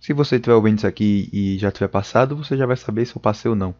se 0.00 0.12
você 0.12 0.36
estiver 0.36 0.54
ouvindo 0.54 0.78
isso 0.78 0.86
aqui 0.86 1.28
e 1.32 1.58
já 1.58 1.70
tiver 1.70 1.88
passado, 1.88 2.36
você 2.36 2.56
já 2.56 2.66
vai 2.66 2.76
saber 2.76 3.06
se 3.06 3.16
eu 3.16 3.20
passei 3.20 3.48
ou 3.48 3.56
não. 3.56 3.74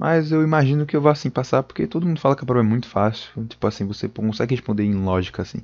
Mas 0.00 0.32
eu 0.32 0.42
imagino 0.42 0.86
que 0.86 0.96
eu 0.96 1.00
vou 1.02 1.10
assim 1.10 1.28
passar, 1.28 1.62
porque 1.62 1.86
todo 1.86 2.06
mundo 2.06 2.18
fala 2.18 2.34
que 2.34 2.42
a 2.42 2.46
prova 2.46 2.66
é 2.66 2.66
muito 2.66 2.88
fácil. 2.88 3.46
Tipo 3.46 3.66
assim, 3.66 3.84
você 3.86 4.08
consegue 4.08 4.54
responder 4.54 4.82
em 4.82 4.94
lógica 4.94 5.42
assim. 5.42 5.60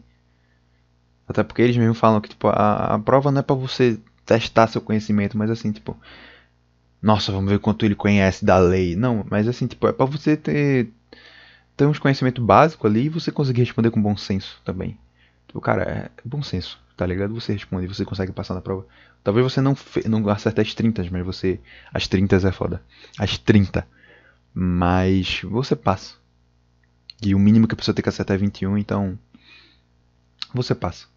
Até 1.26 1.42
porque 1.42 1.62
eles 1.62 1.74
mesmo 1.78 1.94
falam 1.94 2.20
que 2.20 2.28
tipo, 2.28 2.48
a, 2.48 2.96
a 2.96 2.98
prova 2.98 3.30
não 3.30 3.40
é 3.40 3.42
para 3.42 3.56
você 3.56 3.98
testar 4.26 4.66
seu 4.66 4.82
conhecimento, 4.82 5.38
mas 5.38 5.50
assim, 5.50 5.72
tipo, 5.72 5.96
nossa, 7.00 7.32
vamos 7.32 7.50
ver 7.50 7.60
quanto 7.60 7.86
ele 7.86 7.94
conhece 7.94 8.44
da 8.44 8.58
lei. 8.58 8.94
Não, 8.94 9.24
mas 9.30 9.48
assim, 9.48 9.66
tipo, 9.66 9.86
é 9.88 9.92
para 9.92 10.04
você 10.04 10.36
ter 10.36 10.90
ter 11.74 11.86
uns 11.86 11.98
conhecimento 11.98 12.42
básico 12.42 12.86
ali 12.86 13.06
e 13.06 13.08
você 13.08 13.32
conseguir 13.32 13.62
responder 13.62 13.90
com 13.90 14.02
bom 14.02 14.18
senso 14.18 14.60
também. 14.66 14.98
Tipo, 15.46 15.62
cara, 15.62 15.82
é 15.82 16.10
bom 16.22 16.42
senso, 16.42 16.78
tá 16.94 17.06
ligado? 17.06 17.32
Você 17.34 17.54
responde, 17.54 17.86
você 17.86 18.04
consegue 18.04 18.32
passar 18.32 18.52
na 18.52 18.60
prova. 18.60 18.86
Talvez 19.24 19.50
você 19.50 19.62
não, 19.62 19.74
não 20.06 20.28
acerte 20.28 20.60
as 20.60 20.74
30, 20.74 21.06
mas 21.10 21.24
você. 21.24 21.58
As 21.94 22.06
30 22.06 22.36
é 22.36 22.52
foda. 22.52 22.82
As 23.18 23.38
30. 23.38 23.86
Mas 24.58 25.42
você 25.42 25.76
passa. 25.76 26.14
E 27.22 27.34
o 27.34 27.38
mínimo 27.38 27.68
que 27.68 27.74
a 27.74 27.76
pessoa 27.76 27.94
tem 27.94 28.02
que 28.02 28.08
acertar 28.08 28.36
é 28.36 28.38
21, 28.38 28.78
então. 28.78 29.18
Você 30.54 30.74
passa. 30.74 31.08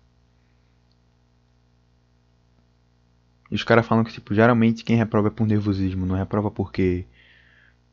E 3.49 3.55
os 3.55 3.63
caras 3.63 3.87
falam 3.87 4.03
que, 4.03 4.11
tipo, 4.11 4.35
geralmente 4.35 4.83
quem 4.83 4.97
reprova 4.97 5.29
é 5.29 5.31
por 5.31 5.47
nervosismo, 5.47 6.05
não 6.05 6.17
reprova 6.17 6.51
porque 6.51 7.05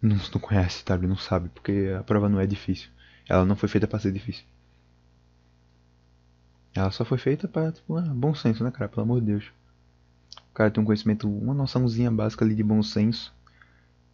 não, 0.02 0.16
não 0.16 0.40
conhece, 0.40 0.82
sabe? 0.84 1.06
Não 1.06 1.16
sabe, 1.16 1.48
porque 1.50 1.94
a 1.96 2.02
prova 2.02 2.28
não 2.28 2.40
é 2.40 2.46
difícil. 2.46 2.90
Ela 3.28 3.44
não 3.44 3.54
foi 3.54 3.68
feita 3.68 3.86
para 3.86 4.00
ser 4.00 4.10
difícil. 4.10 4.44
Ela 6.74 6.90
só 6.90 7.04
foi 7.04 7.18
feita 7.18 7.46
para, 7.46 7.70
tipo, 7.70 7.96
ah, 7.96 8.02
bom 8.02 8.34
senso, 8.34 8.64
né, 8.64 8.72
cara? 8.72 8.88
Pelo 8.88 9.02
amor 9.02 9.20
de 9.20 9.26
Deus. 9.26 9.44
O 10.50 10.54
cara 10.54 10.72
tem 10.72 10.82
um 10.82 10.86
conhecimento, 10.86 11.30
uma 11.30 11.54
noçãozinha 11.54 12.10
básica 12.10 12.44
ali 12.44 12.56
de 12.56 12.64
bom 12.64 12.82
senso. 12.82 13.32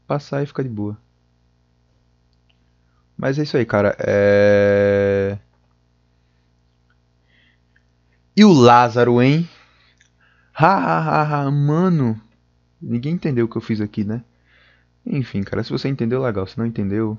Passar 0.07 0.43
e 0.43 0.47
ficar 0.47 0.63
de 0.63 0.69
boa. 0.69 0.99
Mas 3.17 3.39
é 3.39 3.43
isso 3.43 3.57
aí, 3.57 3.65
cara. 3.65 3.97
É... 3.99 5.39
E 8.37 8.45
o 8.45 8.53
Lázaro, 8.53 9.21
hein? 9.23 9.49
Ha, 10.55 10.67
ha, 10.67 10.99
ha, 11.01 11.47
ha, 11.47 11.51
mano. 11.51 12.21
Ninguém 12.81 13.15
entendeu 13.15 13.47
o 13.47 13.49
que 13.49 13.57
eu 13.57 13.63
fiz 13.63 13.81
aqui, 13.81 14.05
né? 14.05 14.23
Enfim, 15.05 15.43
cara, 15.43 15.63
se 15.63 15.71
você 15.71 15.89
entendeu, 15.89 16.23
legal. 16.23 16.47
Se 16.47 16.59
não 16.59 16.67
entendeu. 16.67 17.19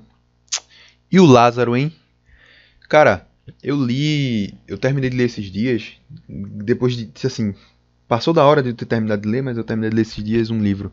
E 1.10 1.20
o 1.20 1.26
Lázaro, 1.26 1.76
hein? 1.76 1.94
Cara, 2.88 3.26
eu 3.62 3.76
li. 3.76 4.54
Eu 4.66 4.78
terminei 4.78 5.10
de 5.10 5.16
ler 5.16 5.24
esses 5.24 5.46
dias. 5.46 5.92
Depois 6.28 6.96
de. 6.96 7.10
Assim. 7.26 7.54
Passou 8.06 8.34
da 8.34 8.44
hora 8.44 8.62
de 8.62 8.70
eu 8.70 8.74
ter 8.74 8.84
terminado 8.84 9.22
de 9.22 9.28
ler, 9.28 9.42
mas 9.42 9.56
eu 9.56 9.64
terminei 9.64 9.90
de 9.90 9.96
ler 9.96 10.02
esses 10.02 10.22
dias 10.22 10.50
um 10.50 10.60
livro. 10.60 10.92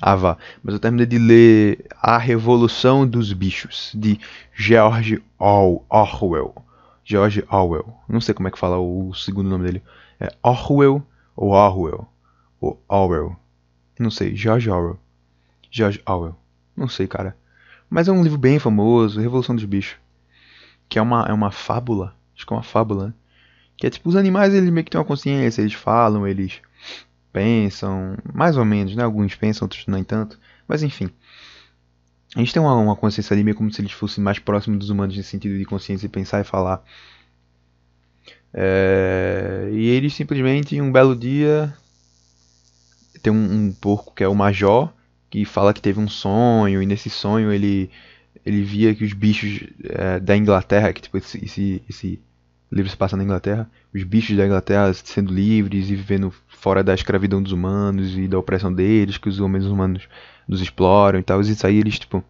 Ah, 0.00 0.16
vá. 0.16 0.36
Mas 0.62 0.74
eu 0.74 0.80
terminei 0.80 1.06
de 1.06 1.18
ler 1.18 1.86
A 2.00 2.18
Revolução 2.18 3.06
dos 3.06 3.32
Bichos, 3.32 3.92
de 3.94 4.20
George 4.54 5.22
Orwell. 5.38 6.54
George 7.04 7.44
Orwell. 7.50 7.94
Não 8.08 8.20
sei 8.20 8.34
como 8.34 8.48
é 8.48 8.50
que 8.50 8.58
fala 8.58 8.78
o 8.78 9.14
segundo 9.14 9.48
nome 9.48 9.64
dele. 9.64 9.82
É 10.20 10.28
Orwell 10.42 11.02
ou 11.34 11.50
Orwell? 11.50 12.06
Ou 12.60 12.82
Orwell. 12.88 13.36
Não 13.98 14.10
sei. 14.10 14.36
George 14.36 14.70
Orwell. 14.70 14.98
George 15.70 16.02
Orwell. 16.06 16.36
Não 16.76 16.88
sei, 16.88 17.06
cara. 17.06 17.36
Mas 17.88 18.08
é 18.08 18.12
um 18.12 18.22
livro 18.22 18.38
bem 18.38 18.58
famoso, 18.58 19.20
Revolução 19.20 19.54
dos 19.54 19.64
Bichos. 19.64 19.96
Que 20.88 20.98
é 20.98 21.02
uma, 21.02 21.24
é 21.26 21.32
uma 21.32 21.50
fábula. 21.50 22.14
Acho 22.36 22.46
que 22.46 22.52
é 22.52 22.56
uma 22.56 22.62
fábula, 22.62 23.08
né? 23.08 23.14
Que 23.76 23.86
é 23.86 23.90
tipo, 23.90 24.08
os 24.08 24.16
animais 24.16 24.52
eles 24.52 24.70
meio 24.70 24.84
que 24.84 24.90
têm 24.90 24.98
uma 24.98 25.06
consciência, 25.06 25.62
eles 25.62 25.72
falam, 25.72 26.26
eles 26.26 26.60
pensam, 27.32 28.16
mais 28.32 28.56
ou 28.56 28.64
menos, 28.64 28.94
né? 28.94 29.02
Alguns 29.02 29.34
pensam, 29.34 29.66
outros 29.66 29.86
nem 29.86 30.04
tanto. 30.04 30.38
Mas 30.66 30.82
enfim. 30.82 31.10
A 32.36 32.40
gente 32.40 32.52
tem 32.52 32.60
uma, 32.60 32.74
uma 32.74 32.96
consciência 32.96 33.34
meio 33.36 33.56
como 33.56 33.72
se 33.72 33.80
eles 33.80 33.92
fossem 33.92 34.22
mais 34.22 34.38
próximos 34.38 34.78
dos 34.78 34.90
humanos 34.90 35.16
nesse 35.16 35.30
sentido 35.30 35.56
de 35.56 35.64
consciência 35.64 36.06
e 36.06 36.10
pensar 36.10 36.40
e 36.40 36.44
falar. 36.44 36.82
É... 38.52 39.68
E 39.72 39.88
eles 39.88 40.14
simplesmente, 40.14 40.80
um 40.80 40.92
belo 40.92 41.16
dia, 41.16 41.74
tem 43.22 43.32
um, 43.32 43.66
um 43.66 43.72
porco 43.72 44.14
que 44.14 44.22
é 44.22 44.28
o 44.28 44.34
Major, 44.34 44.92
que 45.30 45.44
fala 45.44 45.72
que 45.74 45.82
teve 45.82 46.00
um 46.00 46.08
sonho 46.08 46.82
e 46.82 46.86
nesse 46.86 47.10
sonho 47.10 47.52
ele 47.52 47.90
ele 48.44 48.62
via 48.62 48.94
que 48.94 49.04
os 49.04 49.12
bichos 49.12 49.68
é, 49.84 50.18
da 50.20 50.36
Inglaterra, 50.36 50.92
que 50.92 51.02
tipo 51.02 51.18
esse, 51.18 51.44
esse, 51.44 51.82
esse 51.88 52.20
livro 52.70 52.90
se 52.90 52.96
passa 52.96 53.16
na 53.16 53.24
Inglaterra, 53.24 53.68
os 53.94 54.02
bichos 54.04 54.36
da 54.36 54.44
Inglaterra 54.44 54.92
sendo 54.92 55.32
livres 55.32 55.88
e 55.90 55.96
vivendo 55.96 56.32
fora 56.46 56.84
da 56.84 56.94
escravidão 56.94 57.42
dos 57.42 57.52
humanos 57.52 58.16
e 58.16 58.28
da 58.28 58.38
opressão 58.38 58.72
deles, 58.72 59.16
que 59.16 59.28
os 59.28 59.40
homens 59.40 59.64
humanos 59.64 60.08
nos 60.46 60.60
exploram 60.60 61.18
e 61.18 61.22
tal. 61.22 61.40
E 61.40 61.50
isso 61.50 61.66
aí 61.66 61.78
eles 61.78 61.98
tipo 61.98 62.22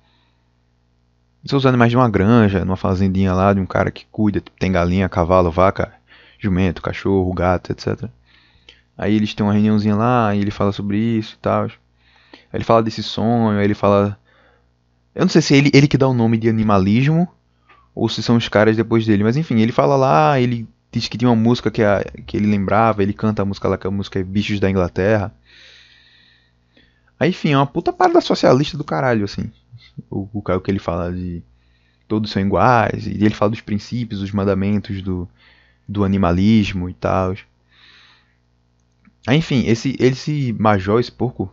são 1.44 1.56
os 1.56 1.66
animais 1.66 1.90
de 1.90 1.96
uma 1.96 2.10
granja, 2.10 2.64
numa 2.64 2.76
fazendinha 2.76 3.32
lá 3.32 3.54
de 3.54 3.60
um 3.60 3.66
cara 3.66 3.90
que 3.90 4.06
cuida, 4.10 4.42
tem 4.58 4.70
galinha, 4.70 5.08
cavalo, 5.08 5.50
vaca, 5.50 5.92
jumento, 6.38 6.82
cachorro, 6.82 7.32
gato, 7.32 7.72
etc. 7.72 8.08
Aí 8.96 9.14
eles 9.14 9.32
têm 9.34 9.46
uma 9.46 9.52
reuniãozinha 9.52 9.94
lá 9.94 10.34
e 10.34 10.40
ele 10.40 10.50
fala 10.50 10.72
sobre 10.72 10.98
isso 10.98 11.36
e 11.36 11.38
tal. 11.38 11.70
Ele 12.52 12.64
fala 12.64 12.82
desse 12.82 13.02
sonho, 13.02 13.60
ele 13.60 13.74
fala. 13.74 14.18
Eu 15.14 15.22
não 15.22 15.28
sei 15.28 15.40
se 15.40 15.54
é 15.54 15.58
ele, 15.58 15.70
ele 15.72 15.88
que 15.88 15.96
dá 15.96 16.08
o 16.08 16.14
nome 16.14 16.36
de 16.36 16.48
animalismo 16.48 17.28
ou 17.98 18.08
se 18.08 18.22
são 18.22 18.36
os 18.36 18.48
caras 18.48 18.76
depois 18.76 19.04
dele, 19.04 19.24
mas 19.24 19.36
enfim, 19.36 19.60
ele 19.60 19.72
fala 19.72 19.96
lá, 19.96 20.40
ele 20.40 20.68
diz 20.92 21.08
que 21.08 21.18
tinha 21.18 21.28
uma 21.28 21.36
música 21.36 21.68
que, 21.68 21.82
a, 21.82 22.04
que 22.24 22.36
ele 22.36 22.46
lembrava, 22.46 23.02
ele 23.02 23.12
canta 23.12 23.42
a 23.42 23.44
música 23.44 23.68
lá, 23.68 23.76
que 23.76 23.88
a 23.88 23.90
música 23.90 24.20
é 24.20 24.22
Bichos 24.22 24.60
da 24.60 24.70
Inglaterra. 24.70 25.34
Aí, 27.18 27.30
enfim, 27.30 27.52
é 27.52 27.56
uma 27.56 27.66
puta 27.66 27.92
parada 27.92 28.20
socialista 28.20 28.78
do 28.78 28.84
caralho, 28.84 29.24
assim. 29.24 29.50
O, 30.08 30.28
o, 30.32 30.38
o 30.38 30.60
que 30.60 30.70
ele 30.70 30.78
fala 30.78 31.12
de 31.12 31.42
todos 32.06 32.30
são 32.30 32.40
iguais, 32.40 33.06
e 33.06 33.24
ele 33.24 33.34
fala 33.34 33.50
dos 33.50 33.60
princípios, 33.60 34.20
dos 34.20 34.30
mandamentos 34.30 35.02
do, 35.02 35.28
do 35.88 36.04
animalismo 36.04 36.88
e 36.88 36.94
tal. 36.94 37.34
Aí, 39.26 39.38
enfim, 39.38 39.66
esse, 39.66 39.96
esse 39.98 40.54
major, 40.56 41.00
esse 41.00 41.10
porco, 41.10 41.52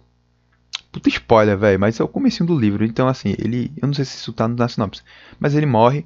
Puta 0.96 1.10
spoiler, 1.10 1.58
velho, 1.58 1.78
mas 1.78 2.00
é 2.00 2.04
o 2.06 2.08
comecinho 2.08 2.48
do 2.48 2.58
livro. 2.58 2.86
Então, 2.86 3.06
assim, 3.06 3.36
ele. 3.38 3.70
Eu 3.82 3.88
não 3.88 3.94
sei 3.94 4.06
se 4.06 4.16
isso 4.16 4.32
tá 4.32 4.48
na 4.48 4.66
sinopse. 4.70 5.02
Mas 5.38 5.54
ele 5.54 5.66
morre. 5.66 6.06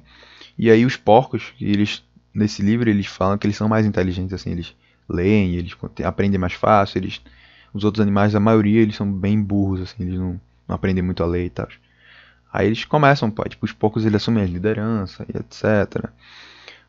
E 0.60 0.70
aí 0.70 0.84
os 0.84 0.96
porcos, 0.96 1.52
eles. 1.60 2.02
Nesse 2.32 2.62
livro, 2.62 2.88
eles 2.88 3.06
falam 3.06 3.36
que 3.36 3.46
eles 3.46 3.56
são 3.56 3.68
mais 3.68 3.84
inteligentes, 3.84 4.32
assim, 4.32 4.50
eles 4.52 4.74
leem, 5.08 5.56
eles 5.56 5.76
aprendem 6.04 6.38
mais 6.38 6.52
fácil, 6.52 6.98
eles. 6.98 7.20
Os 7.72 7.84
outros 7.84 8.02
animais, 8.02 8.34
a 8.34 8.40
maioria, 8.40 8.80
eles 8.82 8.96
são 8.96 9.10
bem 9.10 9.40
burros, 9.40 9.80
assim, 9.80 10.02
eles 10.04 10.18
não, 10.18 10.40
não 10.68 10.74
aprendem 10.76 11.02
muito 11.02 11.22
a 11.22 11.26
ler 11.26 11.46
e 11.46 11.50
tal. 11.50 11.68
Aí 12.52 12.66
eles 12.66 12.84
começam, 12.84 13.30
pô, 13.30 13.44
tipo, 13.48 13.64
os 13.64 13.72
porcos 13.72 14.04
eles 14.04 14.16
assumem 14.16 14.42
a 14.44 14.46
liderança 14.46 15.24
e 15.32 15.38
etc. 15.38 16.10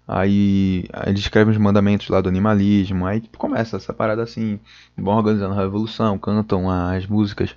Aí, 0.07 0.85
aí 0.91 1.09
eles 1.09 1.21
escrevem 1.21 1.51
os 1.53 1.59
mandamentos 1.59 2.09
lá 2.09 2.19
do 2.19 2.29
animalismo, 2.29 3.05
aí 3.05 3.21
tipo, 3.21 3.37
começa 3.37 3.77
essa 3.77 3.93
parada 3.93 4.23
assim, 4.23 4.59
vão 4.97 5.15
organizando 5.15 5.53
a 5.53 5.63
revolução, 5.63 6.17
cantam 6.17 6.69
as 6.69 7.05
músicas 7.05 7.55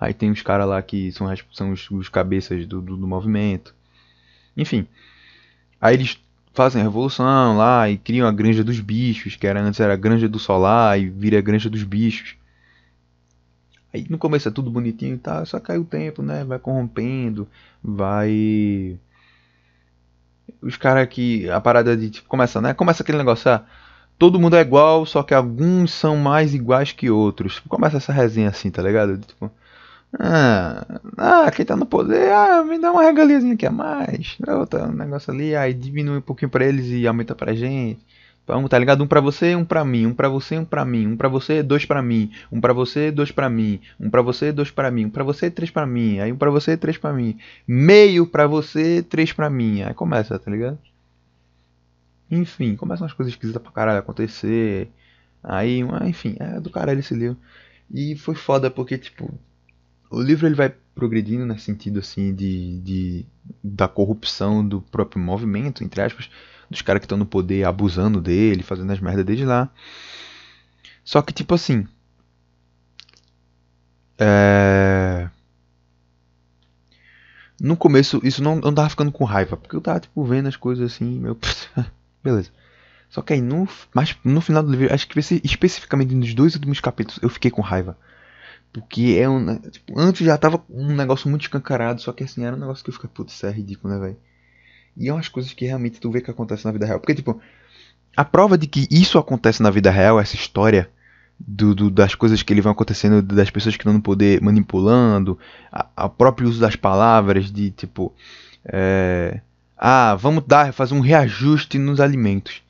Aí 0.00 0.12
tem 0.12 0.30
os 0.30 0.42
caras 0.42 0.68
lá 0.68 0.82
que 0.82 1.10
são, 1.12 1.26
são 1.52 1.72
os, 1.72 1.90
os 1.90 2.08
cabeças 2.08 2.66
do, 2.66 2.80
do, 2.82 2.96
do, 2.96 3.06
movimento. 3.06 3.74
Enfim. 4.56 4.86
Aí 5.80 5.94
eles 5.94 6.18
fazem 6.52 6.80
a 6.80 6.84
revolução 6.84 7.56
lá 7.56 7.90
e 7.90 7.98
criam 7.98 8.28
a 8.28 8.32
granja 8.32 8.62
dos 8.62 8.80
bichos, 8.80 9.36
que 9.36 9.46
era, 9.46 9.60
antes 9.60 9.80
era 9.80 9.92
a 9.92 9.96
granja 9.96 10.28
do 10.28 10.38
solar 10.38 10.98
e 10.98 11.08
vira 11.08 11.38
a 11.38 11.42
granja 11.42 11.68
dos 11.68 11.82
bichos. 11.82 12.36
Aí 13.92 14.06
no 14.08 14.18
começo 14.18 14.48
é 14.48 14.50
tudo 14.50 14.70
bonitinho 14.70 15.14
e 15.14 15.18
tal, 15.18 15.46
só 15.46 15.60
cai 15.60 15.78
o 15.78 15.84
tempo, 15.84 16.22
né? 16.22 16.44
Vai 16.44 16.58
corrompendo, 16.58 17.46
vai. 17.82 18.98
Os 20.60 20.76
caras 20.76 21.08
que. 21.08 21.48
A 21.50 21.60
parada 21.60 21.96
de. 21.96 22.10
Tipo, 22.10 22.28
começa, 22.28 22.60
né? 22.60 22.74
Começa 22.74 23.02
aquele 23.02 23.18
negócio, 23.18 23.50
ah, 23.50 23.64
todo 24.18 24.38
mundo 24.40 24.56
é 24.56 24.60
igual, 24.60 25.06
só 25.06 25.22
que 25.22 25.34
alguns 25.34 25.92
são 25.92 26.16
mais 26.16 26.54
iguais 26.54 26.92
que 26.92 27.08
outros. 27.10 27.60
Começa 27.68 27.98
essa 27.98 28.12
resenha 28.12 28.48
assim, 28.48 28.70
tá 28.70 28.82
ligado? 28.82 29.18
Tipo, 29.18 29.50
ah, 30.18 31.00
ah, 31.16 31.50
quem 31.50 31.64
tá 31.64 31.76
no 31.76 31.86
poder, 31.86 32.30
ah, 32.32 32.64
me 32.64 32.78
dá 32.78 32.92
uma 32.92 33.02
regaliazinha 33.02 33.54
aqui 33.54 33.66
a 33.66 33.70
mais. 33.70 34.36
Outro 34.46 34.90
negócio 34.92 35.32
ali, 35.32 35.54
aí 35.56 35.74
diminui 35.74 36.18
um 36.18 36.20
pouquinho 36.20 36.50
pra 36.50 36.64
eles 36.64 36.86
e 36.86 37.06
aumenta 37.06 37.34
pra 37.34 37.54
gente. 37.54 38.00
Vamos, 38.46 38.68
tá 38.68 38.78
ligado? 38.78 39.02
Um 39.02 39.06
pra 39.06 39.20
você, 39.20 39.56
um 39.56 39.64
pra 39.64 39.84
mim. 39.84 40.06
Um 40.06 40.14
pra 40.14 40.28
você, 40.28 40.58
um 40.58 40.64
pra 40.66 40.84
mim. 40.84 41.06
Um 41.06 41.16
pra 41.16 41.28
você, 41.28 41.62
dois 41.62 41.86
pra 41.86 42.02
mim. 42.02 42.30
Um 42.52 42.60
pra 42.60 42.74
você, 42.74 43.10
dois 43.10 43.30
pra 43.32 43.48
mim. 43.48 43.80
Um 43.98 44.10
pra 44.10 44.20
você, 44.20 44.52
dois 44.52 44.70
pra 44.70 44.90
mim. 44.90 45.06
Um 45.06 45.10
pra 45.10 45.24
você, 45.24 45.50
três 45.50 45.70
pra 45.70 45.86
mim. 45.86 46.20
Aí 46.20 46.30
um 46.30 46.36
pra 46.36 46.50
você, 46.50 46.76
três 46.76 46.98
pra 46.98 47.12
mim. 47.12 47.38
Meio 47.66 48.26
pra 48.26 48.46
você, 48.46 49.02
três 49.02 49.32
pra 49.32 49.48
mim. 49.48 49.82
Aí 49.82 49.94
começa, 49.94 50.38
tá 50.38 50.50
ligado? 50.50 50.78
Enfim, 52.30 52.76
começam 52.76 53.06
as 53.06 53.12
coisas 53.14 53.32
esquisitas 53.32 53.62
pra 53.62 53.72
caralho 53.72 53.98
acontecer. 53.98 54.90
Aí, 55.42 55.80
enfim, 56.04 56.36
é 56.38 56.60
do 56.60 56.70
caralho 56.70 57.00
esse 57.00 57.14
livro. 57.14 57.38
E 57.92 58.14
foi 58.16 58.34
foda 58.34 58.70
porque, 58.70 58.98
tipo, 58.98 59.32
o 60.14 60.22
livro 60.22 60.46
ele 60.46 60.54
vai 60.54 60.72
progredindo 60.94 61.44
nesse 61.44 61.64
sentido, 61.64 61.98
assim, 61.98 62.34
de, 62.34 62.78
de 62.80 63.26
da 63.62 63.88
corrupção 63.88 64.66
do 64.66 64.80
próprio 64.80 65.20
movimento, 65.20 65.82
entre 65.82 66.00
aspas, 66.00 66.30
dos 66.70 66.82
caras 66.82 67.00
que 67.00 67.06
estão 67.06 67.18
no 67.18 67.26
poder 67.26 67.64
abusando 67.64 68.20
dele, 68.20 68.62
fazendo 68.62 68.92
as 68.92 69.00
merdas 69.00 69.24
desde 69.24 69.44
lá. 69.44 69.70
Só 71.04 71.20
que, 71.20 71.32
tipo 71.32 71.54
assim. 71.54 71.86
É... 74.18 75.28
No 77.60 77.76
começo, 77.76 78.20
isso 78.24 78.42
não, 78.42 78.56
não 78.56 78.74
tava 78.74 78.88
ficando 78.88 79.12
com 79.12 79.24
raiva, 79.24 79.56
porque 79.56 79.76
eu 79.76 79.80
tava, 79.80 80.00
tipo, 80.00 80.24
vendo 80.24 80.48
as 80.48 80.56
coisas 80.56 80.92
assim, 80.92 81.18
meu. 81.18 81.36
Beleza. 82.22 82.50
Só 83.10 83.22
que 83.22 83.32
aí, 83.32 83.40
no, 83.40 83.68
mas 83.94 84.16
no 84.24 84.40
final 84.40 84.62
do 84.62 84.70
livro, 84.70 84.92
acho 84.92 85.06
que 85.06 85.18
especificamente 85.44 86.14
nos 86.14 86.34
dois 86.34 86.54
últimos 86.54 86.80
capítulos, 86.80 87.22
eu 87.22 87.28
fiquei 87.28 87.50
com 87.50 87.62
raiva. 87.62 87.96
Porque 88.74 89.16
é 89.20 89.28
um. 89.28 89.56
Tipo, 89.56 89.96
antes 89.96 90.26
já 90.26 90.36
tava 90.36 90.60
um 90.68 90.96
negócio 90.96 91.30
muito 91.30 91.42
escancarado, 91.42 92.02
só 92.02 92.12
que 92.12 92.24
assim, 92.24 92.44
era 92.44 92.56
um 92.56 92.58
negócio 92.58 92.82
que 92.82 92.90
eu 92.90 92.94
fiquei, 92.94 93.08
putz, 93.08 93.32
isso 93.32 93.46
é 93.46 93.52
ridículo, 93.52 93.94
né, 93.94 94.00
velho? 94.00 94.16
E 94.96 95.08
é 95.08 95.12
umas 95.12 95.28
coisas 95.28 95.52
que 95.52 95.64
realmente 95.64 96.00
tu 96.00 96.10
vê 96.10 96.20
que 96.20 96.28
acontece 96.28 96.64
na 96.64 96.72
vida 96.72 96.84
real. 96.84 96.98
Porque, 96.98 97.14
tipo, 97.14 97.40
a 98.16 98.24
prova 98.24 98.58
de 98.58 98.66
que 98.66 98.88
isso 98.90 99.16
acontece 99.16 99.62
na 99.62 99.70
vida 99.70 99.92
real, 99.92 100.18
essa 100.18 100.34
história 100.34 100.90
do, 101.38 101.72
do, 101.72 101.88
das 101.88 102.16
coisas 102.16 102.42
que 102.42 102.52
ele 102.52 102.60
vão 102.60 102.72
acontecendo, 102.72 103.22
das 103.22 103.48
pessoas 103.48 103.76
que 103.76 103.82
estão 103.82 103.92
no 103.92 104.02
poder 104.02 104.42
manipulando, 104.42 105.38
o 105.96 106.08
próprio 106.08 106.48
uso 106.48 106.60
das 106.60 106.74
palavras, 106.74 107.52
de 107.52 107.70
tipo. 107.70 108.12
É, 108.64 109.40
ah, 109.78 110.16
vamos 110.16 110.42
dar, 110.48 110.72
fazer 110.72 110.94
um 110.94 111.00
reajuste 111.00 111.78
nos 111.78 112.00
alimentos. 112.00 112.60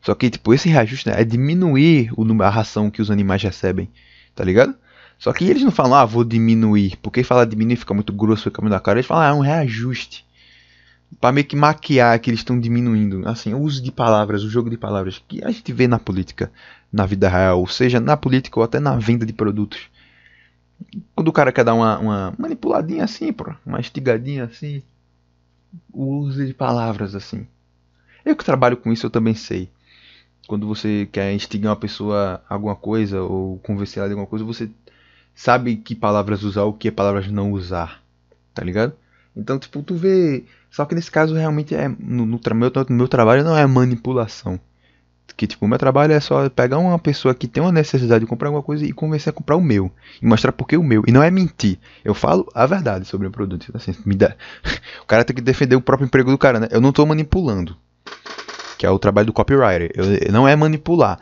Só 0.00 0.14
que, 0.14 0.30
tipo, 0.30 0.54
esse 0.54 0.68
reajuste 0.68 1.08
né, 1.08 1.20
é 1.20 1.24
diminuir 1.24 2.12
o, 2.16 2.40
a 2.40 2.48
ração 2.48 2.88
que 2.88 3.02
os 3.02 3.10
animais 3.10 3.42
recebem, 3.42 3.90
tá 4.32 4.44
ligado? 4.44 4.76
Só 5.20 5.34
que 5.34 5.44
eles 5.44 5.62
não 5.62 5.70
falam, 5.70 5.98
ah, 5.98 6.04
vou 6.06 6.24
diminuir. 6.24 6.96
Porque 6.96 7.22
falar 7.22 7.44
diminuir 7.44 7.76
fica 7.76 7.92
muito 7.92 8.10
grosso, 8.10 8.44
fica 8.44 8.62
muito 8.62 8.72
da 8.72 8.80
cara. 8.80 8.98
Eles 8.98 9.06
falam, 9.06 9.22
ah, 9.22 9.28
é 9.28 9.32
um 9.34 9.40
reajuste. 9.40 10.24
Pra 11.20 11.30
meio 11.30 11.46
que 11.46 11.54
maquiar 11.54 12.18
que 12.18 12.30
eles 12.30 12.40
estão 12.40 12.58
diminuindo. 12.58 13.28
Assim, 13.28 13.52
o 13.52 13.60
uso 13.60 13.82
de 13.82 13.92
palavras, 13.92 14.42
o 14.42 14.48
jogo 14.48 14.70
de 14.70 14.78
palavras 14.78 15.22
que 15.28 15.44
a 15.44 15.50
gente 15.50 15.70
vê 15.74 15.86
na 15.86 15.98
política, 15.98 16.50
na 16.90 17.04
vida 17.04 17.28
real, 17.28 17.60
ou 17.60 17.66
seja, 17.66 18.00
na 18.00 18.16
política 18.16 18.58
ou 18.58 18.64
até 18.64 18.80
na 18.80 18.96
venda 18.96 19.26
de 19.26 19.32
produtos. 19.34 19.90
Quando 21.14 21.28
o 21.28 21.32
cara 21.32 21.52
quer 21.52 21.64
dar 21.64 21.74
uma, 21.74 21.98
uma 21.98 22.34
manipuladinha 22.38 23.04
assim, 23.04 23.30
pô, 23.30 23.52
uma 23.66 23.78
estigadinha 23.78 24.44
assim, 24.44 24.82
o 25.92 26.20
uso 26.20 26.46
de 26.46 26.54
palavras 26.54 27.14
assim. 27.14 27.46
Eu 28.24 28.34
que 28.34 28.44
trabalho 28.44 28.78
com 28.78 28.90
isso, 28.90 29.04
eu 29.04 29.10
também 29.10 29.34
sei. 29.34 29.68
Quando 30.48 30.66
você 30.66 31.06
quer 31.12 31.34
instigar 31.34 31.72
uma 31.72 31.78
pessoa 31.78 32.42
a 32.48 32.54
alguma 32.54 32.74
coisa 32.74 33.20
ou 33.20 33.58
convencer 33.58 33.98
ela 33.98 34.08
de 34.08 34.14
alguma 34.14 34.26
coisa, 34.26 34.44
você 34.44 34.70
sabe 35.40 35.76
que 35.76 35.94
palavras 35.94 36.42
usar 36.42 36.64
ou 36.64 36.74
que 36.74 36.90
palavras 36.90 37.30
não 37.30 37.50
usar. 37.50 38.02
Tá 38.52 38.62
ligado? 38.62 38.92
Então, 39.34 39.58
tipo, 39.58 39.82
tu 39.82 39.94
vê. 39.94 40.44
Só 40.70 40.84
que 40.84 40.94
nesse 40.94 41.10
caso 41.10 41.34
realmente 41.34 41.74
é. 41.74 41.88
No, 41.88 42.26
no, 42.26 42.38
meu, 42.54 42.70
meu 42.90 43.08
trabalho 43.08 43.42
não 43.42 43.56
é 43.56 43.66
manipulação. 43.66 44.60
Que 45.36 45.46
tipo, 45.46 45.64
o 45.64 45.68
meu 45.68 45.78
trabalho 45.78 46.12
é 46.12 46.20
só 46.20 46.50
pegar 46.50 46.76
uma 46.76 46.98
pessoa 46.98 47.34
que 47.34 47.48
tem 47.48 47.62
uma 47.62 47.72
necessidade 47.72 48.22
de 48.22 48.28
comprar 48.28 48.48
alguma 48.48 48.62
coisa 48.62 48.84
e 48.84 48.92
convencer 48.92 49.30
a 49.30 49.32
comprar 49.32 49.56
o 49.56 49.62
meu. 49.62 49.90
E 50.20 50.26
mostrar 50.26 50.52
por 50.52 50.68
que 50.68 50.76
o 50.76 50.82
meu. 50.82 51.04
E 51.06 51.12
não 51.12 51.22
é 51.22 51.30
mentir. 51.30 51.78
Eu 52.04 52.12
falo 52.12 52.46
a 52.54 52.66
verdade 52.66 53.06
sobre 53.06 53.26
o 53.26 53.30
produto. 53.30 53.64
Então, 53.66 53.80
assim, 53.80 53.94
me 54.04 54.14
dá... 54.14 54.34
o 55.02 55.06
cara 55.06 55.24
tem 55.24 55.34
que 55.34 55.40
defender 55.40 55.76
o 55.76 55.80
próprio 55.80 56.04
emprego 56.04 56.30
do 56.30 56.36
cara, 56.36 56.60
né? 56.60 56.68
Eu 56.70 56.82
não 56.82 56.90
estou 56.90 57.06
manipulando. 57.06 57.74
Que 58.76 58.84
é 58.84 58.90
o 58.90 58.98
trabalho 58.98 59.28
do 59.28 59.32
copywriter. 59.32 59.90
Eu, 59.94 60.30
não 60.30 60.46
é 60.46 60.54
manipular. 60.54 61.18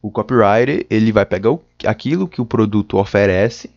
O 0.00 0.10
copywriter, 0.10 0.86
ele 0.88 1.10
vai 1.12 1.26
pegar 1.26 1.50
o, 1.50 1.62
aquilo 1.84 2.28
que 2.28 2.40
o 2.40 2.46
produto 2.46 2.96
oferece, 2.98 3.70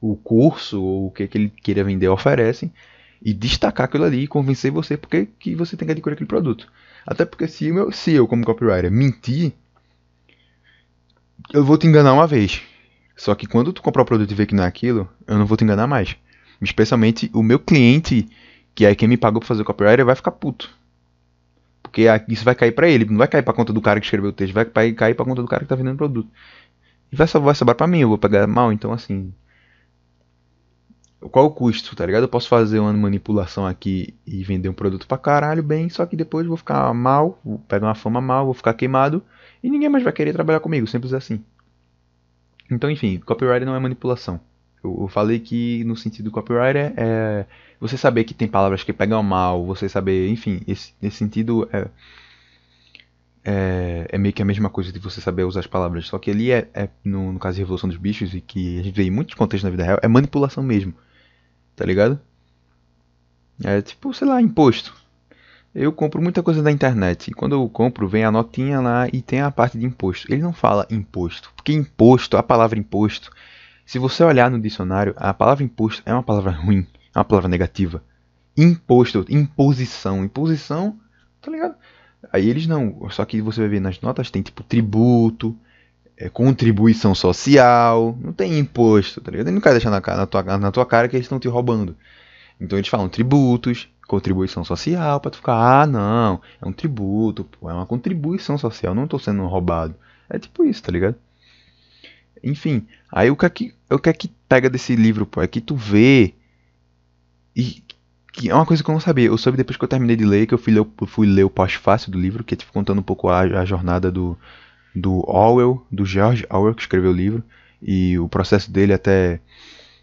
o 0.00 0.16
curso 0.16 0.82
ou 0.82 1.06
o 1.08 1.10
que, 1.10 1.26
que 1.26 1.38
ele 1.38 1.52
queira 1.62 1.82
vender 1.82 2.08
oferece, 2.08 2.70
e 3.22 3.32
destacar 3.32 3.86
aquilo 3.86 4.04
ali 4.04 4.24
e 4.24 4.28
convencer 4.28 4.70
você 4.70 4.96
porque 4.96 5.28
que 5.38 5.54
você 5.54 5.76
tem 5.76 5.86
que 5.86 5.92
adquirir 5.92 6.14
aquele 6.14 6.28
produto. 6.28 6.70
Até 7.06 7.24
porque 7.24 7.48
se 7.48 7.66
eu, 7.66 7.90
se 7.90 8.12
eu 8.12 8.28
como 8.28 8.44
copywriter, 8.44 8.90
mentir, 8.90 9.52
eu 11.52 11.64
vou 11.64 11.78
te 11.78 11.86
enganar 11.86 12.12
uma 12.12 12.26
vez. 12.26 12.62
Só 13.16 13.34
que 13.34 13.46
quando 13.46 13.72
tu 13.72 13.82
comprar 13.82 14.02
o 14.02 14.06
produto 14.06 14.30
e 14.30 14.34
ver 14.34 14.46
que 14.46 14.54
não 14.54 14.64
é 14.64 14.66
aquilo, 14.66 15.08
eu 15.26 15.38
não 15.38 15.46
vou 15.46 15.56
te 15.56 15.64
enganar 15.64 15.86
mais. 15.86 16.16
Especialmente 16.60 17.30
o 17.32 17.42
meu 17.42 17.58
cliente, 17.58 18.28
que 18.74 18.84
é 18.84 18.94
quem 18.94 19.08
me 19.08 19.16
pagou 19.16 19.40
pra 19.40 19.48
fazer 19.48 19.62
o 19.62 19.64
copywriter, 19.64 20.04
vai 20.04 20.14
ficar 20.14 20.32
puto. 20.32 20.70
Porque 21.84 22.06
isso 22.28 22.44
vai 22.44 22.54
cair 22.54 22.72
para 22.72 22.88
ele, 22.88 23.04
não 23.04 23.18
vai 23.18 23.28
cair 23.28 23.42
pra 23.42 23.54
conta 23.54 23.72
do 23.72 23.80
cara 23.80 24.00
que 24.00 24.06
escreveu 24.06 24.30
o 24.30 24.32
texto, 24.32 24.52
vai 24.52 24.64
cair 24.64 25.14
pra 25.14 25.24
conta 25.24 25.42
do 25.42 25.46
cara 25.46 25.62
que 25.62 25.68
tá 25.68 25.76
vendendo 25.76 25.94
o 25.94 25.98
produto. 25.98 26.28
E 27.12 27.16
vai, 27.16 27.26
vai 27.26 27.54
sobrar 27.54 27.76
pra 27.76 27.86
mim, 27.86 28.00
eu 28.00 28.08
vou 28.08 28.18
pegar 28.18 28.46
mal, 28.46 28.72
então 28.72 28.92
assim, 28.92 29.32
qual 31.30 31.46
o 31.46 31.50
custo, 31.50 31.94
tá 31.94 32.04
ligado? 32.04 32.24
Eu 32.24 32.28
posso 32.28 32.48
fazer 32.48 32.78
uma 32.80 32.92
manipulação 32.92 33.66
aqui 33.66 34.14
e 34.26 34.42
vender 34.42 34.68
um 34.68 34.74
produto 34.74 35.06
pra 35.06 35.18
caralho 35.18 35.62
bem, 35.62 35.88
só 35.88 36.04
que 36.06 36.16
depois 36.16 36.46
vou 36.46 36.56
ficar 36.56 36.92
mal, 36.94 37.38
vou 37.44 37.58
pegar 37.60 37.86
uma 37.86 37.94
fama 37.94 38.20
mal, 38.20 38.46
vou 38.46 38.54
ficar 38.54 38.74
queimado 38.74 39.22
e 39.62 39.70
ninguém 39.70 39.88
mais 39.88 40.02
vai 40.02 40.12
querer 40.12 40.32
trabalhar 40.32 40.60
comigo, 40.60 40.86
simples 40.86 41.12
assim. 41.12 41.44
Então, 42.70 42.90
enfim, 42.90 43.18
copyright 43.18 43.64
não 43.64 43.74
é 43.76 43.78
manipulação. 43.78 44.40
Eu, 44.84 45.08
falei 45.08 45.40
que 45.40 45.82
no 45.84 45.96
sentido 45.96 46.26
do 46.26 46.30
copyright 46.30 46.76
é, 46.76 46.94
é, 46.96 47.46
você 47.80 47.96
saber 47.96 48.24
que 48.24 48.34
tem 48.34 48.46
palavras 48.46 48.82
que 48.82 48.92
pegam 48.92 49.22
mal, 49.22 49.64
você 49.64 49.88
saber, 49.88 50.28
enfim, 50.28 50.60
esse, 50.68 50.92
nesse 51.00 51.16
sentido 51.16 51.68
é, 51.72 51.88
é, 53.44 54.06
é, 54.10 54.18
meio 54.18 54.34
que 54.34 54.42
a 54.42 54.44
mesma 54.44 54.68
coisa 54.68 54.92
de 54.92 54.98
você 54.98 55.20
saber 55.20 55.44
usar 55.44 55.60
as 55.60 55.66
palavras. 55.66 56.06
Só 56.06 56.18
que 56.18 56.30
ali 56.30 56.50
é, 56.52 56.68
é 56.74 56.88
no, 57.04 57.32
no, 57.32 57.38
caso 57.38 57.56
de 57.56 57.62
Revolução 57.62 57.88
dos 57.88 57.98
Bichos, 57.98 58.34
e 58.34 58.40
que 58.40 58.78
a 58.78 58.82
gente 58.82 58.94
vê 58.94 59.04
em 59.04 59.10
muitos 59.10 59.34
contextos 59.34 59.64
na 59.64 59.70
vida 59.70 59.84
real, 59.84 59.98
é 60.02 60.08
manipulação 60.08 60.62
mesmo 60.62 60.94
tá 61.74 61.84
ligado? 61.84 62.20
É 63.62 63.80
tipo, 63.82 64.12
sei 64.12 64.26
lá, 64.26 64.40
imposto. 64.40 64.94
Eu 65.74 65.92
compro 65.92 66.22
muita 66.22 66.42
coisa 66.42 66.62
da 66.62 66.70
internet. 66.70 67.28
E 67.28 67.34
quando 67.34 67.52
eu 67.52 67.68
compro, 67.68 68.08
vem 68.08 68.24
a 68.24 68.30
notinha 68.30 68.80
lá 68.80 69.08
e 69.12 69.20
tem 69.20 69.40
a 69.40 69.50
parte 69.50 69.78
de 69.78 69.84
imposto. 69.84 70.32
Ele 70.32 70.42
não 70.42 70.52
fala 70.52 70.86
imposto. 70.90 71.52
Porque 71.56 71.72
imposto, 71.72 72.36
a 72.36 72.42
palavra 72.42 72.78
imposto, 72.78 73.30
se 73.86 73.98
você 73.98 74.24
olhar 74.24 74.50
no 74.50 74.60
dicionário, 74.60 75.14
a 75.16 75.32
palavra 75.34 75.64
imposto 75.64 76.02
é 76.06 76.12
uma 76.12 76.22
palavra 76.22 76.50
ruim. 76.50 76.86
É 77.14 77.18
uma 77.18 77.24
palavra 77.24 77.48
negativa. 77.48 78.02
Imposto, 78.56 79.24
imposição. 79.28 80.24
Imposição, 80.24 80.96
tá 81.40 81.50
ligado? 81.50 81.74
Aí 82.32 82.48
eles 82.48 82.66
não. 82.66 83.08
Só 83.10 83.24
que 83.24 83.40
você 83.40 83.60
vai 83.60 83.68
ver 83.68 83.80
nas 83.80 84.00
notas, 84.00 84.30
tem 84.30 84.42
tipo 84.42 84.62
tributo, 84.62 85.56
é, 86.16 86.28
contribuição 86.28 87.14
social, 87.14 88.16
não 88.20 88.32
tem 88.32 88.58
imposto, 88.58 89.20
tá 89.20 89.30
ligado? 89.30 89.48
Ele 89.48 89.54
não 89.54 89.60
quer 89.60 89.72
deixar 89.72 89.90
na, 89.90 90.00
na, 90.00 90.26
tua, 90.26 90.42
na 90.42 90.72
tua 90.72 90.86
cara 90.86 91.08
que 91.08 91.16
eles 91.16 91.26
estão 91.26 91.38
te 91.38 91.48
roubando. 91.48 91.96
Então 92.60 92.78
eles 92.78 92.88
falam 92.88 93.08
tributos, 93.08 93.88
contribuição 94.06 94.64
social, 94.64 95.20
pra 95.20 95.30
tu 95.30 95.38
ficar, 95.38 95.82
ah, 95.82 95.86
não, 95.86 96.40
é 96.62 96.66
um 96.66 96.72
tributo, 96.72 97.44
pô, 97.44 97.68
é 97.68 97.74
uma 97.74 97.86
contribuição 97.86 98.56
social, 98.56 98.94
não 98.94 99.06
tô 99.06 99.18
sendo 99.18 99.44
roubado. 99.46 99.94
É 100.28 100.38
tipo 100.38 100.64
isso, 100.64 100.82
tá 100.82 100.92
ligado? 100.92 101.16
Enfim, 102.44 102.86
aí 103.10 103.30
o 103.30 103.36
que 103.36 103.46
é 103.46 103.50
que, 103.50 103.74
o 103.90 103.98
que, 103.98 104.08
é 104.10 104.12
que 104.12 104.30
pega 104.48 104.68
desse 104.68 104.94
livro, 104.94 105.24
pô, 105.24 105.40
é 105.40 105.46
que 105.46 105.60
tu 105.60 105.74
vê 105.74 106.34
e 107.56 107.82
que 108.32 108.50
é 108.50 108.54
uma 108.54 108.66
coisa 108.66 108.82
que 108.82 108.90
eu 108.90 108.92
não 108.92 109.00
sabia. 109.00 109.26
Eu 109.26 109.38
soube 109.38 109.56
depois 109.56 109.76
que 109.76 109.84
eu 109.84 109.88
terminei 109.88 110.16
de 110.16 110.24
ler, 110.24 110.46
que 110.46 110.52
eu 110.52 110.58
fui 110.58 110.72
ler, 110.72 110.80
eu 110.80 111.06
fui 111.06 111.26
ler 111.26 111.44
o 111.44 111.50
pós-fácil 111.50 112.10
do 112.10 112.20
livro, 112.20 112.44
que 112.44 112.54
é 112.54 112.56
tipo, 112.56 112.72
contando 112.72 112.98
um 112.98 113.02
pouco 113.02 113.28
a, 113.28 113.40
a 113.40 113.64
jornada 113.64 114.10
do, 114.10 114.36
do 114.94 115.28
Orwell, 115.28 115.86
do 115.90 116.04
George 116.04 116.44
Orwell, 116.50 116.74
que 116.74 116.82
escreveu 116.82 117.12
o 117.12 117.14
livro, 117.14 117.42
e 117.80 118.18
o 118.18 118.28
processo 118.28 118.70
dele 118.70 118.92
até, 118.92 119.40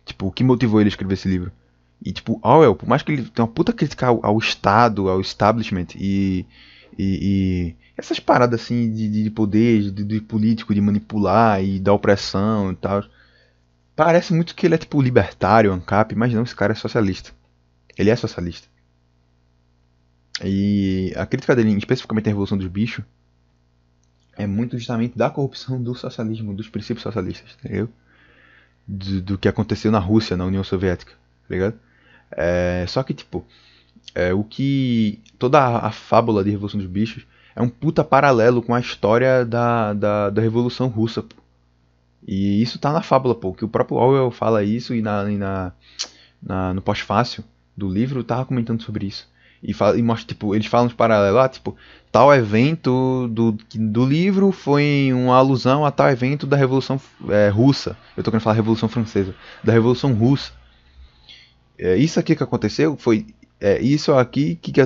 tipo, 0.06 0.28
o 0.28 0.32
que 0.32 0.44
motivou 0.44 0.80
ele 0.80 0.88
a 0.88 0.94
escrever 0.94 1.14
esse 1.14 1.28
livro. 1.28 1.52
E, 2.04 2.12
tipo, 2.12 2.40
Orwell, 2.42 2.74
por 2.74 2.88
mais 2.88 3.04
que 3.04 3.12
ele 3.12 3.24
tenha 3.24 3.46
uma 3.46 3.52
puta 3.52 3.74
crítica 3.74 4.08
ao, 4.08 4.26
ao 4.26 4.38
Estado, 4.40 5.10
ao 5.10 5.22
establishment 5.22 5.88
e, 5.96 6.46
e, 6.98 7.76
e 7.76 7.76
essas 8.02 8.20
paradas, 8.20 8.62
assim, 8.62 8.92
de, 8.92 9.24
de 9.24 9.30
poder, 9.30 9.92
de, 9.92 10.04
de, 10.04 10.22
político, 10.22 10.74
de 10.74 10.82
manipular 10.82 11.64
e 11.64 11.80
da 11.80 11.94
opressão 11.94 12.72
e 12.72 12.76
tal, 12.76 13.04
parece 13.96 14.34
muito 14.34 14.56
que 14.56 14.66
ele 14.66 14.76
é, 14.76 14.78
tipo, 14.78 15.02
libertário, 15.02 15.72
ANCAP, 15.72 16.16
mas 16.16 16.34
não, 16.34 16.44
esse 16.44 16.56
cara 16.56 16.74
é 16.74 16.76
socialista. 16.76 17.32
Ele 17.98 18.10
é 18.10 18.16
socialista. 18.16 18.68
E 20.44 21.14
a 21.16 21.26
crítica 21.26 21.56
dele, 21.56 21.78
especificamente 21.78 22.28
a 22.28 22.30
Revolução 22.30 22.58
dos 22.58 22.68
Bichos, 22.68 23.06
é 24.38 24.48
muito 24.48 24.78
justamente 24.78 25.18
da 25.18 25.30
corrupção 25.30 25.82
do 25.82 25.94
socialismo, 25.94 26.54
dos 26.54 26.70
princípios 26.70 27.04
socialistas, 27.04 27.56
entendeu? 27.60 27.90
Do, 28.88 29.22
do 29.22 29.38
que 29.38 29.48
aconteceu 29.48 29.92
na 29.92 30.00
Rússia, 30.00 30.36
na 30.36 30.46
União 30.46 30.64
Soviética, 30.64 31.12
tá 31.12 31.54
ligado? 31.54 31.80
É, 32.32 32.86
só 32.88 33.04
que, 33.04 33.14
tipo, 33.14 33.46
é, 34.16 34.34
o 34.34 34.44
que. 34.44 35.22
toda 35.38 35.60
a, 35.60 35.88
a, 35.88 35.92
fábula 35.92 36.44
de 36.44 36.50
Revolução 36.50 36.80
dos 36.80 36.90
Bichos 36.90 37.26
é 37.56 37.62
um 37.62 37.70
puta 37.70 38.04
paralelo 38.04 38.62
com 38.62 38.74
a 38.74 38.80
história 38.80 39.46
da, 39.46 39.94
da, 39.94 40.30
da 40.30 40.42
Revolução 40.42 40.88
Russa, 40.88 41.22
pô. 41.22 41.36
E 42.28 42.62
isso 42.62 42.78
tá 42.78 42.92
na 42.92 43.02
fábula, 43.02 43.34
pô, 43.34 43.54
que 43.54 43.66
o 43.66 43.68
próprio 43.68 43.98
Orwell 43.98 44.32
fala 44.32 44.64
isso 44.64 44.94
e, 44.94 45.02
na, 45.02 45.30
e 45.32 45.38
na, 45.38 45.72
na 46.42 46.74
no 46.74 46.82
pós-fácil 46.82 47.44
do 47.76 47.90
livro 47.90 48.24
tava 48.24 48.46
comentando 48.46 48.84
sobre 48.84 49.08
isso. 49.08 49.30
E, 49.64 49.74
fala, 49.74 49.98
e 49.98 50.02
mostra, 50.02 50.28
tipo, 50.28 50.56
eles 50.56 50.68
falam 50.68 50.88
de 50.88 50.96
paralelo, 50.96 51.38
ah, 51.40 51.48
tipo, 51.48 51.76
tal 52.12 52.34
evento 52.34 53.28
do, 53.28 53.56
do 53.76 54.06
livro 54.06 54.52
foi 54.52 55.12
uma 55.14 55.36
alusão 55.36 55.86
a 55.86 55.92
tal 55.92 56.10
evento 56.10 56.48
da 56.48 56.58
Revolução 56.58 57.00
é, 57.30 57.50
Russa. 57.50 57.96
Eu 58.18 58.24
tô 58.24 58.32
querendo 58.32 58.44
falar 58.44 58.56
Revolução 58.56 58.90
Francesa. 58.90 59.36
Da 59.64 59.72
Revolução 59.72 60.14
Russa. 60.14 60.52
É, 61.78 61.96
isso 61.96 62.20
aqui 62.20 62.36
que 62.36 62.44
aconteceu 62.44 62.98
foi. 62.98 63.28
É, 63.62 63.80
isso 63.80 64.12
aqui 64.14 64.56
que, 64.56 64.72
que 64.72 64.82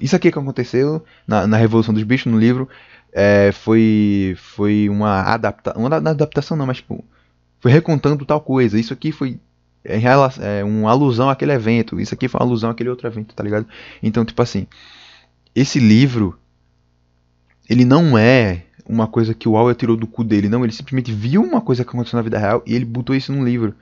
isso 0.00 0.14
aqui 0.14 0.30
que 0.30 0.38
aconteceu 0.38 1.04
na, 1.26 1.48
na 1.48 1.56
Revolução 1.56 1.92
dos 1.92 2.04
Bichos 2.04 2.30
no 2.30 2.38
livro 2.38 2.68
é, 3.12 3.50
foi 3.52 4.36
foi 4.38 4.88
uma 4.88 5.22
adaptação, 5.22 5.84
uma 5.84 5.96
adaptação 5.96 6.56
não, 6.56 6.64
mas 6.64 6.76
tipo, 6.76 7.04
foi 7.60 7.72
recontando 7.72 8.24
tal 8.24 8.40
coisa. 8.40 8.78
Isso 8.78 8.92
aqui 8.92 9.10
foi 9.10 9.40
é, 9.84 9.98
é 10.60 10.64
uma 10.64 10.90
alusão 10.90 11.28
àquele 11.28 11.52
evento. 11.52 12.00
Isso 12.00 12.14
aqui 12.14 12.28
foi 12.28 12.40
uma 12.40 12.46
alusão 12.46 12.70
àquele 12.70 12.88
outro 12.88 13.08
evento, 13.08 13.34
tá 13.34 13.42
ligado? 13.42 13.66
Então, 14.00 14.24
tipo 14.24 14.40
assim, 14.40 14.68
esse 15.54 15.80
livro 15.80 16.38
ele 17.68 17.84
não 17.84 18.16
é 18.16 18.64
uma 18.86 19.08
coisa 19.08 19.34
que 19.34 19.48
o 19.48 19.52
Orwell 19.54 19.74
tirou 19.74 19.96
do 19.96 20.06
cu 20.06 20.22
dele, 20.22 20.48
não, 20.48 20.62
ele 20.62 20.72
simplesmente 20.72 21.10
viu 21.10 21.42
uma 21.42 21.60
coisa 21.60 21.82
que 21.82 21.90
aconteceu 21.90 22.16
na 22.16 22.22
vida 22.22 22.38
real 22.38 22.62
e 22.66 22.74
ele 22.74 22.84
botou 22.84 23.16
isso 23.16 23.32
num 23.32 23.42
livro 23.42 23.74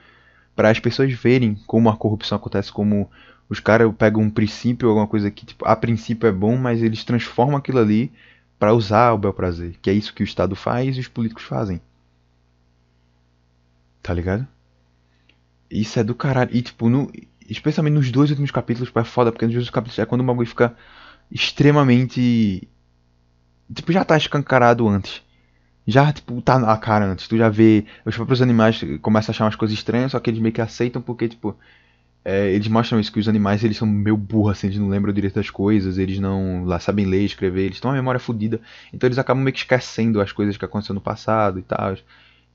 para 0.54 0.70
as 0.70 0.78
pessoas 0.78 1.12
verem 1.12 1.56
como 1.66 1.90
a 1.90 1.96
corrupção 1.96 2.36
acontece, 2.36 2.72
como 2.72 3.10
os 3.52 3.60
caras 3.60 3.92
pegam 3.98 4.22
um 4.22 4.30
princípio, 4.30 4.88
alguma 4.88 5.06
coisa 5.06 5.30
que 5.30 5.44
tipo, 5.44 5.66
a 5.66 5.76
princípio 5.76 6.26
é 6.26 6.32
bom, 6.32 6.56
mas 6.56 6.82
eles 6.82 7.04
transformam 7.04 7.58
aquilo 7.58 7.80
ali 7.80 8.10
para 8.58 8.72
usar 8.72 9.12
o 9.12 9.18
bel 9.18 9.34
prazer, 9.34 9.76
que 9.82 9.90
é 9.90 9.92
isso 9.92 10.14
que 10.14 10.22
o 10.22 10.24
Estado 10.24 10.56
faz 10.56 10.96
e 10.96 11.00
os 11.00 11.06
políticos 11.06 11.44
fazem. 11.44 11.78
Tá 14.02 14.14
ligado? 14.14 14.48
Isso 15.70 16.00
é 16.00 16.02
do 16.02 16.14
caralho. 16.14 16.48
E, 16.50 16.62
tipo, 16.62 16.88
no, 16.88 17.12
especialmente 17.46 17.92
nos 17.92 18.10
dois 18.10 18.30
últimos 18.30 18.50
capítulos, 18.50 18.90
é 18.94 19.04
foda, 19.04 19.30
porque 19.30 19.44
nos 19.44 19.52
dois 19.54 19.66
últimos 19.66 19.74
capítulos 19.74 19.98
é 19.98 20.06
quando 20.06 20.22
o 20.22 20.24
bagulho 20.24 20.48
fica 20.48 20.74
extremamente. 21.30 22.66
Tipo, 23.74 23.92
já 23.92 24.02
tá 24.02 24.16
escancarado 24.16 24.88
antes. 24.88 25.22
Já, 25.86 26.10
tipo, 26.10 26.40
tá 26.40 26.58
na 26.58 26.74
cara 26.78 27.04
antes. 27.04 27.28
Tu 27.28 27.36
já 27.36 27.50
vê. 27.50 27.84
Os 28.06 28.16
próprios 28.16 28.40
animais 28.40 28.80
começam 29.02 29.30
a 29.30 29.32
achar 29.34 29.44
umas 29.44 29.56
coisas 29.56 29.76
estranhas, 29.76 30.12
só 30.12 30.20
que 30.20 30.30
eles 30.30 30.40
meio 30.40 30.54
que 30.54 30.62
aceitam 30.62 31.02
porque, 31.02 31.28
tipo. 31.28 31.54
É, 32.24 32.52
eles 32.52 32.68
mostram 32.68 33.00
isso 33.00 33.12
que 33.12 33.18
os 33.18 33.28
animais 33.28 33.64
eles 33.64 33.76
são 33.76 33.86
meio 33.86 34.16
burros, 34.16 34.52
assim, 34.52 34.68
eles 34.68 34.78
não 34.78 34.88
lembram 34.88 35.12
direito 35.12 35.34
das 35.34 35.50
coisas, 35.50 35.98
eles 35.98 36.20
não 36.20 36.64
lá 36.64 36.78
sabem 36.78 37.04
ler, 37.04 37.24
escrever, 37.24 37.64
eles 37.64 37.80
têm 37.80 37.90
uma 37.90 37.96
memória 37.96 38.20
fodida, 38.20 38.60
então 38.92 39.08
eles 39.08 39.18
acabam 39.18 39.42
meio 39.42 39.52
que 39.52 39.58
esquecendo 39.60 40.20
as 40.20 40.30
coisas 40.30 40.56
que 40.56 40.64
aconteceram 40.64 40.94
no 40.94 41.00
passado 41.00 41.58
e 41.58 41.62
tal. 41.62 41.96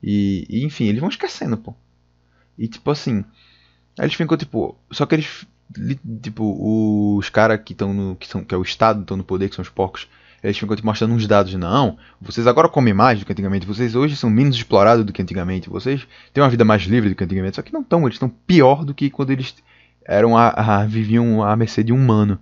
E, 0.02 0.46
e 0.48 0.64
enfim, 0.64 0.84
eles 0.86 1.00
vão 1.00 1.08
esquecendo, 1.08 1.56
pô. 1.56 1.74
E 2.58 2.68
tipo 2.68 2.90
assim. 2.90 3.24
Aí 3.98 4.06
eles 4.06 4.14
ficam 4.14 4.36
tipo. 4.36 4.76
Só 4.90 5.06
que 5.06 5.14
eles. 5.14 5.46
Tipo, 6.22 7.18
os 7.18 7.28
caras 7.28 7.60
que 7.62 7.72
estão 7.72 7.92
no. 7.92 8.16
Que, 8.16 8.26
são, 8.26 8.44
que 8.44 8.54
é 8.54 8.58
o 8.58 8.62
Estado, 8.62 9.02
estão 9.02 9.16
no 9.16 9.24
poder, 9.24 9.48
que 9.48 9.54
são 9.54 9.62
os 9.62 9.68
porcos. 9.68 10.08
Eles 10.42 10.56
ficam 10.56 10.76
tipo, 10.76 10.86
mostrando 10.86 11.14
uns 11.14 11.26
dados. 11.26 11.52
Não, 11.54 11.98
vocês 12.20 12.46
agora 12.46 12.68
comem 12.68 12.94
mais 12.94 13.18
do 13.18 13.26
que 13.26 13.32
antigamente. 13.32 13.66
Vocês 13.66 13.94
hoje 13.94 14.16
são 14.16 14.30
menos 14.30 14.56
explorados 14.56 15.04
do 15.04 15.12
que 15.12 15.20
antigamente. 15.20 15.68
Vocês 15.68 16.06
têm 16.32 16.42
uma 16.42 16.50
vida 16.50 16.64
mais 16.64 16.82
livre 16.82 17.08
do 17.08 17.14
que 17.14 17.24
antigamente. 17.24 17.56
Só 17.56 17.62
que 17.62 17.72
não 17.72 17.80
estão. 17.80 18.02
Eles 18.02 18.14
estão 18.14 18.28
pior 18.28 18.84
do 18.84 18.94
que 18.94 19.10
quando 19.10 19.30
eles 19.30 19.54
eram 20.04 20.36
a, 20.36 20.48
a, 20.48 20.86
viviam 20.86 21.42
à 21.42 21.56
mercê 21.56 21.82
de 21.82 21.92
um 21.92 21.96
humano. 21.96 22.38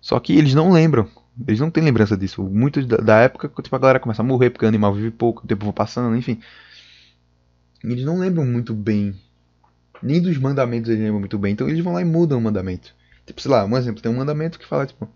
Só 0.00 0.18
que 0.18 0.36
eles 0.36 0.52
não 0.52 0.72
lembram. 0.72 1.08
Eles 1.46 1.60
não 1.60 1.70
têm 1.70 1.82
lembrança 1.82 2.16
disso. 2.16 2.42
Muitos 2.42 2.86
da, 2.86 2.96
da 2.96 3.16
época, 3.20 3.48
tipo, 3.62 3.74
a 3.74 3.78
galera 3.78 4.00
começa 4.00 4.20
a 4.20 4.24
morrer 4.24 4.50
porque 4.50 4.64
o 4.64 4.68
animal 4.68 4.92
vive 4.92 5.10
pouco, 5.10 5.44
o 5.44 5.46
tempo 5.46 5.64
vai 5.64 5.72
passando, 5.72 6.14
enfim. 6.16 6.40
Eles 7.82 8.04
não 8.04 8.18
lembram 8.18 8.44
muito 8.44 8.74
bem. 8.74 9.14
Nem 10.02 10.20
dos 10.20 10.36
mandamentos 10.36 10.90
eles 10.90 11.02
lembram 11.02 11.20
muito 11.20 11.38
bem. 11.38 11.52
Então 11.52 11.68
eles 11.68 11.82
vão 11.82 11.92
lá 11.94 12.02
e 12.02 12.04
mudam 12.04 12.38
o 12.38 12.40
mandamento. 12.42 12.94
Tipo, 13.24 13.40
sei 13.40 13.50
lá, 13.50 13.64
um 13.64 13.76
exemplo, 13.76 14.02
tem 14.02 14.10
um 14.10 14.16
mandamento 14.16 14.58
que 14.58 14.66
fala, 14.66 14.86
tipo. 14.86 15.08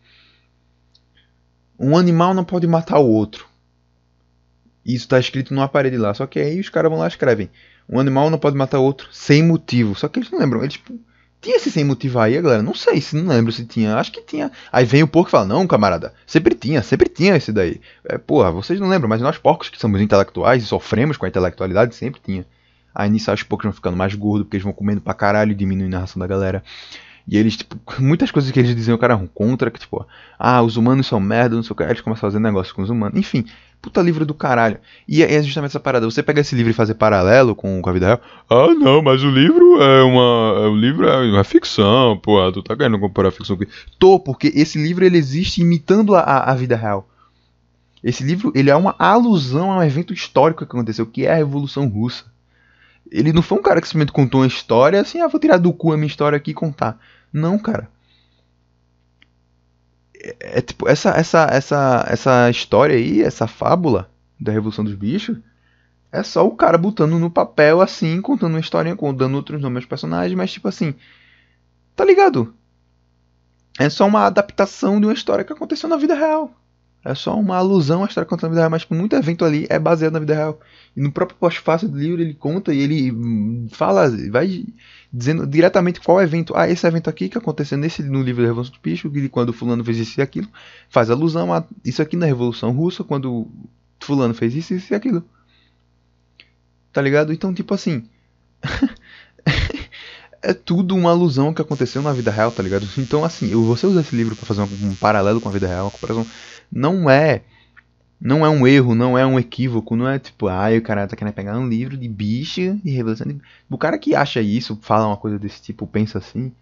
Um 1.79 1.97
animal 1.97 2.35
não 2.35 2.45
pode 2.45 2.67
matar 2.67 2.99
o 2.99 3.09
outro. 3.09 3.47
Isso 4.85 5.05
está 5.05 5.19
escrito 5.19 5.53
numa 5.53 5.69
parede 5.69 5.97
lá. 5.97 6.15
Só 6.15 6.27
que 6.27 6.39
aí 6.39 6.61
os 6.61 6.69
caras 6.69 6.91
vão 6.91 7.01
lá 7.01 7.07
e 7.07 7.09
escrevem. 7.09 7.51
Um 7.89 7.99
animal 7.99 8.31
não 8.31 8.39
pode 8.39 8.57
matar 8.57 8.79
outro 8.79 9.09
sem 9.13 9.43
motivo. 9.43 9.95
Só 9.95 10.09
que 10.09 10.19
eles 10.19 10.31
não 10.31 10.39
lembram. 10.39 10.63
Eles, 10.63 10.75
tipo, 10.75 10.99
tinha 11.41 11.57
esse 11.57 11.71
sem 11.71 11.85
motivo 11.85 12.19
aí, 12.19 12.41
galera? 12.41 12.63
Não 12.63 12.75
sei, 12.75 13.01
se 13.01 13.17
não 13.17 13.29
lembro 13.35 13.53
se 13.53 13.65
tinha. 13.65 13.97
Acho 13.97 14.13
que 14.13 14.23
tinha. 14.23 14.51
Aí 14.73 14.85
vem 14.85 15.03
o 15.03 15.09
porco 15.09 15.29
e 15.29 15.33
fala: 15.33 15.45
Não, 15.45 15.67
camarada, 15.67 16.15
sempre 16.27 16.55
tinha, 16.55 16.83
sempre 16.83 17.09
tinha 17.09 17.37
esse 17.37 17.53
daí. 17.53 17.81
É, 18.05 18.19
porra, 18.19 18.51
vocês 18.51 18.81
não 18.81 18.89
lembram, 18.89 19.09
mas 19.09 19.21
nós 19.21 19.39
porcos 19.39 19.69
que 19.69 19.79
somos 19.79 20.01
intelectuais 20.01 20.63
e 20.63 20.67
sofremos 20.67 21.17
com 21.17 21.27
a 21.27 21.29
intelectualidade, 21.29 21.95
sempre 21.95 22.21
tinha. 22.25 22.47
Aí 22.95 23.11
nisso 23.11 23.31
aos 23.31 23.43
poucos 23.43 23.65
vão 23.65 23.73
ficando 23.73 23.97
mais 23.97 24.15
gordos, 24.15 24.45
porque 24.45 24.57
eles 24.57 24.65
vão 24.65 24.73
comendo 24.73 25.01
pra 25.01 25.13
caralho 25.13 25.53
e 25.53 25.55
diminuindo 25.55 25.95
a 25.97 26.01
ração 26.01 26.19
da 26.19 26.27
galera. 26.27 26.65
E 27.29 27.37
eles, 27.37 27.57
tipo, 27.57 27.77
muitas 27.99 28.31
coisas 28.31 28.51
que 28.51 28.59
eles 28.59 28.75
diziam 28.75 28.97
que 28.97 29.05
eram 29.05 29.27
contra, 29.27 29.71
que 29.71 29.81
tipo, 29.81 30.07
ah, 30.39 30.63
os 30.63 30.77
humanos 30.77 31.07
são 31.07 31.19
merda, 31.19 31.57
não 31.57 31.63
sei 31.63 31.73
o 31.73 31.75
que, 31.75 31.83
eles 31.83 32.01
começam 32.01 32.29
a 32.29 32.31
fazer 32.31 32.39
negócio 32.39 32.75
com 32.75 32.83
os 32.83 32.91
humanos. 32.91 33.19
Enfim, 33.19 33.45
puta 33.83 34.01
livro 34.01 34.25
do 34.25 34.35
caralho. 34.35 34.79
E 35.09 35.23
é 35.23 35.43
justamente 35.43 35.71
essa 35.71 35.81
parada, 35.81 36.07
você 36.07 36.23
pega 36.23 36.41
esse 36.41 36.55
livro 36.55 36.71
e 36.71 36.75
fazer 36.75 36.95
paralelo 36.95 37.55
com, 37.55 37.81
com 37.83 37.91
a 37.91 37.93
vida 37.93 38.07
real, 38.07 38.21
ah, 38.49 38.75
não, 38.75 39.03
mas 39.03 39.23
o 39.23 39.31
livro 39.31 39.81
é 39.83 40.03
uma, 40.03 40.65
é, 40.65 40.69
o 40.69 40.77
livro 40.77 41.09
é 41.09 41.31
uma 41.31 41.45
ficção, 41.45 42.17
pô, 42.19 42.51
tu 42.53 42.63
tá 42.63 42.77
querendo 42.77 42.99
comparar 42.99 43.29
a 43.29 43.33
ficção 43.33 43.57
com... 43.57 43.65
Tô, 43.99 44.19
porque 44.19 44.53
esse 44.55 44.81
livro 44.81 45.05
ele 45.05 45.19
existe 45.19 45.61
imitando 45.61 46.15
a, 46.15 46.23
a 46.23 46.55
vida 46.55 46.77
real. 46.77 47.09
Esse 48.03 48.23
livro, 48.23 48.53
ele 48.55 48.71
é 48.71 48.77
uma 48.77 48.95
alusão 48.99 49.73
a 49.73 49.79
um 49.79 49.83
evento 49.83 50.13
histórico 50.13 50.65
que 50.65 50.77
aconteceu, 50.77 51.07
que 51.07 51.27
é 51.27 51.33
a 51.33 51.37
Revolução 51.37 51.89
Russa. 51.89 52.25
Ele 53.11 53.33
não 53.33 53.43
foi 53.43 53.59
um 53.59 53.63
cara 53.63 53.81
que 53.81 53.87
simplesmente 53.87 54.13
contou 54.13 54.41
uma 54.43 54.47
história 54.47 55.01
assim, 55.01 55.21
ah, 55.21 55.29
vou 55.29 55.41
tirar 55.41 55.59
do 55.59 55.73
cu 55.73 55.93
a 55.93 55.97
minha 55.97 56.07
história 56.07 56.37
aqui 56.37 56.51
e 56.53 56.55
contar. 56.55 56.99
Não, 57.33 57.59
cara. 57.59 57.89
É, 60.15 60.59
é, 60.59 60.61
tipo, 60.63 60.89
essa, 60.89 61.11
essa, 61.11 61.47
essa, 61.51 62.07
essa 62.09 62.51
história 62.51 62.97
aí, 62.97 63.23
essa 63.23 63.47
fábula 63.47 64.11
da 64.41 64.53
Revolução 64.53 64.85
dos 64.85 64.95
Bichos, 64.95 65.39
é 66.11 66.23
só 66.23 66.47
o 66.47 66.57
cara 66.57 66.79
botando 66.79 67.19
no 67.19 67.31
papel 67.31 67.81
assim, 67.81 68.21
contando 68.21 68.55
uma 68.55 68.61
historinha, 68.61 68.97
dando 69.15 69.35
outros 69.35 69.61
nomes 69.61 69.79
aos 69.79 69.87
personagens, 69.87 70.37
mas 70.37 70.53
tipo 70.53 70.69
assim. 70.69 70.95
Tá 71.95 72.05
ligado? 72.05 72.55
É 73.79 73.89
só 73.91 74.07
uma 74.07 74.25
adaptação 74.27 75.01
de 75.01 75.07
uma 75.07 75.13
história 75.13 75.45
que 75.45 75.53
aconteceu 75.53 75.89
na 75.89 75.97
vida 75.97 76.15
real. 76.15 76.55
É 77.05 77.15
só 77.15 77.39
uma 77.39 77.57
alusão 77.57 78.03
à 78.03 78.07
história 78.07 78.29
contada 78.29 78.49
na 78.49 78.55
vida 78.55 78.61
real, 78.63 78.71
mas 78.71 78.83
tipo, 78.83 78.95
muito 78.95 79.15
evento 79.15 79.45
ali 79.45 79.67
é 79.71 79.79
baseado 79.79 80.15
na 80.15 80.19
vida 80.19 80.35
real. 80.35 80.61
E 80.97 81.01
no 81.01 81.13
próprio 81.13 81.39
pós-fácil 81.39 81.89
do 81.89 81.99
livro 81.99 82.21
ele 82.21 82.35
conta 82.35 82.75
e 82.75 82.81
ele 82.81 83.13
hum, 83.13 83.69
fala, 83.71 84.11
vai 84.31 84.65
dizendo 85.17 85.47
diretamente 85.47 86.01
qual 86.01 86.21
evento. 86.21 86.55
Ah, 86.55 86.69
esse 86.69 86.87
evento 86.87 87.09
aqui 87.09 87.31
que 87.31 87.39
aconteceu 87.39 87.79
nesse, 87.79 88.03
no 88.03 88.23
livro 88.23 88.43
da 88.43 88.49
Revolução 88.49 88.75
do 88.75 88.81
Bicho, 88.83 89.11
que 89.11 89.29
quando 89.31 89.53
fulano 89.53 89.83
fez 89.83 89.99
isso 89.99 90.21
e 90.21 90.23
aquilo, 90.23 90.49
faz 90.91 91.09
alusão 91.11 91.55
a 91.55 91.65
isso 91.83 92.03
aqui 92.03 92.17
na 92.17 92.27
Revolução 92.27 92.71
Russa, 92.71 93.03
quando 93.03 93.49
fulano 93.99 94.35
fez 94.35 94.55
isso, 94.55 94.75
isso 94.75 94.93
e 94.93 94.95
aquilo. 94.95 95.25
Tá 96.93 97.01
ligado? 97.01 97.33
Então, 97.33 97.55
tipo 97.55 97.73
assim... 97.73 98.05
é 100.43 100.53
tudo 100.53 100.95
uma 100.95 101.11
alusão 101.11 101.53
que 101.55 101.63
aconteceu 101.63 102.03
na 102.03 102.13
vida 102.13 102.31
real, 102.31 102.53
tá 102.53 102.63
ligado? 102.63 102.87
Então, 102.99 103.25
assim, 103.25 103.49
você 103.49 103.87
usa 103.87 104.03
esse 104.03 104.15
livro 104.15 104.37
para 104.37 104.47
fazer 104.47 104.61
um, 104.61 104.89
um 104.91 104.95
paralelo 104.95 105.41
com 105.41 105.49
a 105.49 105.53
vida 105.53 105.67
real, 105.67 105.87
uma 105.87 105.91
comparação 105.91 106.27
não 106.71 107.09
é 107.09 107.43
não 108.21 108.45
é 108.45 108.49
um 108.49 108.67
erro, 108.67 108.95
não 108.95 109.17
é 109.17 109.27
um 109.27 109.39
equívoco, 109.39 109.95
não 109.95 110.09
é 110.09 110.19
tipo, 110.19 110.49
ah, 110.49 110.69
o 110.77 110.83
cara 110.83 111.07
tá 111.07 111.17
querendo 111.17 111.35
pegar 111.35 111.59
um 111.59 111.69
livro 111.69 111.97
de 111.97 112.09
bicho 112.09 112.81
e 112.85 112.91
revolução. 112.91 113.27
De... 113.27 113.41
O 113.69 113.79
cara 113.79 113.99
que 113.99 114.15
acha 114.15 114.41
isso, 114.41 114.79
fala 114.83 115.07
uma 115.07 115.17
coisa 115.17 115.39
desse 115.39 115.61
tipo, 115.63 115.87
pensa 115.87 116.19
assim, 116.19 116.53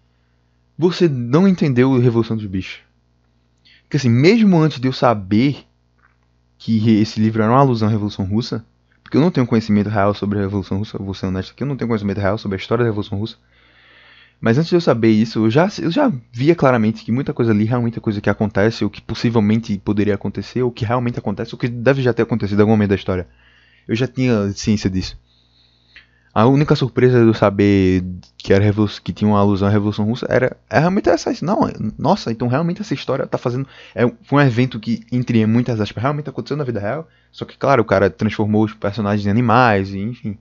você 0.77 1.09
não 1.09 1.47
entendeu 1.47 1.95
a 1.95 2.01
Revolução 2.01 2.37
dos 2.37 2.47
Bichos. 2.47 2.81
Porque 3.83 3.97
assim, 3.97 4.11
mesmo 4.11 4.59
antes 4.59 4.81
de 4.81 4.89
eu 4.89 4.93
saber 4.93 5.65
que 6.59 7.01
esse 7.01 7.21
livro 7.21 7.43
era 7.43 7.53
uma 7.53 7.61
alusão 7.61 7.89
à 7.89 7.91
Revolução 7.91 8.25
Russa, 8.25 8.65
porque 9.03 9.17
eu 9.17 9.21
não 9.21 9.31
tenho 9.31 9.47
conhecimento 9.47 9.89
real 9.89 10.15
sobre 10.15 10.39
a 10.39 10.43
Revolução 10.43 10.79
Russa, 10.79 10.99
vou 10.99 11.15
ser 11.15 11.27
honesto 11.27 11.53
aqui, 11.53 11.63
eu 11.63 11.67
não 11.67 11.77
tenho 11.77 11.89
conhecimento 11.89 12.19
real 12.19 12.39
sobre 12.39 12.57
a 12.57 12.59
história 12.59 12.83
da 12.83 12.91
Revolução 12.91 13.19
Russa. 13.19 13.37
Mas 14.41 14.59
antes 14.59 14.69
de 14.69 14.77
eu 14.77 14.81
saber 14.81 15.11
isso, 15.11 15.47
eu 15.47 15.51
já, 15.51 15.69
eu 15.81 15.91
já 15.91 16.13
via 16.33 16.55
claramente 16.55 17.05
que 17.05 17.11
muita 17.11 17.33
coisa 17.33 17.53
ali 17.53 17.65
realmente 17.65 17.99
é 17.99 18.01
coisa 18.01 18.21
que 18.21 18.29
acontece, 18.29 18.85
ou 18.85 18.91
que 18.91 19.01
possivelmente 19.01 19.79
poderia 19.79 20.15
acontecer, 20.15 20.63
ou 20.63 20.71
que 20.71 20.85
realmente 20.85 21.19
acontece, 21.19 21.55
ou 21.55 21.59
que 21.59 21.69
deve 21.69 22.03
já 22.03 22.13
ter 22.13 22.23
acontecido 22.23 22.59
em 22.59 22.63
algum 22.63 22.73
momento 22.73 22.91
da 22.91 22.95
história. 22.95 23.27
Eu 23.89 23.95
já 23.95 24.07
tinha 24.07 24.53
ciência 24.53 24.91
disso. 24.91 25.19
A 26.35 26.47
única 26.47 26.75
surpresa 26.75 27.21
de 27.21 27.27
eu 27.29 27.35
saber 27.35 28.05
que 28.37 28.53
era 28.53 28.65
que 29.05 29.13
tinha 29.13 29.29
uma 29.29 29.39
alusão 29.39 29.69
à 29.69 29.71
Revolução 29.71 30.05
Russa 30.05 30.27
era 30.29 30.57
é 30.69 30.81
realmente 30.81 31.09
essa. 31.09 31.33
Não, 31.43 31.61
nossa, 31.97 32.33
então 32.33 32.49
realmente 32.49 32.81
essa 32.81 32.93
história 32.93 33.25
tá 33.25 33.39
fazendo. 33.39 33.69
É, 33.95 34.03
foi 34.25 34.43
um 34.43 34.47
evento 34.47 34.81
que, 34.81 35.07
entre 35.13 35.47
muitas 35.47 35.81
aspas, 35.81 36.03
realmente 36.03 36.29
aconteceu 36.29 36.57
na 36.57 36.65
vida 36.65 36.81
real. 36.81 37.09
Só 37.31 37.45
que, 37.45 37.57
claro, 37.57 37.83
o 37.83 37.85
cara 37.85 38.11
transformou 38.11 38.65
os 38.65 38.75
personagens 38.75 39.25
em 39.27 39.31
animais, 39.31 39.95
e, 39.95 40.01
enfim. 40.01 40.37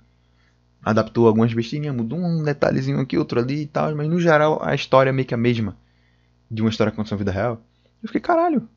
Adaptou 0.83 1.27
algumas 1.27 1.53
besteirinhas, 1.53 1.95
mudou 1.95 2.19
um 2.19 2.43
detalhezinho 2.43 2.99
aqui, 2.99 3.17
outro 3.17 3.39
ali 3.39 3.61
e 3.61 3.65
tal. 3.65 3.95
Mas 3.95 4.09
no 4.09 4.19
geral 4.19 4.59
a 4.63 4.75
história 4.75 5.09
é 5.09 5.13
meio 5.13 5.27
que 5.27 5.33
a 5.33 5.37
mesma 5.37 5.77
de 6.49 6.61
uma 6.61 6.69
história 6.69 6.91
que 6.91 6.95
aconteceu 6.95 7.15
na 7.15 7.19
vida 7.19 7.31
real. 7.31 7.61
Eu 8.01 8.07
fiquei, 8.07 8.21
caralho. 8.21 8.67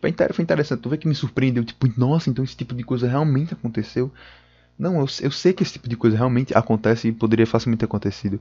Foi 0.00 0.10
interessante. 0.42 0.80
Tu 0.80 0.88
vê 0.88 0.98
que 0.98 1.08
me 1.08 1.14
surpreendeu. 1.14 1.64
Tipo, 1.64 1.88
nossa, 1.96 2.28
então 2.28 2.44
esse 2.44 2.56
tipo 2.56 2.74
de 2.74 2.84
coisa 2.84 3.08
realmente 3.08 3.54
aconteceu. 3.54 4.12
Não, 4.78 4.96
eu, 5.00 5.06
eu 5.22 5.30
sei 5.30 5.52
que 5.52 5.62
esse 5.62 5.74
tipo 5.74 5.88
de 5.88 5.96
coisa 5.96 6.16
realmente 6.16 6.56
acontece 6.56 7.08
e 7.08 7.12
poderia 7.12 7.46
facilmente 7.46 7.80
ter 7.80 7.86
acontecido. 7.86 8.40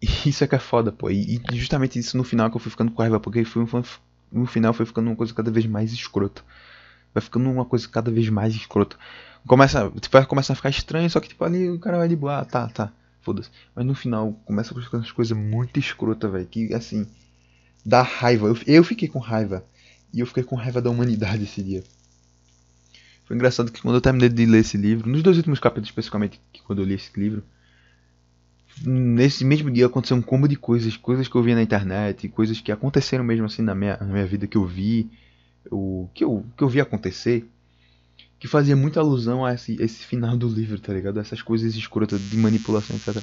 E 0.00 0.28
isso 0.28 0.44
é 0.44 0.46
que 0.46 0.54
é 0.54 0.58
foda, 0.58 0.92
pô. 0.92 1.10
E, 1.10 1.40
e, 1.50 1.56
justamente 1.56 1.98
isso 1.98 2.16
no 2.16 2.24
final 2.24 2.50
que 2.50 2.56
eu 2.56 2.60
fui 2.60 2.70
ficando 2.70 2.92
com 2.92 3.00
raiva, 3.02 3.18
porque 3.18 3.44
foi, 3.44 3.66
foi, 3.66 3.82
no 4.30 4.46
final 4.46 4.72
foi 4.74 4.84
ficando 4.84 5.08
uma 5.08 5.16
coisa 5.16 5.32
cada 5.32 5.50
vez 5.50 5.66
mais 5.66 5.92
escrota. 5.92 6.42
Vai 7.14 7.22
ficando 7.22 7.48
uma 7.48 7.64
coisa 7.64 7.88
cada 7.88 8.10
vez 8.10 8.28
mais 8.28 8.54
escrota. 8.54 8.96
Começa, 9.46 9.90
tipo, 10.00 10.16
vai 10.16 10.26
começar 10.26 10.54
a 10.54 10.56
ficar 10.56 10.70
estranho, 10.70 11.08
só 11.08 11.20
que 11.20 11.28
tipo 11.28 11.44
ali 11.44 11.70
o 11.70 11.78
cara 11.78 11.98
vai 11.98 12.08
de 12.08 12.16
boa, 12.16 12.40
ah, 12.40 12.44
tá, 12.44 12.66
tá, 12.68 12.92
foda-se. 13.22 13.50
Mas 13.74 13.86
no 13.86 13.94
final 13.94 14.32
começa 14.44 14.76
a 14.76 14.82
ficar 14.82 14.98
umas 14.98 15.12
coisas 15.12 15.36
muito 15.36 15.78
escrotas, 15.78 16.30
velho, 16.32 16.46
que 16.46 16.74
assim, 16.74 17.06
dá 17.84 18.02
raiva. 18.02 18.48
Eu, 18.48 18.58
eu 18.66 18.84
fiquei 18.84 19.06
com 19.06 19.18
raiva. 19.18 19.64
E 20.12 20.20
eu 20.20 20.26
fiquei 20.26 20.42
com 20.42 20.56
raiva 20.56 20.80
da 20.80 20.90
humanidade 20.90 21.42
esse 21.42 21.62
dia. 21.62 21.82
Foi 23.24 23.36
engraçado 23.36 23.72
que 23.72 23.80
quando 23.80 23.96
eu 23.96 24.00
terminei 24.00 24.28
de 24.28 24.46
ler 24.46 24.60
esse 24.60 24.76
livro, 24.76 25.08
nos 25.08 25.22
dois 25.22 25.36
últimos 25.36 25.58
capítulos 25.58 25.88
especificamente, 25.88 26.40
que 26.52 26.62
quando 26.62 26.80
eu 26.80 26.84
li 26.84 26.94
esse 26.94 27.10
livro, 27.18 27.42
nesse 28.82 29.44
mesmo 29.44 29.70
dia 29.70 29.86
aconteceu 29.86 30.16
um 30.16 30.22
combo 30.22 30.46
de 30.46 30.56
coisas, 30.56 30.96
coisas 30.96 31.26
que 31.26 31.34
eu 31.34 31.42
vi 31.42 31.54
na 31.54 31.62
internet, 31.62 32.28
coisas 32.28 32.60
que 32.60 32.70
aconteceram 32.70 33.24
mesmo 33.24 33.46
assim 33.46 33.62
na 33.62 33.74
minha, 33.74 33.96
na 33.96 34.06
minha 34.06 34.26
vida 34.26 34.46
que 34.46 34.56
eu 34.56 34.66
vi, 34.66 35.10
o 35.70 36.08
que 36.14 36.24
eu, 36.24 36.44
que 36.56 36.62
eu 36.62 36.68
vi 36.68 36.80
acontecer, 36.80 37.48
que 38.38 38.48
fazia 38.48 38.76
muita 38.76 39.00
alusão 39.00 39.44
a 39.44 39.54
esse, 39.54 39.80
esse 39.80 40.04
final 40.04 40.36
do 40.36 40.48
livro, 40.48 40.78
tá 40.78 40.92
ligado? 40.92 41.18
Essas 41.18 41.40
coisas 41.40 41.74
escrotas 41.74 42.20
de 42.20 42.36
manipulação, 42.36 42.96
etc. 42.96 43.22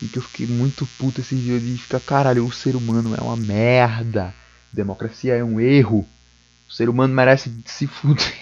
E 0.00 0.06
que 0.08 0.18
eu 0.18 0.22
fiquei 0.22 0.46
muito 0.46 0.86
puto 0.98 1.20
esse 1.20 1.34
dia 1.34 1.58
de 1.58 1.76
ficar, 1.76 2.00
caralho, 2.00 2.46
o 2.46 2.52
ser 2.52 2.76
humano 2.76 3.14
é 3.14 3.20
uma 3.20 3.36
merda. 3.36 4.32
Democracia 4.72 5.34
é 5.34 5.44
um 5.44 5.60
erro. 5.60 6.06
O 6.68 6.72
ser 6.72 6.88
humano 6.88 7.12
merece 7.12 7.52
se 7.66 7.86
fuder. 7.86 8.32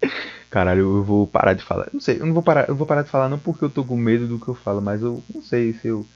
Caralho, 0.48 0.80
eu 0.80 1.02
vou 1.02 1.26
parar 1.26 1.54
de 1.54 1.64
falar. 1.64 1.88
Não 1.92 2.00
sei, 2.00 2.20
eu 2.20 2.26
não 2.26 2.34
vou 2.34 2.42
parar, 2.42 2.68
eu 2.68 2.76
vou 2.76 2.86
parar 2.86 3.02
de 3.02 3.08
falar 3.08 3.28
não 3.28 3.38
porque 3.38 3.64
eu 3.64 3.70
tô 3.70 3.82
com 3.82 3.96
medo 3.96 4.28
do 4.28 4.38
que 4.38 4.48
eu 4.48 4.54
falo, 4.54 4.82
mas 4.82 5.00
eu 5.00 5.24
não 5.34 5.42
sei 5.42 5.72
se 5.72 5.88
eu. 5.88 6.06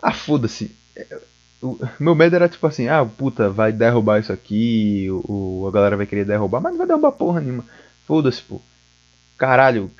Ah, 0.00 0.12
foda-se. 0.12 0.74
O 1.62 1.78
meu 1.98 2.14
medo 2.14 2.36
era 2.36 2.48
tipo 2.48 2.66
assim, 2.66 2.88
ah, 2.88 3.04
puta, 3.04 3.50
vai 3.50 3.72
derrubar 3.72 4.20
isso 4.20 4.32
aqui, 4.32 5.08
o, 5.10 5.66
a 5.68 5.70
galera 5.70 5.96
vai 5.96 6.06
querer 6.06 6.24
derrubar, 6.24 6.60
mas 6.60 6.72
não 6.72 6.78
vai 6.78 6.86
derrubar 6.86 7.12
porra 7.12 7.40
nenhuma. 7.40 7.64
Foda-se, 8.06 8.42
pô. 8.42 8.60
Caralho, 9.36 9.90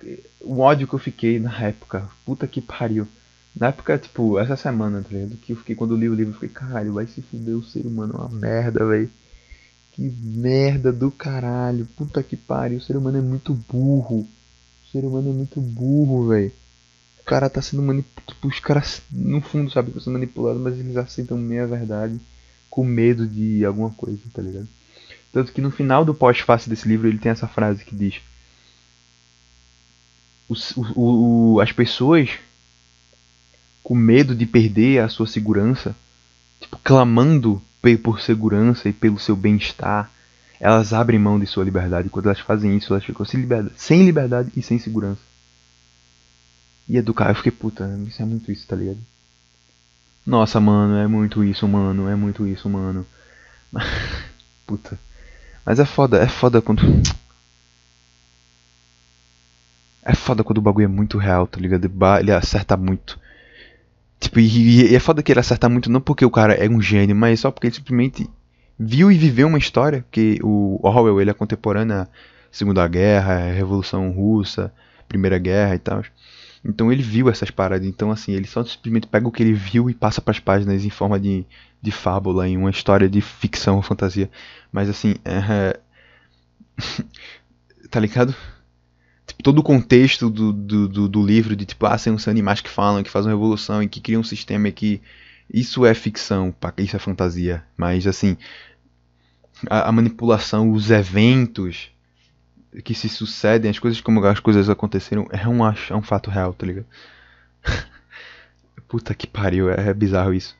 o 0.40 0.60
ódio 0.60 0.88
que 0.88 0.94
eu 0.94 0.98
fiquei 0.98 1.38
na 1.38 1.58
época, 1.60 2.08
puta 2.24 2.46
que 2.46 2.60
pariu. 2.60 3.06
Na 3.54 3.68
época, 3.68 3.98
tipo, 3.98 4.38
essa 4.38 4.54
semana, 4.54 5.02
tá 5.02 5.08
ligado? 5.10 5.36
Que 5.38 5.52
eu 5.52 5.56
fiquei, 5.56 5.74
quando 5.74 5.94
eu 5.94 5.98
li 5.98 6.08
o 6.08 6.14
livro, 6.14 6.30
eu 6.30 6.34
fiquei, 6.34 6.50
caralho, 6.50 6.92
vai 6.92 7.06
se 7.06 7.22
fuder 7.22 7.56
o 7.56 7.62
ser 7.62 7.86
humano, 7.86 8.14
é 8.14 8.16
uma 8.18 8.28
merda, 8.28 8.84
velho. 8.86 9.10
Que 9.92 10.02
merda 10.02 10.92
do 10.92 11.10
caralho. 11.10 11.86
Puta 11.96 12.22
que 12.22 12.36
pariu. 12.36 12.76
O 12.76 12.82
ser 12.82 12.98
humano 12.98 13.16
é 13.16 13.22
muito 13.22 13.54
burro. 13.54 14.20
O 14.20 14.92
ser 14.92 15.06
humano 15.06 15.30
é 15.30 15.32
muito 15.32 15.58
burro, 15.58 16.28
velho. 16.28 16.52
O 17.26 17.28
cara 17.28 17.50
tá 17.50 17.60
sendo 17.60 17.82
manipulado. 17.82 18.32
Tipo, 18.32 18.46
os 18.46 18.60
caras, 18.60 19.02
no 19.10 19.40
fundo, 19.40 19.68
sabe 19.68 19.90
que 19.90 19.98
estão 19.98 20.12
sendo 20.12 20.20
manipulados, 20.20 20.62
mas 20.62 20.78
eles 20.78 20.96
aceitam 20.96 21.36
meia 21.36 21.66
verdade 21.66 22.20
com 22.70 22.84
medo 22.84 23.26
de 23.26 23.64
alguma 23.64 23.90
coisa, 23.90 24.20
tá 24.32 24.40
ligado? 24.40 24.68
Tanto 25.32 25.50
que 25.50 25.60
no 25.60 25.72
final 25.72 26.04
do 26.04 26.14
pós-fácil 26.14 26.70
desse 26.70 26.86
livro 26.86 27.08
ele 27.08 27.18
tem 27.18 27.32
essa 27.32 27.48
frase 27.48 27.84
que 27.84 27.96
diz: 27.96 28.20
o, 30.48 30.54
o, 30.94 31.60
as 31.60 31.72
pessoas 31.72 32.30
com 33.82 33.96
medo 33.96 34.32
de 34.32 34.46
perder 34.46 35.00
a 35.00 35.08
sua 35.08 35.26
segurança, 35.26 35.96
tipo, 36.60 36.78
clamando 36.78 37.60
por 38.04 38.20
segurança 38.20 38.88
e 38.88 38.92
pelo 38.92 39.18
seu 39.18 39.34
bem-estar, 39.34 40.12
elas 40.60 40.92
abrem 40.92 41.18
mão 41.18 41.40
de 41.40 41.46
sua 41.46 41.64
liberdade. 41.64 42.08
Quando 42.08 42.26
elas 42.26 42.38
fazem 42.38 42.76
isso, 42.76 42.92
elas 42.92 43.04
ficam 43.04 43.26
sem 43.26 43.40
liberdade, 43.40 43.74
sem 43.76 44.04
liberdade 44.04 44.52
e 44.56 44.62
sem 44.62 44.78
segurança. 44.78 45.20
E 46.88 46.96
educar, 46.96 47.30
eu 47.30 47.34
fiquei 47.34 47.52
puta, 47.52 47.88
isso 48.06 48.22
é 48.22 48.24
muito 48.24 48.50
isso, 48.52 48.66
tá 48.66 48.76
ligado? 48.76 48.98
Nossa, 50.24 50.60
mano, 50.60 50.96
é 50.96 51.06
muito 51.06 51.44
isso, 51.44 51.66
mano, 51.66 52.08
é 52.08 52.14
muito 52.14 52.46
isso, 52.46 52.68
mano. 52.68 53.06
puta. 54.66 54.98
Mas 55.64 55.80
é 55.80 55.84
foda, 55.84 56.18
é 56.18 56.28
foda 56.28 56.62
quando. 56.62 56.82
É 60.02 60.14
foda 60.14 60.44
quando 60.44 60.58
o 60.58 60.62
bagulho 60.62 60.84
é 60.84 60.88
muito 60.88 61.18
real, 61.18 61.46
tá 61.46 61.60
ligado? 61.60 61.90
Ele 62.20 62.32
acerta 62.32 62.76
muito. 62.76 63.18
Tipo, 64.20 64.40
e, 64.40 64.90
e, 64.90 64.94
é 64.94 65.00
foda 65.00 65.22
que 65.22 65.32
ele 65.32 65.40
acerta 65.40 65.68
muito 65.68 65.90
não 65.90 66.00
porque 66.00 66.24
o 66.24 66.30
cara 66.30 66.54
é 66.54 66.68
um 66.68 66.80
gênio, 66.80 67.14
mas 67.14 67.40
só 67.40 67.50
porque 67.50 67.66
ele 67.66 67.74
simplesmente 67.74 68.28
viu 68.78 69.10
e 69.10 69.18
viveu 69.18 69.48
uma 69.48 69.58
história, 69.58 70.04
que 70.10 70.38
o 70.42 70.78
Orwell 70.82 71.20
ele 71.20 71.30
é 71.30 71.34
contemporâneo 71.34 71.96
à 71.96 72.08
Segunda 72.50 72.86
Guerra, 72.88 73.52
Revolução 73.52 74.10
Russa, 74.10 74.72
Primeira 75.08 75.38
Guerra 75.38 75.74
e 75.74 75.78
tal. 75.78 76.02
Então 76.68 76.90
ele 76.90 77.02
viu 77.02 77.28
essas 77.28 77.50
paradas, 77.50 77.86
então 77.86 78.10
assim, 78.10 78.32
ele 78.32 78.46
só 78.46 78.64
simplesmente 78.64 79.06
pega 79.06 79.28
o 79.28 79.30
que 79.30 79.42
ele 79.42 79.52
viu 79.52 79.88
e 79.88 79.94
passa 79.94 80.20
para 80.20 80.32
as 80.32 80.40
páginas 80.40 80.84
em 80.84 80.90
forma 80.90 81.18
de, 81.18 81.46
de 81.80 81.90
fábula, 81.92 82.48
em 82.48 82.56
uma 82.56 82.70
história 82.70 83.08
de 83.08 83.20
ficção 83.20 83.76
ou 83.76 83.82
fantasia. 83.82 84.30
Mas 84.72 84.88
assim, 84.88 85.14
é... 85.24 85.78
tá 87.90 88.00
ligado? 88.00 88.34
tipo, 89.26 89.42
todo 89.42 89.58
o 89.58 89.62
contexto 89.62 90.30
do, 90.30 90.52
do, 90.52 90.88
do, 90.88 91.08
do, 91.08 91.26
livro 91.26 91.56
de 91.56 91.64
tipo, 91.64 91.86
ah, 91.86 91.98
são 91.98 92.16
animais 92.26 92.60
que 92.60 92.70
falam, 92.70 93.02
que 93.02 93.10
fazem 93.10 93.30
revolução 93.30 93.82
e 93.82 93.88
que 93.88 94.00
criam 94.00 94.20
um 94.20 94.24
sistema 94.24 94.70
que 94.70 95.00
isso 95.52 95.84
é 95.84 95.94
ficção, 95.94 96.54
isso 96.78 96.96
é 96.96 96.98
fantasia, 96.98 97.64
mas 97.76 98.06
assim, 98.06 98.36
a, 99.68 99.88
a, 99.88 99.92
manipulação, 99.92 100.72
os 100.72 100.90
eventos 100.90 101.90
que 102.82 102.94
se 102.94 103.08
sucedem, 103.08 103.70
as 103.70 103.78
coisas 103.78 104.00
como 104.00 104.24
as 104.24 104.40
coisas 104.40 104.68
aconteceram, 104.68 105.26
é 105.30 105.48
um, 105.48 105.66
é 105.66 105.94
um 105.94 106.02
fato 106.02 106.30
real, 106.30 106.52
tá 106.52 106.66
ligado? 106.66 106.86
Puta 108.88 109.14
que 109.14 109.26
pariu, 109.26 109.70
é, 109.70 109.88
é 109.88 109.94
bizarro 109.94 110.32
isso. 110.34 110.56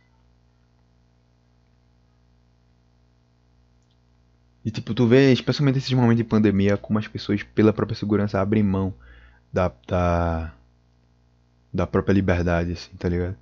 E 4.65 4.71
tipo, 4.71 4.93
tu 4.95 5.07
vê, 5.07 5.33
especialmente 5.33 5.77
nesses 5.77 5.93
momentos 5.93 6.17
de 6.17 6.25
pandemia, 6.25 6.77
como 6.77 6.99
as 6.99 7.07
pessoas, 7.07 7.43
pela 7.43 7.73
própria 7.73 7.97
segurança, 7.97 8.41
abrem 8.41 8.65
mão 8.65 8.93
da, 9.53 9.71
da, 9.87 10.53
da 11.73 11.87
própria 11.87 12.15
liberdade, 12.15 12.73
assim, 12.73 12.91
tá 12.99 13.09
ligado? 13.09 13.37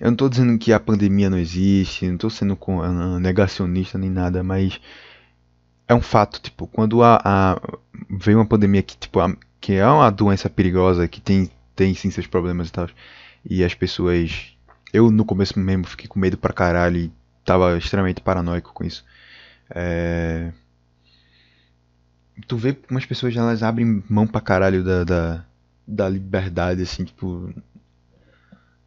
Eu 0.00 0.10
não 0.10 0.16
tô 0.16 0.28
dizendo 0.28 0.58
que 0.58 0.72
a 0.72 0.80
pandemia 0.80 1.30
não 1.30 1.38
existe, 1.38 2.08
não 2.08 2.16
tô 2.18 2.28
sendo 2.28 2.58
ah, 2.82 3.20
negacionista 3.20 3.96
nem 3.96 4.10
nada, 4.10 4.42
mas 4.42 4.80
é 5.86 5.94
um 5.94 6.00
fato, 6.00 6.40
tipo, 6.40 6.66
quando 6.66 7.02
a, 7.02 7.20
a 7.24 7.60
veio 8.10 8.38
uma 8.38 8.46
pandemia 8.46 8.82
que, 8.82 8.96
tipo, 8.96 9.20
a, 9.20 9.34
que 9.60 9.74
é 9.74 9.86
uma 9.86 10.10
doença 10.10 10.48
perigosa, 10.48 11.08
que 11.08 11.20
tem, 11.20 11.50
tem 11.74 11.94
sim 11.94 12.10
seus 12.10 12.26
problemas 12.26 12.68
e 12.68 12.72
tal, 12.72 12.88
e 13.44 13.64
as 13.64 13.74
pessoas. 13.74 14.52
Eu 14.92 15.10
no 15.10 15.24
começo 15.24 15.58
mesmo 15.58 15.86
fiquei 15.86 16.06
com 16.06 16.20
medo 16.20 16.38
pra 16.38 16.52
caralho 16.52 16.98
e 16.98 17.12
tava 17.44 17.76
extremamente 17.76 18.20
paranoico 18.20 18.72
com 18.72 18.84
isso. 18.84 19.04
É... 19.70 20.52
Tu 22.46 22.56
vê 22.56 22.72
como 22.74 22.98
as 22.98 23.06
pessoas 23.06 23.36
elas 23.36 23.62
abrem 23.62 24.02
mão 24.08 24.26
pra 24.26 24.40
caralho 24.40 24.84
da, 24.84 25.04
da, 25.04 25.44
da 25.86 26.08
liberdade, 26.08 26.82
assim, 26.82 27.04
tipo. 27.04 27.52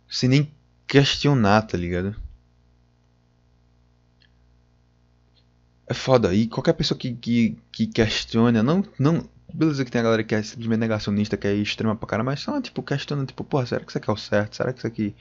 Sem 0.10 0.30
nem 0.30 0.52
questionar, 0.88 1.64
tá 1.64 1.78
ligado? 1.78 2.16
É 5.88 5.94
foda. 5.94 6.34
E 6.34 6.48
qualquer 6.48 6.74
pessoa 6.74 6.98
que, 6.98 7.14
que, 7.14 7.58
que 7.72 7.88
questiona, 7.88 8.62
não, 8.62 8.84
não. 9.00 9.28
Beleza 9.54 9.86
que 9.86 9.92
tem 9.92 10.02
a 10.02 10.04
galera 10.04 10.24
que 10.24 10.36
é 10.36 10.44
simplesmente 10.44 10.80
negacionista, 10.80 11.38
que 11.38 11.48
é 11.48 11.54
extrema 11.56 11.96
pra 11.96 12.08
caralho, 12.08 12.26
mas 12.26 12.42
só, 12.42 12.62
tipo, 12.62 12.84
questiona, 12.84 13.26
tipo, 13.26 13.44
porra, 13.46 13.66
será 13.66 13.84
que 13.84 13.90
isso 13.90 13.98
aqui 13.98 14.10
é 14.10 14.14
o 14.14 14.18
certo? 14.18 14.56
Será 14.58 14.74
que 14.74 14.80
isso 14.80 14.88
aqui 14.88 15.16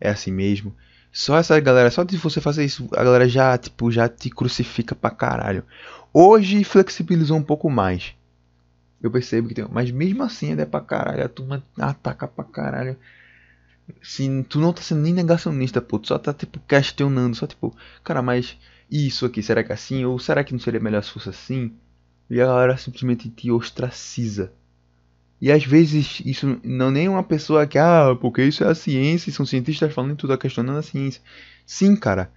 é 0.00 0.10
assim 0.10 0.30
mesmo? 0.30 0.74
Só 1.12 1.36
essa 1.36 1.58
galera, 1.58 1.90
só 1.90 2.04
de 2.04 2.16
você 2.16 2.40
fazer 2.40 2.64
isso, 2.64 2.88
a 2.92 3.02
galera 3.02 3.28
já, 3.28 3.58
tipo, 3.58 3.90
já 3.90 4.08
te 4.08 4.30
crucifica 4.30 4.94
pra 4.94 5.10
caralho. 5.10 5.64
Hoje 6.12 6.62
flexibilizou 6.62 7.36
um 7.36 7.42
pouco 7.42 7.68
mais. 7.68 8.14
Eu 9.02 9.10
percebo 9.10 9.48
que 9.48 9.54
tem. 9.54 9.66
Mas 9.70 9.90
mesmo 9.90 10.22
assim 10.22 10.50
ainda 10.50 10.62
é 10.62 10.66
pra 10.66 10.80
caralho. 10.80 11.24
A 11.24 11.28
turma 11.28 11.62
ataca 11.78 12.26
pra 12.26 12.44
caralho. 12.44 12.96
Se 14.02 14.42
tu 14.44 14.60
não 14.60 14.72
tá 14.72 14.80
sendo 14.80 15.02
nem 15.02 15.12
negacionista, 15.12 15.80
pô. 15.82 15.98
Tu 15.98 16.08
só 16.08 16.18
tá, 16.18 16.32
tipo, 16.32 16.58
questionando. 16.60 17.34
Só, 17.34 17.46
tipo, 17.46 17.76
cara, 18.02 18.22
mas 18.22 18.56
isso 18.90 19.26
aqui, 19.26 19.42
será 19.42 19.62
que 19.62 19.72
é 19.72 19.74
assim? 19.74 20.04
Ou 20.04 20.18
será 20.18 20.44
que 20.44 20.52
não 20.52 20.60
seria 20.60 20.80
melhor 20.80 21.02
se 21.02 21.10
fosse 21.10 21.28
assim? 21.28 21.72
E 22.28 22.40
a 22.40 22.46
galera 22.46 22.76
simplesmente 22.76 23.28
te 23.28 23.50
ostraciza. 23.50 24.52
E 25.40 25.50
às 25.52 25.64
vezes 25.64 26.22
isso 26.24 26.58
não 26.64 26.88
é 26.88 26.90
nem 26.90 27.08
uma 27.08 27.22
pessoa 27.22 27.66
que, 27.66 27.78
ah, 27.78 28.16
porque 28.20 28.42
isso 28.42 28.64
é 28.64 28.68
a 28.68 28.74
ciência, 28.74 29.28
e 29.28 29.32
são 29.32 29.44
cientistas 29.44 29.92
falando 29.92 30.16
tudo, 30.16 30.36
questionando 30.38 30.78
a 30.78 30.82
ciência. 30.82 31.20
Sim, 31.66 31.96
cara. 31.96 32.30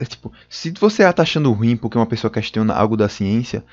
É, 0.00 0.04
tipo, 0.04 0.32
se 0.48 0.70
você 0.72 1.10
tá 1.12 1.22
achando 1.22 1.52
ruim 1.52 1.76
porque 1.76 1.98
uma 1.98 2.06
pessoa 2.06 2.30
questiona 2.30 2.74
algo 2.74 2.96
da 2.96 3.08
ciência, 3.08 3.64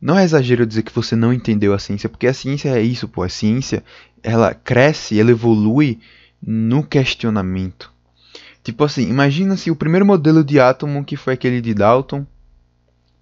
não 0.00 0.18
é 0.18 0.24
exagero 0.24 0.66
dizer 0.66 0.82
que 0.82 0.94
você 0.94 1.14
não 1.14 1.32
entendeu 1.32 1.74
a 1.74 1.78
ciência, 1.78 2.08
porque 2.08 2.26
a 2.26 2.34
ciência 2.34 2.70
é 2.70 2.82
isso, 2.82 3.06
pô. 3.08 3.22
A 3.22 3.28
ciência, 3.28 3.84
ela 4.22 4.54
cresce, 4.54 5.20
ela 5.20 5.30
evolui 5.30 6.00
no 6.42 6.82
questionamento. 6.82 7.92
Tipo 8.62 8.84
assim, 8.84 9.08
imagina 9.08 9.56
se 9.56 9.70
o 9.70 9.76
primeiro 9.76 10.04
modelo 10.04 10.44
de 10.44 10.60
átomo, 10.60 11.04
que 11.04 11.16
foi 11.16 11.34
aquele 11.34 11.60
de 11.60 11.72
Dalton, 11.72 12.26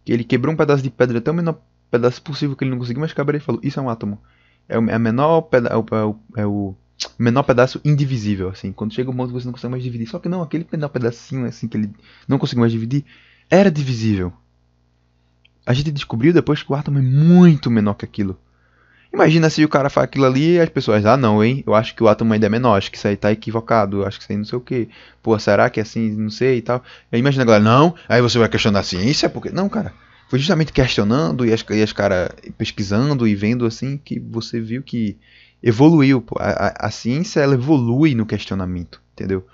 que 0.05 0.13
ele 0.13 0.25
quebrou 0.25 0.53
um 0.53 0.57
pedaço 0.57 0.83
de 0.83 0.91
pedra 0.91 1.21
tão 1.21 1.35
menor 1.35 1.61
pedaço 1.91 2.21
possível 2.23 2.57
que 2.57 2.65
ele 2.65 2.71
não 2.71 2.79
conseguiu 2.79 3.01
mais 3.01 3.13
quebrar 3.13 3.37
e 3.37 3.41
falou, 3.41 3.61
isso 3.63 3.79
é 3.79 3.83
um 3.83 3.89
átomo. 3.89 4.21
É 4.69 4.79
o, 4.79 4.91
é 4.91 4.99
menor 4.99 5.43
peda 5.43 5.69
é 5.71 5.77
o, 5.77 6.17
é 6.37 6.47
o 6.47 6.75
menor 7.19 7.45
pedaço 7.45 7.81
indivisível, 7.85 8.49
assim. 8.49 8.73
Quando 8.73 8.93
chega 8.93 9.11
um 9.11 9.27
que 9.27 9.33
você 9.33 9.47
não 9.47 9.53
consegue 9.53 9.71
mais 9.71 9.83
dividir. 9.83 10.09
Só 10.09 10.19
que 10.19 10.29
não, 10.29 10.43
aquele 10.43 10.67
menor 10.71 10.89
pedacinho, 10.89 11.47
assim, 11.47 11.69
que 11.69 11.77
ele 11.77 11.91
não 12.27 12.39
conseguiu 12.39 12.61
mais 12.61 12.73
dividir, 12.73 13.05
era 13.49 13.71
divisível. 13.71 14.33
A 15.65 15.73
gente 15.73 15.93
descobriu 15.93 16.33
depois 16.33 16.63
que 16.63 16.73
o 16.73 16.75
átomo 16.75 16.99
é 16.99 17.03
muito 17.03 17.71
menor 17.71 17.95
que 17.95 18.05
aquilo. 18.05 18.39
Imagina 19.13 19.49
se 19.49 19.65
o 19.65 19.69
cara 19.69 19.89
faz 19.89 20.05
aquilo 20.05 20.27
ali 20.27 20.57
e 20.57 20.61
as 20.61 20.69
pessoas, 20.69 21.05
ah 21.07 21.17
não, 21.17 21.43
hein, 21.43 21.65
eu 21.67 21.75
acho 21.75 21.95
que 21.95 22.03
o 22.03 22.09
átomo 22.09 22.35
ainda 22.35 22.47
é 22.47 22.49
menor, 22.49 22.77
acho 22.77 22.91
que 22.91 22.99
isso 22.99 23.09
aí 23.09 23.17
tá 23.17 23.33
equivocado, 23.33 24.05
acho 24.05 24.19
que 24.19 24.25
isso 24.25 24.33
aí 24.33 24.39
não 24.39 24.45
sei 24.45 24.59
o 24.59 24.61
que. 24.61 24.89
Pô, 25.23 25.39
será 25.39 25.71
que 25.71 25.81
é 25.81 25.83
assim, 25.83 26.11
não 26.11 26.31
sei 26.31 26.59
e 26.59 26.63
tal. 26.63 26.83
Aí 27.11 27.19
imagina 27.19 27.43
a 27.43 27.47
galera, 27.47 27.65
não, 27.65 27.95
aí 28.09 28.21
você 28.21 28.39
vai 28.39 28.49
questionar 28.49 28.81
a 28.81 28.85
ciência, 28.85 29.29
porque. 29.29 29.51
Não, 29.51 29.69
cara. 29.69 29.93
Foi 30.29 30.39
justamente 30.39 30.75
questionando 30.75 31.47
e 31.47 31.55
as, 31.55 31.65
e 31.71 31.83
as 31.83 31.91
caras 31.91 32.29
pesquisando 32.59 33.27
e 33.27 33.35
vendo 33.35 33.65
assim 33.65 33.97
que 33.97 34.21
você 34.21 34.61
viu 34.61 34.83
que 34.83 35.17
evoluiu. 35.63 36.23
A, 36.39 36.67
a, 36.67 36.87
a 36.89 36.91
ciência 36.91 37.41
ela 37.41 37.55
evolui 37.55 38.15
no 38.15 38.27
questionamento, 38.27 39.01
entendeu? 39.15 39.47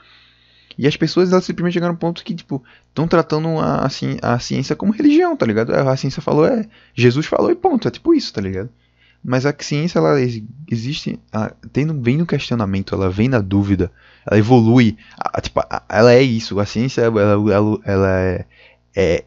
E 0.77 0.89
as 0.89 0.97
pessoas 0.97 1.31
elas 1.31 1.45
simplesmente 1.45 1.75
chegaram 1.75 1.93
a 1.93 1.95
um 1.95 1.99
ponto 1.99 2.25
que, 2.25 2.35
tipo, 2.35 2.61
estão 2.89 3.07
tratando 3.07 3.49
a, 3.61 3.87
a 4.23 4.39
ciência 4.41 4.75
como 4.75 4.93
religião, 4.93 5.37
tá 5.37 5.47
ligado? 5.47 5.73
A 5.73 5.97
ciência 5.97 6.21
falou, 6.21 6.45
é. 6.45 6.67
Jesus 6.93 7.27
falou 7.27 7.53
e 7.53 7.55
ponto. 7.55 7.87
É 7.87 7.91
tipo 7.93 8.13
isso, 8.13 8.33
tá 8.33 8.41
ligado? 8.41 8.69
Mas 9.25 9.47
a 9.47 9.55
ciência, 9.59 9.99
ela 9.99 10.21
existe. 10.71 11.19
Ela 11.33 11.57
tem, 11.73 11.87
vem 12.03 12.19
no 12.19 12.27
questionamento, 12.27 12.95
ela 12.95 13.09
vem 13.09 13.27
na 13.27 13.41
dúvida, 13.41 13.91
ela 14.27 14.39
evolui. 14.39 14.99
A, 15.19 15.41
tipo, 15.41 15.61
a, 15.61 15.83
ela 15.89 16.13
é 16.13 16.21
isso. 16.21 16.61
A 16.61 16.67
ciência, 16.67 17.01
ela, 17.01 17.21
ela, 17.21 17.81
ela 17.85 18.11
é, 18.21 18.45
é, 18.95 19.25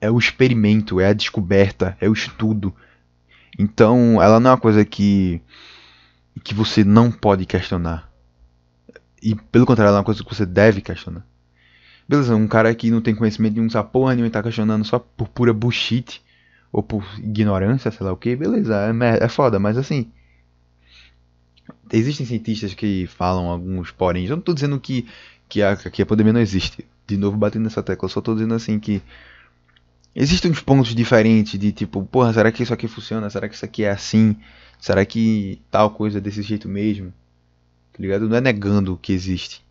é 0.00 0.10
o 0.10 0.18
experimento, 0.18 0.98
é 0.98 1.06
a 1.06 1.12
descoberta, 1.12 1.96
é 2.00 2.08
o 2.08 2.12
estudo. 2.12 2.74
Então, 3.56 4.20
ela 4.20 4.40
não 4.40 4.50
é 4.50 4.54
uma 4.54 4.60
coisa 4.60 4.84
que, 4.84 5.40
que 6.42 6.52
você 6.52 6.82
não 6.82 7.12
pode 7.12 7.46
questionar. 7.46 8.10
E 9.22 9.36
pelo 9.36 9.64
contrário, 9.64 9.90
ela 9.90 9.98
é 9.98 10.00
uma 10.00 10.04
coisa 10.04 10.24
que 10.24 10.34
você 10.34 10.44
deve 10.44 10.80
questionar. 10.80 11.24
Beleza, 12.08 12.34
um 12.34 12.48
cara 12.48 12.74
que 12.74 12.90
não 12.90 13.00
tem 13.00 13.14
conhecimento 13.14 13.54
de 13.54 13.60
um 13.60 13.68
porra 13.84 14.12
nenhuma 14.14 14.26
e 14.26 14.30
tá 14.30 14.42
questionando 14.42 14.84
só 14.84 14.98
por 14.98 15.28
pura 15.28 15.54
bullshit 15.54 16.20
ou 16.74 16.82
por 16.82 17.04
ignorância, 17.20 17.88
sei 17.92 18.04
lá 18.04 18.12
o 18.12 18.16
que, 18.16 18.34
beleza, 18.34 18.74
é, 18.74 19.24
é 19.24 19.28
foda, 19.28 19.60
mas 19.60 19.78
assim. 19.78 20.10
Existem 21.92 22.26
cientistas 22.26 22.74
que 22.74 23.06
falam 23.06 23.48
alguns 23.48 23.92
porém. 23.92 24.26
Eu 24.26 24.34
não 24.34 24.42
tô 24.42 24.52
dizendo 24.52 24.80
que, 24.80 25.06
que, 25.48 25.62
a, 25.62 25.76
que 25.76 26.02
a 26.02 26.06
pandemia 26.06 26.32
não 26.32 26.40
existe. 26.40 26.84
De 27.06 27.16
novo 27.16 27.36
batendo 27.36 27.62
nessa 27.62 27.80
tecla, 27.80 28.06
eu 28.06 28.10
só 28.10 28.20
tô 28.20 28.34
dizendo 28.34 28.54
assim 28.54 28.80
que. 28.80 29.00
Existem 30.16 30.50
uns 30.50 30.60
pontos 30.60 30.92
diferentes 30.96 31.58
de 31.60 31.70
tipo, 31.70 32.02
porra, 32.06 32.32
será 32.32 32.50
que 32.50 32.64
isso 32.64 32.74
aqui 32.74 32.88
funciona? 32.88 33.30
Será 33.30 33.48
que 33.48 33.54
isso 33.54 33.64
aqui 33.64 33.84
é 33.84 33.90
assim? 33.90 34.36
Será 34.80 35.04
que 35.06 35.60
tal 35.70 35.90
coisa 35.90 36.18
é 36.18 36.20
desse 36.20 36.42
jeito 36.42 36.68
mesmo? 36.68 37.12
Tá 37.92 37.98
ligado? 38.00 38.28
Não 38.28 38.36
é 38.36 38.40
negando 38.40 38.98
que 39.00 39.12
existe. 39.12 39.64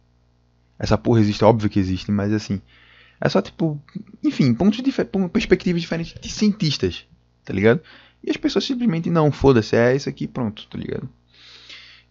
Essa 0.79 0.97
porra 0.97 1.19
existe, 1.19 1.43
óbvio 1.43 1.69
que 1.69 1.79
existe, 1.79 2.09
mas 2.11 2.31
assim. 2.31 2.61
É 3.23 3.29
só 3.29 3.41
tipo. 3.41 3.81
Enfim, 4.21 4.53
pontos 4.53 4.81
de 4.81 4.91
perspectivas 5.31 5.81
diferentes 5.81 6.13
de 6.19 6.29
cientistas, 6.29 7.05
tá 7.45 7.53
ligado? 7.53 7.81
E 8.21 8.29
as 8.29 8.35
pessoas 8.35 8.65
simplesmente 8.65 9.09
não, 9.09 9.31
foda-se, 9.31 9.77
é 9.77 9.95
isso 9.95 10.09
aqui, 10.09 10.27
pronto, 10.27 10.67
tá 10.67 10.77
ligado? 10.77 11.09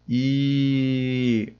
E. 0.08 1.52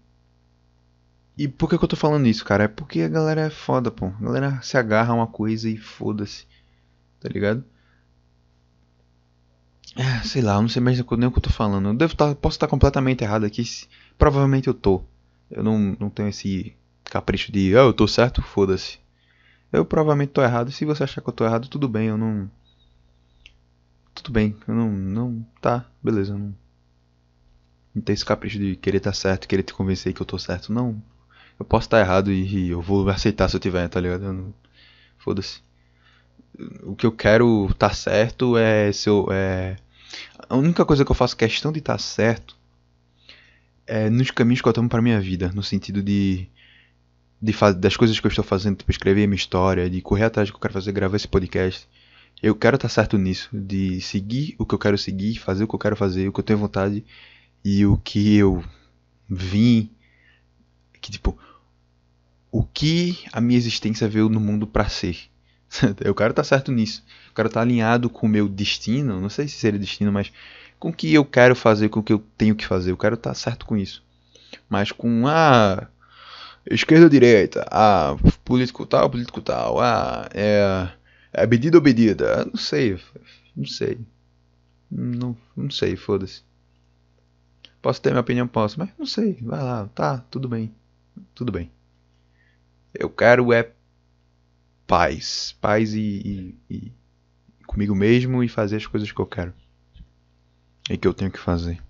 E 1.36 1.48
por 1.48 1.68
que, 1.68 1.76
que 1.76 1.84
eu 1.84 1.88
tô 1.88 1.96
falando 1.96 2.26
isso, 2.26 2.46
cara? 2.46 2.64
É 2.64 2.68
porque 2.68 3.03
a 3.03 3.09
galera 3.09 3.42
é 3.42 3.50
foda, 3.50 3.90
pô. 3.90 4.07
A 4.07 4.24
galera 4.24 4.59
se 4.62 4.78
agarra 4.78 5.12
a 5.12 5.16
uma 5.16 5.26
coisa 5.26 5.68
e 5.68 5.76
foda-se, 5.76 6.46
tá 7.20 7.28
ligado? 7.28 7.62
É, 9.94 10.22
sei 10.24 10.40
lá, 10.40 10.55
eu 10.55 10.62
não 10.62 10.68
sei 10.70 10.80
mais 10.80 10.96
nem 10.96 11.28
o 11.28 11.30
que 11.30 11.38
eu 11.38 11.42
tô 11.42 11.50
falando. 11.50 11.88
Eu 11.88 11.94
devo 11.94 12.16
tá, 12.16 12.34
posso 12.34 12.57
estar 12.57 12.68
completamente 12.68 13.22
errado 13.22 13.44
aqui. 13.44 13.62
Provavelmente 14.16 14.68
eu 14.68 14.72
tô. 14.74 15.03
Eu 15.50 15.62
não, 15.62 15.94
não 16.00 16.09
tenho 16.09 16.30
esse 16.30 16.74
capricho 17.05 17.53
de, 17.53 17.74
oh, 17.76 17.88
eu 17.88 17.92
tô 17.92 18.09
certo, 18.09 18.40
foda-se. 18.40 19.01
Eu 19.72 19.84
provavelmente 19.84 20.30
tô 20.30 20.42
errado. 20.42 20.70
Se 20.70 20.84
você 20.84 21.04
achar 21.04 21.22
que 21.22 21.28
eu 21.28 21.32
tô 21.32 21.44
errado, 21.44 21.68
tudo 21.68 21.88
bem, 21.88 22.08
eu 22.08 22.18
não. 22.18 22.50
Tudo 24.14 24.30
bem, 24.30 24.56
eu 24.68 24.74
não. 24.74 24.90
não 24.90 25.46
tá, 25.60 25.86
beleza, 26.02 26.34
eu 26.34 26.38
não. 26.38 26.54
Não 27.94 28.02
tem 28.02 28.14
esse 28.14 28.24
capricho 28.24 28.58
de 28.58 28.76
querer 28.76 28.98
estar 28.98 29.10
tá 29.10 29.14
certo, 29.14 29.48
querer 29.48 29.62
te 29.62 29.74
convencer 29.74 30.12
que 30.12 30.20
eu 30.20 30.26
tô 30.26 30.38
certo. 30.38 30.72
Não. 30.72 31.02
Eu 31.58 31.64
posso 31.64 31.86
estar 31.86 31.98
tá 31.98 32.02
errado 32.02 32.30
e, 32.32 32.66
e, 32.66 32.70
eu 32.70 32.80
vou 32.82 33.08
aceitar 33.08 33.48
se 33.48 33.56
eu 33.56 33.60
tiver, 33.60 33.88
tá 33.88 34.00
ligado? 34.00 34.54
Foda-se. 35.18 35.62
O 36.82 36.94
que 36.94 37.06
eu 37.06 37.12
quero 37.12 37.66
estar 37.70 37.88
tá 37.88 37.94
certo 37.94 38.56
é 38.58 38.92
se 38.92 39.08
eu. 39.08 39.28
É... 39.30 39.76
A 40.48 40.56
única 40.56 40.84
coisa 40.84 41.04
que 41.04 41.10
eu 41.10 41.14
faço 41.14 41.36
questão 41.36 41.72
de 41.72 41.78
estar 41.78 41.94
tá 41.94 41.98
certo 41.98 42.56
é 43.86 44.10
nos 44.10 44.30
caminhos 44.30 44.60
que 44.60 44.68
eu 44.68 44.72
tomo 44.72 44.88
pra 44.88 45.02
minha 45.02 45.20
vida. 45.20 45.50
No 45.54 45.62
sentido 45.62 46.02
de 46.02 46.48
de 47.43 47.53
das 47.74 47.97
coisas 47.97 48.20
que 48.20 48.26
eu 48.26 48.28
estou 48.28 48.45
fazendo, 48.45 48.76
tipo, 48.76 48.90
escrever 48.93 49.24
a 49.24 49.26
minha 49.26 49.36
história, 49.36 49.90
de 49.90 50.01
correr 50.01 50.24
atrás 50.24 50.49
do 50.49 50.53
que 50.53 50.57
eu 50.57 50.61
quero 50.61 50.74
fazer, 50.74 50.93
gravar 50.93 51.16
esse 51.16 51.26
podcast. 51.26 51.88
Eu 52.40 52.55
quero 52.55 52.76
estar 52.76 52.88
certo 52.88 53.18
nisso, 53.18 53.49
de 53.53 54.01
seguir 54.01 54.55
o 54.59 54.64
que 54.64 54.74
eu 54.74 54.78
quero 54.78 54.97
seguir, 54.97 55.38
fazer 55.38 55.64
o 55.64 55.68
que 55.68 55.74
eu 55.74 55.78
quero 55.78 55.97
fazer, 55.97 56.28
o 56.28 56.32
que 56.32 56.38
eu 56.38 56.45
tenho 56.45 56.59
vontade 56.61 57.05
e 57.64 57.84
o 57.84 57.97
que 57.97 58.36
eu 58.36 58.64
vim. 59.28 59.90
Que, 61.01 61.11
tipo, 61.11 61.36
o 62.51 62.62
que 62.62 63.18
a 63.32 63.40
minha 63.40 63.59
existência 63.59 64.09
veio 64.09 64.28
no 64.28 64.38
mundo 64.38 64.66
para 64.66 64.88
ser. 64.88 65.18
eu 66.01 66.14
quero 66.14 66.30
estar 66.30 66.45
certo 66.45 66.70
nisso. 66.70 67.05
Eu 67.28 67.34
quero 67.34 67.49
estar 67.49 67.62
alinhado 67.62 68.09
com 68.09 68.26
o 68.26 68.30
meu 68.30 68.49
destino, 68.49 69.20
não 69.20 69.28
sei 69.28 69.49
se 69.49 69.57
seria 69.57 69.80
destino, 69.80 70.12
mas 70.12 70.32
com 70.78 70.90
o 70.90 70.93
que 70.93 71.12
eu 71.12 71.24
quero 71.24 71.57
fazer, 71.57 71.88
com 71.88 72.01
o 72.01 72.03
que 72.05 72.12
eu 72.12 72.22
tenho 72.38 72.55
que 72.55 72.66
fazer. 72.66 72.93
Eu 72.93 72.97
quero 72.97 73.14
estar 73.14 73.34
certo 73.34 73.66
com 73.66 73.76
isso. 73.76 74.03
Mas 74.68 74.93
com 74.93 75.26
ah, 75.26 75.88
esquerda 76.70 77.04
ou 77.04 77.10
direita, 77.10 77.66
ah, 77.70 78.16
político 78.44 78.86
tal, 78.86 79.10
político 79.10 79.40
tal, 79.40 79.80
ah, 79.80 80.28
é, 80.32 80.88
é 81.32 81.46
medida 81.46 81.78
ou 81.78 81.82
medida, 81.82 82.44
não 82.44 82.56
sei, 82.56 82.98
não 83.56 83.66
sei, 83.66 83.98
não, 84.90 85.36
não 85.56 85.70
sei, 85.70 85.96
foda-se. 85.96 86.42
Posso 87.80 88.00
ter 88.00 88.10
minha 88.10 88.20
opinião, 88.20 88.46
posso, 88.46 88.78
mas 88.78 88.90
não 88.98 89.06
sei, 89.06 89.34
vai 89.42 89.62
lá, 89.62 89.88
tá, 89.88 90.18
tudo 90.30 90.48
bem, 90.48 90.72
tudo 91.34 91.50
bem. 91.50 91.70
Eu 92.94 93.10
quero 93.10 93.52
é 93.52 93.72
paz, 94.86 95.56
paz 95.60 95.94
e, 95.94 96.54
e, 96.70 96.74
e 96.76 96.92
comigo 97.66 97.94
mesmo 97.94 98.44
e 98.44 98.48
fazer 98.48 98.76
as 98.76 98.86
coisas 98.86 99.10
que 99.10 99.18
eu 99.18 99.26
quero. 99.26 99.52
E 100.90 100.96
que 100.96 101.08
eu 101.08 101.14
tenho 101.14 101.30
que 101.30 101.38
fazer. 101.38 101.82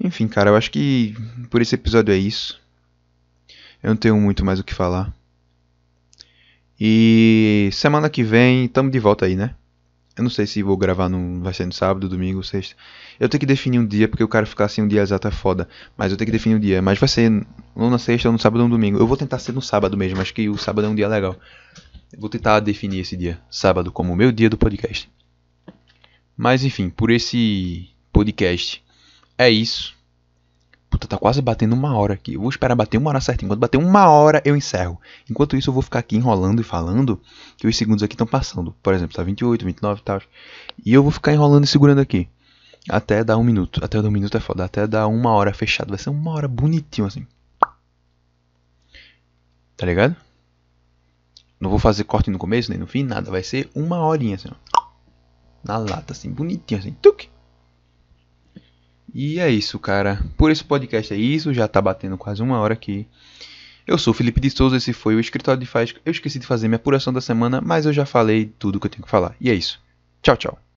Enfim, 0.00 0.28
cara, 0.28 0.50
eu 0.50 0.56
acho 0.56 0.70
que 0.70 1.14
por 1.50 1.62
esse 1.62 1.74
episódio 1.74 2.12
é 2.12 2.16
isso. 2.16 2.60
Eu 3.82 3.90
não 3.90 3.96
tenho 3.96 4.16
muito 4.18 4.44
mais 4.44 4.58
o 4.58 4.64
que 4.64 4.74
falar. 4.74 5.14
E 6.78 7.68
semana 7.72 8.10
que 8.10 8.22
vem 8.22 8.64
estamos 8.64 8.90
de 8.90 8.98
volta 8.98 9.26
aí, 9.26 9.36
né? 9.36 9.54
Eu 10.16 10.22
não 10.22 10.30
sei 10.30 10.46
se 10.46 10.62
vou 10.62 10.76
gravar 10.76 11.08
no. 11.08 11.42
Vai 11.42 11.52
ser 11.52 11.66
no 11.66 11.72
sábado, 11.72 12.08
domingo, 12.08 12.42
sexta. 12.42 12.76
Eu 13.18 13.28
tenho 13.28 13.40
que 13.40 13.46
definir 13.46 13.80
um 13.80 13.86
dia, 13.86 14.06
porque 14.06 14.22
eu 14.22 14.28
quero 14.28 14.46
ficar 14.46 14.66
assim 14.66 14.80
um 14.80 14.86
dia 14.86 15.02
exato 15.02 15.26
é 15.26 15.30
foda. 15.30 15.68
Mas 15.96 16.12
eu 16.12 16.16
tenho 16.16 16.26
que 16.26 16.32
definir 16.32 16.54
um 16.54 16.60
dia. 16.60 16.80
Mas 16.80 16.98
vai 16.98 17.08
ser 17.08 17.44
ou 17.74 17.90
na 17.90 17.98
sexta, 17.98 18.28
ou 18.28 18.32
no 18.32 18.38
sábado 18.38 18.60
ou 18.60 18.68
no 18.68 18.76
domingo. 18.76 18.98
Eu 18.98 19.06
vou 19.08 19.16
tentar 19.16 19.40
ser 19.40 19.52
no 19.52 19.60
sábado 19.60 19.96
mesmo, 19.96 20.20
acho 20.20 20.32
que 20.32 20.48
o 20.48 20.56
sábado 20.56 20.86
é 20.86 20.88
um 20.88 20.94
dia 20.94 21.08
legal. 21.08 21.36
Eu 22.12 22.20
vou 22.20 22.28
tentar 22.28 22.60
definir 22.60 23.00
esse 23.00 23.16
dia, 23.16 23.40
sábado, 23.50 23.90
como 23.90 24.12
o 24.12 24.16
meu 24.16 24.30
dia 24.30 24.48
do 24.48 24.56
podcast. 24.56 25.10
Mas 26.36 26.62
enfim, 26.62 26.90
por 26.90 27.10
esse 27.10 27.88
podcast 28.12 28.83
é 29.36 29.50
isso. 29.50 29.94
Puta, 30.88 31.08
tá 31.08 31.18
quase 31.18 31.42
batendo 31.42 31.74
uma 31.74 31.96
hora 31.96 32.14
aqui. 32.14 32.34
Eu 32.34 32.40
vou 32.40 32.48
esperar 32.48 32.76
bater 32.76 32.98
uma 32.98 33.10
hora 33.10 33.20
certinho. 33.20 33.48
Quando 33.48 33.58
bater 33.58 33.78
uma 33.78 34.08
hora, 34.08 34.40
eu 34.44 34.54
encerro. 34.54 35.00
Enquanto 35.28 35.56
isso, 35.56 35.68
eu 35.70 35.74
vou 35.74 35.82
ficar 35.82 35.98
aqui 35.98 36.14
enrolando 36.14 36.60
e 36.60 36.64
falando 36.64 37.20
que 37.56 37.66
os 37.66 37.76
segundos 37.76 38.04
aqui 38.04 38.14
estão 38.14 38.26
passando. 38.26 38.72
Por 38.80 38.94
exemplo, 38.94 39.16
tá 39.16 39.22
28, 39.24 39.64
29 39.64 40.00
e 40.00 40.04
tal. 40.04 40.22
E 40.86 40.94
eu 40.94 41.02
vou 41.02 41.10
ficar 41.10 41.32
enrolando 41.32 41.64
e 41.64 41.66
segurando 41.66 42.00
aqui. 42.00 42.28
Até 42.88 43.24
dar 43.24 43.36
um 43.38 43.42
minuto. 43.42 43.84
Até 43.84 44.00
dar 44.00 44.08
um 44.08 44.12
minuto 44.12 44.36
é 44.36 44.40
foda. 44.40 44.64
Até 44.64 44.86
dar 44.86 45.08
uma 45.08 45.32
hora 45.32 45.52
fechado. 45.52 45.88
Vai 45.88 45.98
ser 45.98 46.10
uma 46.10 46.30
hora 46.30 46.46
bonitinho 46.46 47.08
assim. 47.08 47.26
Tá 49.76 49.84
ligado? 49.84 50.14
Não 51.58 51.70
vou 51.70 51.78
fazer 51.78 52.04
corte 52.04 52.30
no 52.30 52.38
começo 52.38 52.70
nem 52.70 52.78
no 52.78 52.86
fim, 52.86 53.02
nada. 53.02 53.30
Vai 53.30 53.42
ser 53.42 53.68
uma 53.74 53.98
horinha 54.00 54.36
assim, 54.36 54.48
ó. 54.48 54.84
Na 55.64 55.78
lata, 55.78 56.12
assim, 56.12 56.30
bonitinho 56.30 56.78
assim. 56.78 56.92
Tuc. 57.02 57.26
E 59.14 59.38
é 59.38 59.48
isso, 59.48 59.78
cara. 59.78 60.20
Por 60.36 60.50
esse 60.50 60.64
podcast 60.64 61.14
é 61.14 61.16
isso. 61.16 61.54
Já 61.54 61.68
tá 61.68 61.80
batendo 61.80 62.18
quase 62.18 62.42
uma 62.42 62.58
hora 62.58 62.74
aqui. 62.74 63.06
Eu 63.86 63.96
sou 63.96 64.12
Felipe 64.12 64.40
de 64.40 64.50
Souza, 64.50 64.78
esse 64.78 64.92
foi 64.92 65.14
o 65.14 65.20
Escritório 65.20 65.60
de 65.60 65.66
Faz. 65.66 65.94
Eu 66.04 66.10
esqueci 66.10 66.38
de 66.38 66.46
fazer 66.46 66.68
minha 66.68 66.76
apuração 66.76 67.12
da 67.12 67.20
semana, 67.20 67.60
mas 67.60 67.86
eu 67.86 67.92
já 67.92 68.04
falei 68.04 68.52
tudo 68.58 68.80
que 68.80 68.86
eu 68.86 68.90
tenho 68.90 69.04
que 69.04 69.10
falar. 69.10 69.36
E 69.40 69.50
é 69.50 69.54
isso. 69.54 69.80
Tchau, 70.22 70.36
tchau. 70.36 70.64